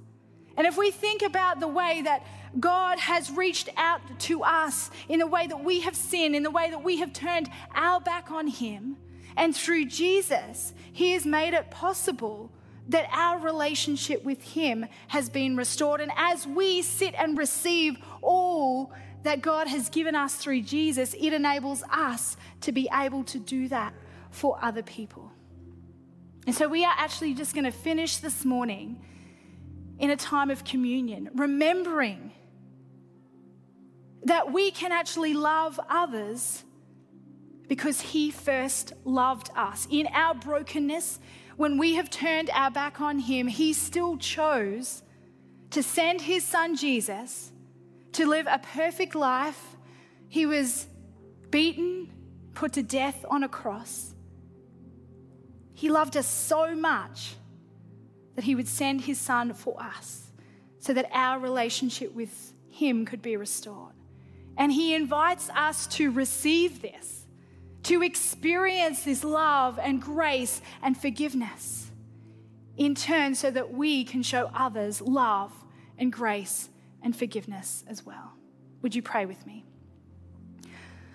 And 0.57 0.67
if 0.67 0.77
we 0.77 0.91
think 0.91 1.23
about 1.23 1.61
the 1.61 1.69
way 1.69 2.03
that 2.03 2.25
God 2.59 2.99
has 2.99 3.31
reached 3.31 3.69
out 3.77 4.01
to 4.21 4.43
us 4.43 4.91
in 5.09 5.19
the 5.19 5.27
way 5.27 5.47
that 5.47 5.63
we 5.63 5.81
have 5.81 5.97
sinned, 5.97 6.35
in 6.35 6.43
the 6.43 6.51
way 6.51 6.71
that 6.71 6.83
we 6.83 6.99
have 6.99 7.13
turned 7.13 7.51
our 7.75 8.01
back 8.01 8.31
on 8.31 8.47
Him, 8.47 8.97
and 9.37 9.55
through 9.55 9.87
Jesus, 9.87 10.73
He 10.93 11.13
has 11.13 11.27
made 11.27 11.53
it 11.53 11.71
possible 11.71 12.51
that 12.89 13.09
our 13.13 13.39
relationship 13.39 14.25
with 14.25 14.43
Him 14.43 14.87
has 15.09 15.29
been 15.29 15.57
restored. 15.57 16.01
And 16.01 16.13
as 16.17 16.47
we 16.47 16.83
sit 16.83 17.15
and 17.19 17.37
receive 17.37 17.99
all 18.23 18.93
that 19.27 19.43
God 19.43 19.67
has 19.67 19.89
given 19.89 20.15
us 20.15 20.37
through 20.37 20.63
Jesus, 20.63 21.15
it 21.19 21.33
enables 21.33 21.83
us 21.91 22.37
to 22.61 22.71
be 22.71 22.89
able 22.93 23.25
to 23.25 23.39
do 23.39 23.69
that 23.69 23.93
for 24.31 24.57
other 24.63 24.83
people. 24.83 25.33
And 26.47 26.55
so 26.55 26.69
we 26.69 26.85
are 26.85 26.95
actually 26.97 27.35
just 27.35 27.53
going 27.53 27.65
to 27.65 27.73
finish 27.73 28.19
this 28.19 28.45
morning 28.45 29.01
in 29.99 30.11
a 30.11 30.17
time 30.17 30.51
of 30.51 30.63
communion, 30.65 31.29
remembering 31.35 32.31
that 34.23 34.53
we 34.53 34.71
can 34.71 34.93
actually 34.93 35.35
love 35.35 35.81
others 35.91 36.63
because 37.67 38.01
He 38.01 38.31
first 38.31 38.93
loved 39.05 39.51
us. 39.57 39.89
In 39.91 40.07
our 40.09 40.35
brokenness, 40.35 41.19
when 41.57 41.79
we 41.79 41.95
have 41.95 42.11
turned 42.11 42.49
our 42.51 42.71
back 42.71 43.01
on 43.01 43.19
Him, 43.19 43.49
He 43.49 43.73
still 43.73 44.19
chose 44.19 45.03
to 45.71 45.83
send 45.83 46.21
His 46.21 46.45
Son 46.45 46.77
Jesus 46.77 47.51
to 48.17 48.27
live 48.27 48.47
a 48.49 48.59
perfect 48.59 49.15
life. 49.15 49.77
He 50.29 50.47
was 50.47 50.87
beaten, 51.51 52.11
put 52.55 52.73
to 52.73 52.83
death 52.83 53.25
on 53.31 53.45
a 53.45 53.49
cross. 53.49 54.15
He 55.75 55.91
loved 55.91 56.17
us 56.17 56.27
so 56.27 56.75
much 56.75 57.35
that 58.35 58.45
he 58.45 58.55
would 58.55 58.69
send 58.69 59.03
his 59.03 59.21
son 59.21 59.53
for 59.53 59.81
us 59.83 60.31
so 60.79 60.95
that 60.95 61.11
our 61.13 61.39
relationship 61.39 62.15
with 62.15 62.55
him 62.71 63.05
could 63.05 63.21
be 63.21 63.37
restored. 63.37 63.93
And 64.57 64.73
he 64.73 64.95
invites 64.95 65.51
us 65.51 65.87
to 65.89 66.11
receive 66.11 66.81
this, 66.81 67.27
to 67.83 68.03
experience 68.03 69.05
this 69.05 69.25
love 69.25 69.79
and 69.79 70.01
grace 70.01 70.63
and 70.83 70.97
forgiveness 70.97 71.91
in 72.79 72.95
turn 72.95 73.35
so 73.35 73.51
that 73.51 73.75
we 73.75 74.05
can 74.05 74.23
show 74.23 74.51
others 74.55 75.03
love 75.03 75.53
and 75.99 76.11
grace 76.11 76.71
and 77.03 77.17
forgiveness 77.17 77.85
as 77.87 78.05
well. 78.05 78.33
Would 78.83 78.95
you 78.95 79.03
pray 79.03 79.27
with 79.27 79.47
me? 79.47 79.65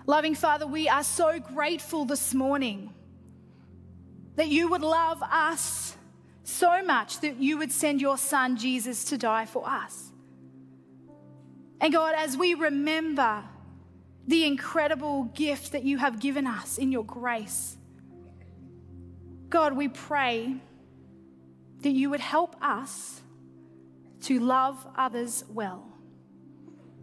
Loving 0.06 0.34
Father, 0.34 0.66
we 0.66 0.88
are 0.88 1.04
so 1.04 1.38
grateful 1.38 2.04
this 2.04 2.34
morning 2.34 2.92
that 4.36 4.48
you 4.48 4.68
would 4.68 4.82
love 4.82 5.22
us 5.22 5.96
so 6.44 6.82
much 6.82 7.20
that 7.20 7.36
you 7.36 7.58
would 7.58 7.70
send 7.70 8.00
your 8.00 8.18
Son 8.18 8.56
Jesus 8.56 9.04
to 9.06 9.18
die 9.18 9.46
for 9.46 9.66
us. 9.66 10.10
And 11.80 11.92
God, 11.92 12.14
as 12.16 12.36
we 12.36 12.54
remember 12.54 13.44
the 14.26 14.44
incredible 14.44 15.24
gift 15.24 15.72
that 15.72 15.84
you 15.84 15.98
have 15.98 16.20
given 16.20 16.46
us 16.46 16.78
in 16.78 16.92
your 16.92 17.04
grace, 17.04 17.76
God, 19.48 19.76
we 19.76 19.88
pray 19.88 20.56
that 21.80 21.90
you 21.90 22.10
would 22.10 22.20
help 22.20 22.56
us 22.62 23.21
to 24.22 24.38
love 24.38 24.86
others 24.96 25.44
well. 25.48 25.86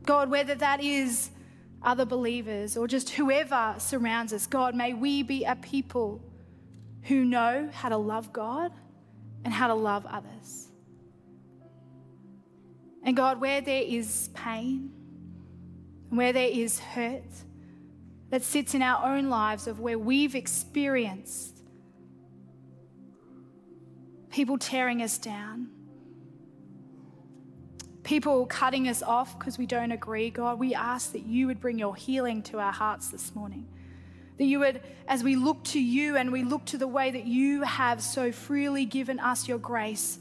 God, 0.04 0.30
whether 0.30 0.56
that 0.56 0.82
is 0.82 1.30
other 1.82 2.06
believers 2.06 2.76
or 2.76 2.88
just 2.88 3.12
whoever 3.12 3.76
surrounds 3.78 4.34
us, 4.34 4.48
God, 4.48 4.76
may 4.76 4.94
we 4.94 5.24
be 5.24 5.44
a 5.44 5.56
people 5.56 6.22
who 7.04 7.24
know 7.24 7.70
how 7.72 7.90
to 7.90 7.98
love 7.98 8.34
God 8.34 8.72
and 9.44 9.54
how 9.54 9.68
to 9.68 9.74
love 9.74 10.06
others. 10.06 10.68
And 13.04 13.16
God, 13.16 13.40
where 13.40 13.62
there 13.62 13.84
is 13.84 14.30
pain, 14.34 14.92
where 16.10 16.34
there 16.34 16.50
is 16.50 16.80
hurt 16.80 17.24
that 18.30 18.44
sits 18.44 18.74
in 18.74 18.82
our 18.82 19.16
own 19.16 19.30
lives 19.30 19.68
of 19.68 19.80
where 19.80 19.98
we've 19.98 20.36
experienced 20.36 21.58
people 24.30 24.58
tearing 24.58 25.02
us 25.02 25.18
down, 25.18 25.70
people 28.10 28.44
cutting 28.48 28.88
us 28.88 29.04
off 29.04 29.38
because 29.38 29.60
we 29.60 29.68
don't 29.68 29.92
agree, 29.92 30.32
God, 30.32 30.58
we 30.58 30.74
ask 30.74 31.12
that 31.12 31.28
you 31.28 31.46
would 31.46 31.62
bring 31.62 31.78
your 31.78 31.96
healing 31.96 32.42
to 32.42 32.58
our 32.58 32.72
hearts 32.72 33.10
this 33.10 33.36
morning. 33.36 33.68
That 34.40 34.46
you 34.46 34.58
would, 34.58 34.82
as 35.08 35.24
we 35.24 35.36
look 35.36 35.64
to 35.66 35.80
you 35.80 36.18
and 36.18 36.32
we 36.32 36.42
look 36.42 36.66
to 36.66 36.80
the 36.80 36.88
way 36.88 37.12
that 37.12 37.26
you 37.26 37.62
have 37.62 38.02
so 38.02 38.32
freely 38.32 38.84
given 38.86 39.20
us 39.20 39.48
your 39.48 39.60
grace, 39.60 40.18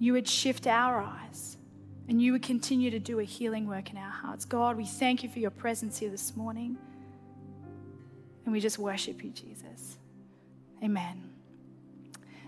you 0.00 0.14
would 0.14 0.26
shift 0.26 0.66
our 0.66 1.00
eyes 1.00 1.56
and 2.08 2.20
you 2.20 2.32
would 2.32 2.42
continue 2.42 2.90
to 2.90 2.98
do 2.98 3.20
a 3.20 3.24
healing 3.24 3.68
work 3.68 3.92
in 3.92 3.98
our 3.98 4.10
hearts. 4.10 4.44
God, 4.44 4.76
we 4.76 4.84
thank 4.84 5.22
you 5.22 5.28
for 5.28 5.38
your 5.38 5.52
presence 5.52 5.96
here 5.96 6.10
this 6.10 6.34
morning. 6.34 6.76
And 8.44 8.52
we 8.52 8.58
just 8.58 8.80
worship 8.80 9.22
you, 9.22 9.30
Jesus. 9.30 9.96
Amen. 10.82 11.27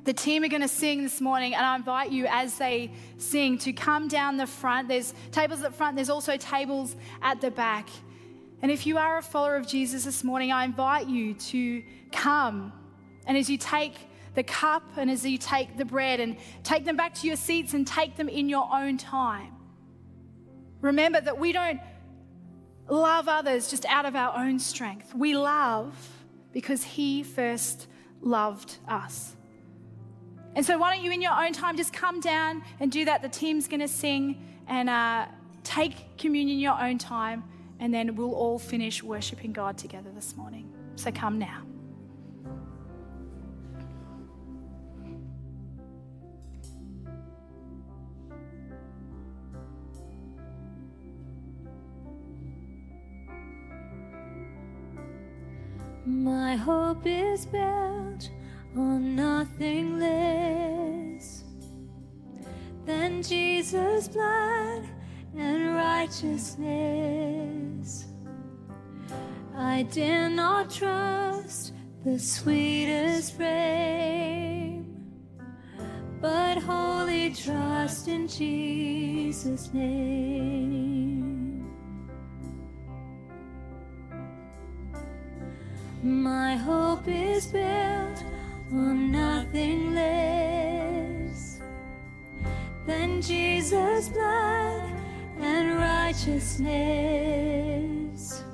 The 0.05 0.13
team 0.15 0.45
are 0.45 0.49
going 0.49 0.63
to 0.63 0.69
sing 0.69 1.03
this 1.03 1.21
morning, 1.21 1.55
and 1.55 1.65
I 1.65 1.77
invite 1.77 2.11
you 2.11 2.27
as 2.27 2.57
they 2.57 2.93
sing 3.19 3.59
to 3.59 3.73
come 3.73 4.09
down 4.09 4.39
the 4.39 4.47
front. 4.47 4.89
There's 4.89 5.13
tables 5.31 5.61
at 5.61 5.71
the 5.71 5.77
front, 5.77 5.97
there's 5.97 6.11
also 6.11 6.37
tables 6.37 6.97
at 7.21 7.41
the 7.41 7.51
back. 7.51 7.89
And 8.63 8.71
if 8.71 8.87
you 8.87 8.99
are 8.99 9.19
a 9.19 9.23
follower 9.23 9.57
of 9.57 9.67
Jesus 9.67 10.05
this 10.05 10.25
morning, 10.25 10.53
I 10.53 10.65
invite 10.65 11.09
you 11.09 11.35
to 11.35 11.83
come. 12.13 12.73
And 13.27 13.37
as 13.37 13.49
you 13.51 13.59
take 13.59 13.95
the 14.35 14.43
cup 14.43 14.83
and 14.97 15.11
as 15.11 15.25
you 15.25 15.39
take 15.39 15.77
the 15.77 15.85
bread 15.85 16.21
and 16.21 16.37
take 16.63 16.85
them 16.85 16.97
back 16.97 17.15
to 17.15 17.27
your 17.27 17.37
seats 17.37 17.75
and 17.75 17.87
take 17.87 18.17
them 18.17 18.29
in 18.29 18.49
your 18.49 18.69
own 18.73 18.97
time, 18.97 19.53
remember 20.81 21.21
that 21.21 21.39
we 21.39 21.53
don't 21.53 21.81
love 22.89 23.29
others 23.29 23.71
just 23.71 23.85
out 23.87 24.07
of 24.07 24.17
our 24.17 24.37
own 24.37 24.59
strength. 24.59 25.15
We 25.15 25.37
love 25.37 25.95
because 26.53 26.83
He 26.83 27.23
first 27.23 27.87
loved 28.21 28.77
us. 28.89 29.37
And 30.57 30.67
so, 30.67 30.79
why 30.79 30.95
don't 30.95 31.05
you, 31.05 31.13
in 31.13 31.23
your 31.23 31.33
own 31.33 31.53
time, 31.53 31.77
just 31.77 31.93
come 31.93 32.21
down 32.21 32.63
and 32.81 32.91
do 32.91 33.05
that? 33.05 33.23
The 33.23 33.29
team's 33.29 33.69
going 33.69 33.81
to 33.81 33.89
sing 33.89 34.45
and 34.67 34.91
uh, 34.91 35.27
take 35.63 36.17
communion 36.19 36.57
in 36.57 36.61
your 36.61 36.81
own 36.81 36.99
time, 36.99 37.45
and 37.79 37.95
then 37.95 38.17
we'll 38.17 38.35
all 38.35 38.59
finish 38.59 39.03
worshiping 39.03 39.53
God 39.53 39.79
together 39.79 40.11
this 40.13 40.37
morning. 40.37 40.73
So, 40.97 41.13
come 41.13 41.39
now. 41.39 41.63
My 56.05 56.57
hope 56.57 57.07
is 57.07 57.47
built 57.47 58.31
on 58.77 59.17
nothing 59.17 59.99
less 59.99 61.43
than 62.87 63.23
Jesus' 63.23 64.09
blood 64.09 64.85
and 65.37 65.75
righteousness. 65.75 68.07
I 69.57 69.83
dare 69.85 70.29
not 70.31 70.71
trust 70.71 71.73
the 72.05 72.19
sweetest 72.19 73.37
frame, 73.37 74.87
but 76.21 76.59
wholly 76.59 77.35
trust 77.35 78.09
in 78.09 78.29
Jesus' 78.29 79.73
name. 79.75 80.91
My 86.03 86.57
hope 86.57 87.07
is 87.07 87.49
built 87.49 88.25
on 88.73 89.11
nothing 89.11 89.95
less 89.95 91.61
than 92.87 93.21
Jesus' 93.21 94.09
blood 94.09 94.93
and 95.41 95.77
righteousness. 95.77 98.45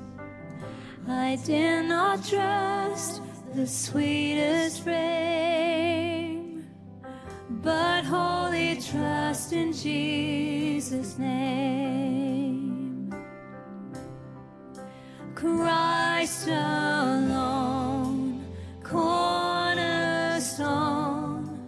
I 1.07 1.37
dare 1.45 1.83
not 1.83 2.25
trust 2.25 3.21
the 3.53 3.67
sweetest 3.67 4.83
frame, 4.83 6.67
but 7.49 8.03
wholly 8.03 8.81
trust 8.81 9.53
in 9.53 9.71
Jesus' 9.73 11.17
name. 11.17 13.13
Christ 15.35 16.47
alone, 16.47 18.45
cornerstone, 20.57 21.59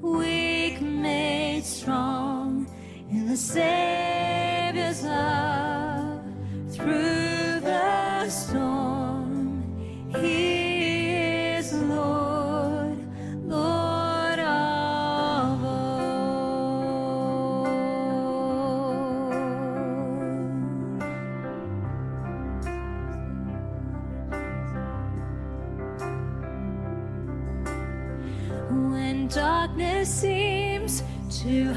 weak 0.00 0.80
made 0.80 1.64
strong 1.64 2.66
in 3.10 3.26
the 3.28 3.36
Savior's 3.36 4.17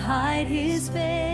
hide 0.02 0.48
his 0.48 0.90
face, 0.90 1.31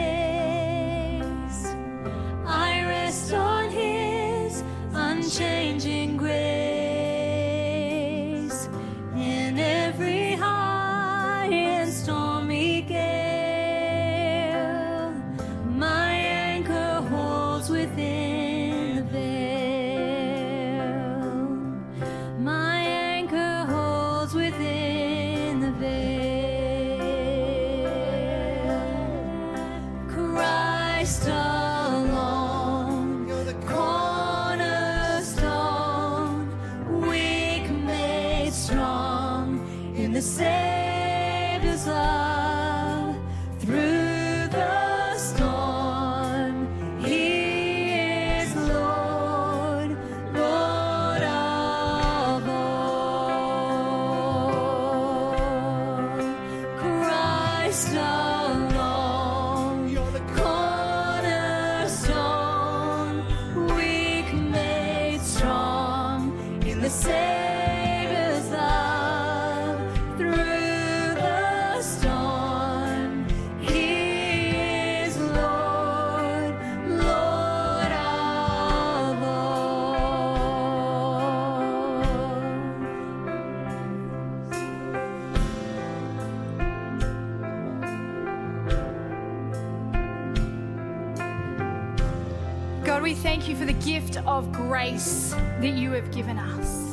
for 93.58 93.66
the 93.66 93.74
gift 93.74 94.18
of 94.18 94.51
grace 94.51 95.32
that 95.32 95.74
you 95.74 95.91
have 95.91 96.12
given 96.12 96.38
us. 96.38 96.84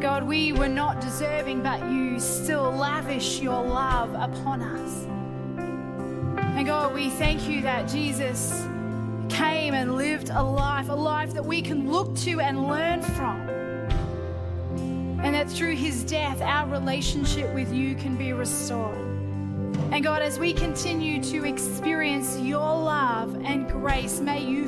God, 0.00 0.24
we 0.24 0.52
were 0.52 0.68
not 0.68 1.00
deserving, 1.00 1.62
but 1.62 1.80
you 1.90 2.18
still 2.18 2.70
lavish 2.72 3.40
your 3.40 3.62
love 3.62 4.14
upon 4.14 4.62
us. 4.62 5.04
And 6.56 6.66
God, 6.66 6.94
we 6.94 7.10
thank 7.10 7.48
you 7.48 7.60
that 7.62 7.88
Jesus 7.88 8.66
came 9.28 9.74
and 9.74 9.96
lived 9.96 10.30
a 10.30 10.42
life, 10.42 10.88
a 10.88 10.94
life 10.94 11.34
that 11.34 11.44
we 11.44 11.60
can 11.60 11.90
look 11.90 12.16
to 12.18 12.40
and 12.40 12.66
learn 12.66 13.02
from. 13.02 13.40
And 15.22 15.34
that 15.34 15.50
through 15.50 15.74
his 15.74 16.04
death, 16.04 16.40
our 16.40 16.68
relationship 16.68 17.52
with 17.54 17.72
you 17.72 17.94
can 17.94 18.16
be 18.16 18.32
restored. 18.32 18.98
And 19.90 20.02
God, 20.02 20.22
as 20.22 20.38
we 20.38 20.52
continue 20.52 21.22
to 21.24 21.44
experience 21.44 22.38
your 22.38 22.60
love 22.60 23.34
and 23.44 23.68
grace, 23.68 24.20
may 24.20 24.44
you 24.44 24.63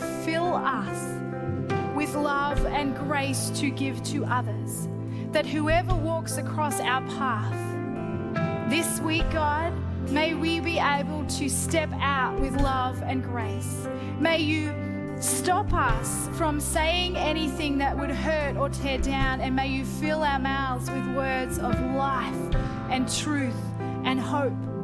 love 2.49 2.65
and 2.67 2.95
grace 2.97 3.51
to 3.51 3.71
give 3.71 4.01
to 4.05 4.25
others. 4.25 4.89
That 5.33 5.47
whoever 5.47 5.95
walks 5.97 6.37
across 6.37 6.79
our 6.79 7.01
path 7.19 8.71
this 8.71 9.01
week, 9.01 9.29
God, 9.33 9.73
may 10.11 10.35
we 10.35 10.61
be 10.61 10.79
able 10.79 11.25
to 11.27 11.49
step 11.49 11.91
out 11.95 12.39
with 12.39 12.55
love 12.61 13.03
and 13.03 13.21
grace. 13.25 13.89
May 14.21 14.39
you 14.39 14.73
stop 15.19 15.73
us 15.73 16.29
from 16.35 16.61
saying 16.61 17.17
anything 17.17 17.79
that 17.79 17.99
would 17.99 18.11
hurt 18.11 18.57
or 18.57 18.69
tear 18.69 18.99
down, 18.99 19.41
and 19.41 19.57
may 19.57 19.67
you 19.67 19.85
fill 19.85 20.23
our 20.23 20.39
mouths 20.39 20.89
with 20.89 21.17
words 21.17 21.59
of 21.59 21.75
life 21.97 22.55
and 22.91 23.13
truth 23.13 23.61
and 24.05 24.21
hope. 24.21 24.76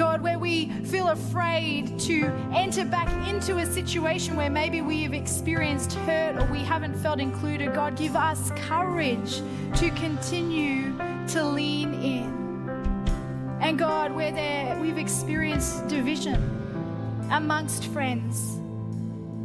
God, 0.00 0.22
where 0.22 0.38
we 0.38 0.70
feel 0.84 1.08
afraid 1.08 1.98
to 2.00 2.24
enter 2.54 2.86
back 2.86 3.28
into 3.28 3.58
a 3.58 3.66
situation 3.66 4.34
where 4.34 4.48
maybe 4.48 4.80
we 4.80 5.02
have 5.02 5.12
experienced 5.12 5.92
hurt 5.92 6.38
or 6.38 6.50
we 6.50 6.60
haven't 6.60 6.94
felt 6.94 7.20
included, 7.20 7.74
God, 7.74 7.98
give 7.98 8.16
us 8.16 8.50
courage 8.52 9.42
to 9.76 9.90
continue 9.90 10.96
to 11.28 11.44
lean 11.44 11.92
in. 11.92 13.58
And 13.60 13.78
God, 13.78 14.10
where 14.12 14.32
there, 14.32 14.80
we've 14.80 14.96
experienced 14.96 15.86
division 15.86 17.28
amongst 17.30 17.84
friends, 17.88 18.58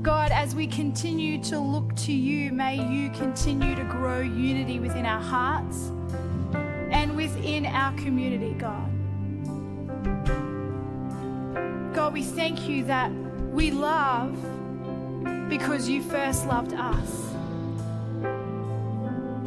God, 0.04 0.32
as 0.32 0.56
we 0.56 0.68
continue 0.68 1.38
to 1.44 1.60
look 1.60 1.94
to 1.98 2.14
you, 2.14 2.54
may 2.54 2.78
you 2.78 3.10
continue 3.10 3.76
to 3.76 3.84
grow 3.84 4.22
unity 4.22 4.80
within 4.80 5.06
our 5.06 5.22
hearts 5.22 5.92
and 6.92 7.14
within 7.18 7.66
our 7.66 7.92
community, 7.98 8.54
God. 8.54 8.90
God, 12.06 12.14
we 12.14 12.22
thank 12.22 12.70
you 12.70 12.84
that 12.84 13.12
we 13.52 13.72
love 13.72 14.38
because 15.50 15.90
you 15.90 16.04
first 16.04 16.46
loved 16.46 16.72
us. 16.76 17.34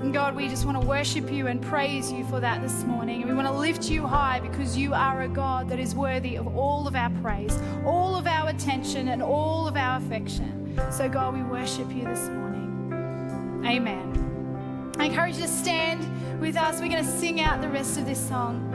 And 0.03 0.13
God, 0.13 0.35
we 0.35 0.49
just 0.49 0.65
want 0.65 0.81
to 0.81 0.85
worship 0.85 1.31
you 1.31 1.47
and 1.47 1.63
praise 1.63 2.11
you 2.11 2.25
for 2.25 2.41
that 2.41 2.61
this 2.61 2.83
morning. 2.83 3.23
And 3.23 3.31
we 3.31 3.37
want 3.37 3.47
to 3.47 3.55
lift 3.55 3.89
you 3.89 4.05
high 4.09 4.41
because 4.41 4.77
you 4.77 4.93
are 4.93 5.23
a 5.23 5.29
God 5.29 5.69
that 5.69 5.79
is 5.79 5.95
worthy 5.95 6.35
of 6.35 6.57
all 6.57 6.89
of 6.89 6.97
our 6.97 7.11
praise, 7.23 7.57
all 7.87 8.17
of 8.17 8.27
our 8.27 8.49
attention, 8.49 9.07
and 9.07 9.23
all 9.23 9.69
of 9.69 9.77
our 9.77 9.99
affection. 9.99 10.77
So, 10.91 11.09
God, 11.09 11.35
we 11.35 11.45
worship 11.45 11.95
you 11.95 12.07
this 12.07 12.27
morning. 12.29 13.63
Amen. 13.65 14.93
I 14.99 15.05
encourage 15.05 15.37
you 15.37 15.43
to 15.43 15.49
stand 15.49 16.41
with 16.41 16.57
us. 16.57 16.81
We're 16.81 16.89
going 16.89 17.05
to 17.05 17.19
sing 17.19 17.41
out 17.41 17.61
the 17.61 17.69
rest 17.69 17.99
of 17.99 18.05
this 18.05 18.19
song. 18.19 18.75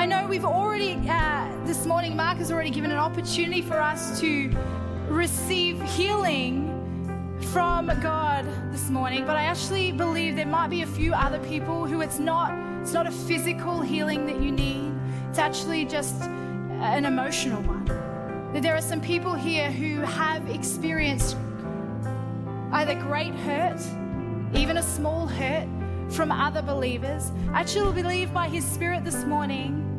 I 0.00 0.06
know 0.06 0.26
we've 0.26 0.46
already, 0.46 0.98
uh, 1.10 1.46
this 1.66 1.84
morning, 1.84 2.16
Mark 2.16 2.38
has 2.38 2.50
already 2.50 2.70
given 2.70 2.90
an 2.90 2.96
opportunity 2.96 3.60
for 3.60 3.78
us 3.78 4.18
to 4.20 4.50
receive 5.10 5.78
healing 5.82 7.36
from 7.52 7.88
God 8.00 8.46
this 8.72 8.88
morning, 8.88 9.26
but 9.26 9.36
I 9.36 9.42
actually 9.42 9.92
believe 9.92 10.36
there 10.36 10.46
might 10.46 10.68
be 10.68 10.80
a 10.80 10.86
few 10.86 11.12
other 11.12 11.38
people 11.40 11.84
who 11.84 12.00
it's 12.00 12.18
not 12.18 12.58
it's 12.80 12.94
not 12.94 13.06
a 13.06 13.10
physical 13.10 13.82
healing 13.82 14.24
that 14.24 14.40
you 14.40 14.50
need. 14.50 14.90
It's 15.28 15.38
actually 15.38 15.84
just 15.84 16.22
an 16.22 17.04
emotional 17.04 17.60
one. 17.60 17.84
That 18.54 18.62
there 18.62 18.74
are 18.74 18.80
some 18.80 19.02
people 19.02 19.34
here 19.34 19.70
who 19.70 20.00
have 20.00 20.48
experienced 20.48 21.36
either 22.72 22.94
great 22.94 23.34
hurt, 23.34 23.82
even 24.54 24.78
a 24.78 24.82
small 24.82 25.26
hurt 25.26 25.68
from 26.08 26.32
other 26.32 26.62
believers. 26.62 27.32
I 27.52 27.60
actually 27.60 28.00
believe 28.00 28.32
by 28.32 28.48
his 28.48 28.64
spirit 28.64 29.04
this 29.04 29.24
morning 29.26 29.89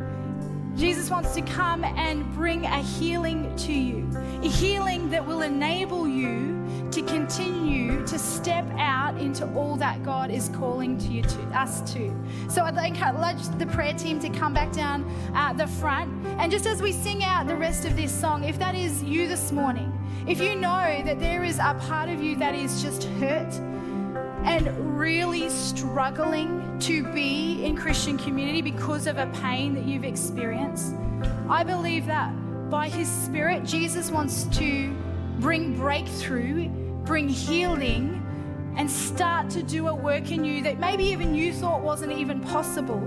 Jesus 0.76 1.10
wants 1.10 1.36
to 1.36 1.42
come 1.42 1.84
and 1.84 2.26
bring 2.34 2.66
a 2.66 2.82
healing 2.82 3.54
to 3.58 3.74
you, 3.74 4.10
a 4.42 4.48
healing 4.48 5.10
that 5.10 5.26
will 5.26 5.42
enable 5.42 6.08
you 6.08 6.60
to 6.92 7.02
continue 7.04 8.06
to 8.08 8.18
step 8.18 8.66
out 8.78 9.18
into 9.18 9.46
all 9.54 9.76
that 9.78 10.02
God 10.04 10.32
is 10.32 10.50
calling 10.50 10.98
to 10.98 11.08
you 11.08 11.22
to 11.24 11.42
us 11.54 11.82
to. 11.94 12.14
So 12.50 12.64
I'd 12.64 12.76
like 12.76 12.96
the 13.60 13.66
prayer 13.68 13.94
team 13.94 14.20
to 14.20 14.30
come 14.30 14.54
back 14.54 14.72
down 14.72 15.06
at 15.34 15.58
the 15.58 15.68
front, 15.68 16.12
and 16.40 16.52
just 16.52 16.66
as 16.66 16.82
we 16.82 16.92
sing 16.92 17.24
out 17.24 17.48
the 17.48 17.56
rest 17.56 17.86
of 17.86 17.96
this 17.96 18.12
song, 18.12 18.44
if 18.44 18.58
that 18.60 18.76
is 18.76 19.04
you 19.04 19.28
this 19.28 19.52
morning, 19.52 19.92
if 20.28 20.42
you 20.42 20.56
know 20.56 21.02
that 21.06 21.20
there 21.20 21.44
is 21.44 21.60
a 21.60 21.76
part 21.88 22.10
of 22.10 22.22
you 22.22 22.36
that 22.38 22.56
is 22.56 22.82
just 22.82 23.04
hurt 23.04 23.54
and 24.44 25.00
really 25.00 25.50
struggling 25.50 26.71
to 26.82 27.04
be 27.14 27.64
in 27.64 27.78
Christian 27.78 28.18
community 28.18 28.62
because 28.62 29.06
of 29.06 29.18
a 29.18 29.28
pain 29.28 29.76
that 29.76 29.86
you've 29.86 30.04
experienced, 30.04 30.96
I 31.48 31.64
believe 31.64 32.08
that 32.08 32.34
by 32.72 32.90
His 32.90 33.08
Spirit, 33.08 33.64
Jesus 33.64 34.10
wants 34.10 34.46
to 34.58 34.96
bring 35.40 35.76
breakthrough, 35.76 36.70
bring 37.04 37.30
healing, 37.30 38.18
and 38.78 38.90
start 38.90 39.50
to 39.52 39.62
do 39.62 39.90
a 39.90 39.94
work 39.94 40.32
in 40.32 40.44
you 40.44 40.64
that 40.64 40.80
maybe 40.80 41.04
even 41.04 41.36
you 41.36 41.54
thought 41.54 41.82
wasn't 41.82 42.12
even 42.14 42.40
possible, 42.40 43.00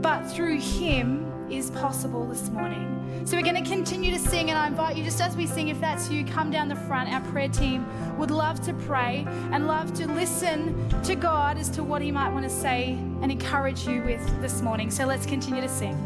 but 0.00 0.22
through 0.24 0.60
Him 0.60 1.27
is 1.50 1.70
possible 1.70 2.26
this 2.26 2.48
morning. 2.50 2.94
So 3.24 3.36
we're 3.36 3.42
going 3.42 3.62
to 3.62 3.70
continue 3.70 4.10
to 4.12 4.18
sing, 4.18 4.50
and 4.50 4.58
I 4.58 4.66
invite 4.66 4.96
you, 4.96 5.04
just 5.04 5.20
as 5.20 5.36
we 5.36 5.46
sing, 5.46 5.68
if 5.68 5.80
that's 5.80 6.10
you, 6.10 6.24
come 6.24 6.50
down 6.50 6.68
the 6.68 6.76
front. 6.76 7.12
Our 7.12 7.20
prayer 7.32 7.48
team 7.48 7.86
would 8.18 8.30
love 8.30 8.60
to 8.62 8.72
pray 8.74 9.26
and 9.52 9.66
love 9.66 9.92
to 9.94 10.06
listen 10.06 10.88
to 11.02 11.14
God 11.14 11.58
as 11.58 11.68
to 11.70 11.82
what 11.82 12.00
He 12.00 12.10
might 12.10 12.30
want 12.30 12.44
to 12.44 12.50
say 12.50 12.92
and 13.22 13.30
encourage 13.30 13.86
you 13.86 14.02
with 14.02 14.40
this 14.40 14.62
morning. 14.62 14.90
So 14.90 15.04
let's 15.04 15.26
continue 15.26 15.60
to 15.60 15.68
sing. 15.68 15.96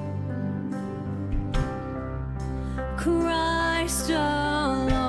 Christ 2.97 4.11
alone, 4.11 5.02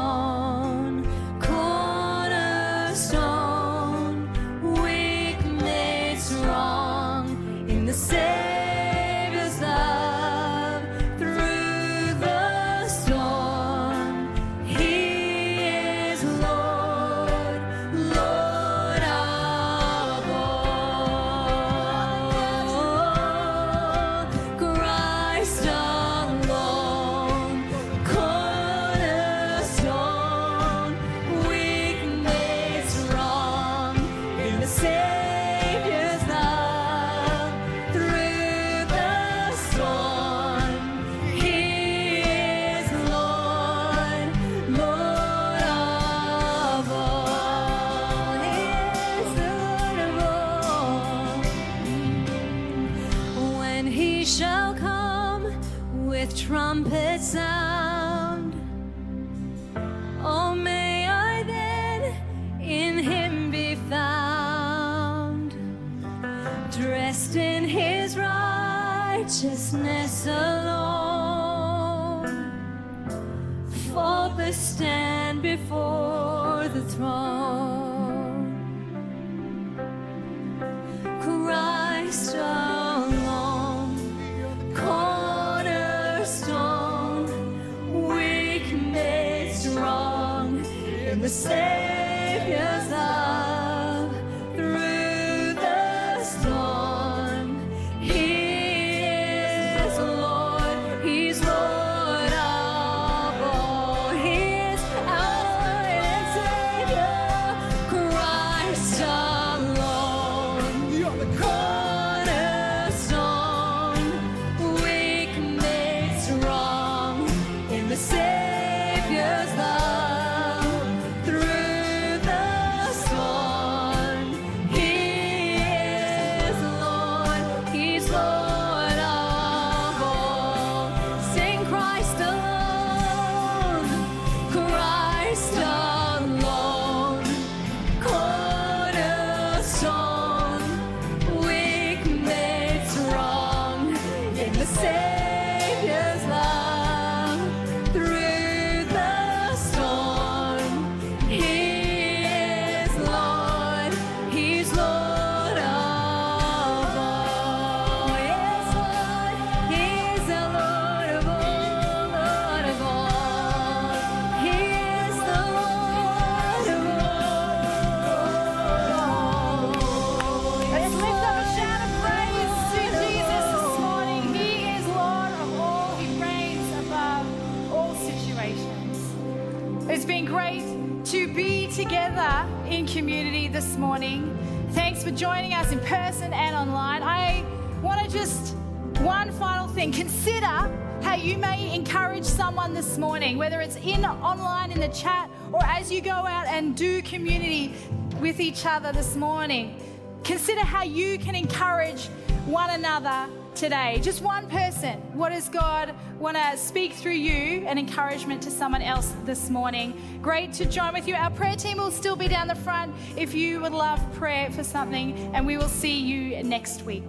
in 193.83 194.05
online 194.05 194.71
in 194.71 194.79
the 194.79 194.87
chat 194.89 195.29
or 195.51 195.63
as 195.65 195.91
you 195.91 196.01
go 196.01 196.11
out 196.11 196.47
and 196.47 196.75
do 196.75 197.01
community 197.01 197.73
with 198.19 198.39
each 198.39 198.65
other 198.65 198.91
this 198.91 199.15
morning. 199.15 199.79
Consider 200.23 200.61
how 200.61 200.83
you 200.83 201.19
can 201.19 201.35
encourage 201.35 202.07
one 202.45 202.69
another 202.69 203.27
today? 203.55 203.99
Just 204.01 204.21
one 204.21 204.47
person. 204.47 204.99
What 205.13 205.29
does 205.29 205.49
God 205.49 205.93
want 206.19 206.37
to 206.37 206.57
speak 206.57 206.93
through 206.93 207.13
you 207.13 207.65
and 207.67 207.77
encouragement 207.77 208.41
to 208.43 208.51
someone 208.51 208.81
else 208.81 209.13
this 209.25 209.49
morning? 209.49 209.93
Great 210.21 210.53
to 210.53 210.65
join 210.65 210.93
with 210.93 211.07
you. 211.07 211.15
Our 211.15 211.31
prayer 211.31 211.55
team 211.55 211.77
will 211.77 211.91
still 211.91 212.15
be 212.15 212.27
down 212.27 212.47
the 212.47 212.55
front 212.55 212.93
if 213.17 213.33
you 213.33 213.61
would 213.61 213.73
love 213.73 213.99
prayer 214.13 214.49
for 214.51 214.63
something, 214.63 215.17
and 215.33 215.45
we 215.45 215.57
will 215.57 215.69
see 215.69 215.99
you 215.99 216.41
next 216.43 216.83
week. 216.83 217.03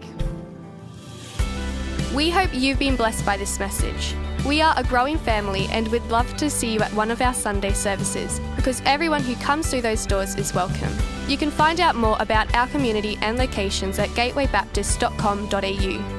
We 2.15 2.31
hope 2.31 2.55
you've 2.55 2.79
been 2.79 2.95
blessed 2.95 3.27
by 3.27 3.37
this 3.37 3.59
message. 3.59 4.15
We 4.47 4.62
are 4.62 4.73
a 4.77 4.85
growing 4.85 5.19
family 5.19 5.67
and 5.73 5.89
would 5.89 6.09
love 6.12 6.37
to 6.37 6.49
see 6.49 6.73
you 6.73 6.79
at 6.81 6.93
one 6.93 7.11
of 7.11 7.21
our 7.21 7.35
Sunday 7.35 7.73
services 7.73 8.41
because 8.55 8.81
everyone 8.85 9.25
who 9.25 9.35
comes 9.37 9.69
through 9.69 9.83
those 9.83 10.07
doors 10.07 10.37
is 10.37 10.55
welcome. 10.55 10.97
You 11.27 11.37
can 11.37 11.51
find 11.51 11.81
out 11.81 11.97
more 11.97 12.17
about 12.21 12.55
our 12.55 12.69
community 12.69 13.19
and 13.21 13.37
locations 13.37 13.99
at 13.99 14.11
gatewaybaptist.com.au. 14.11 16.14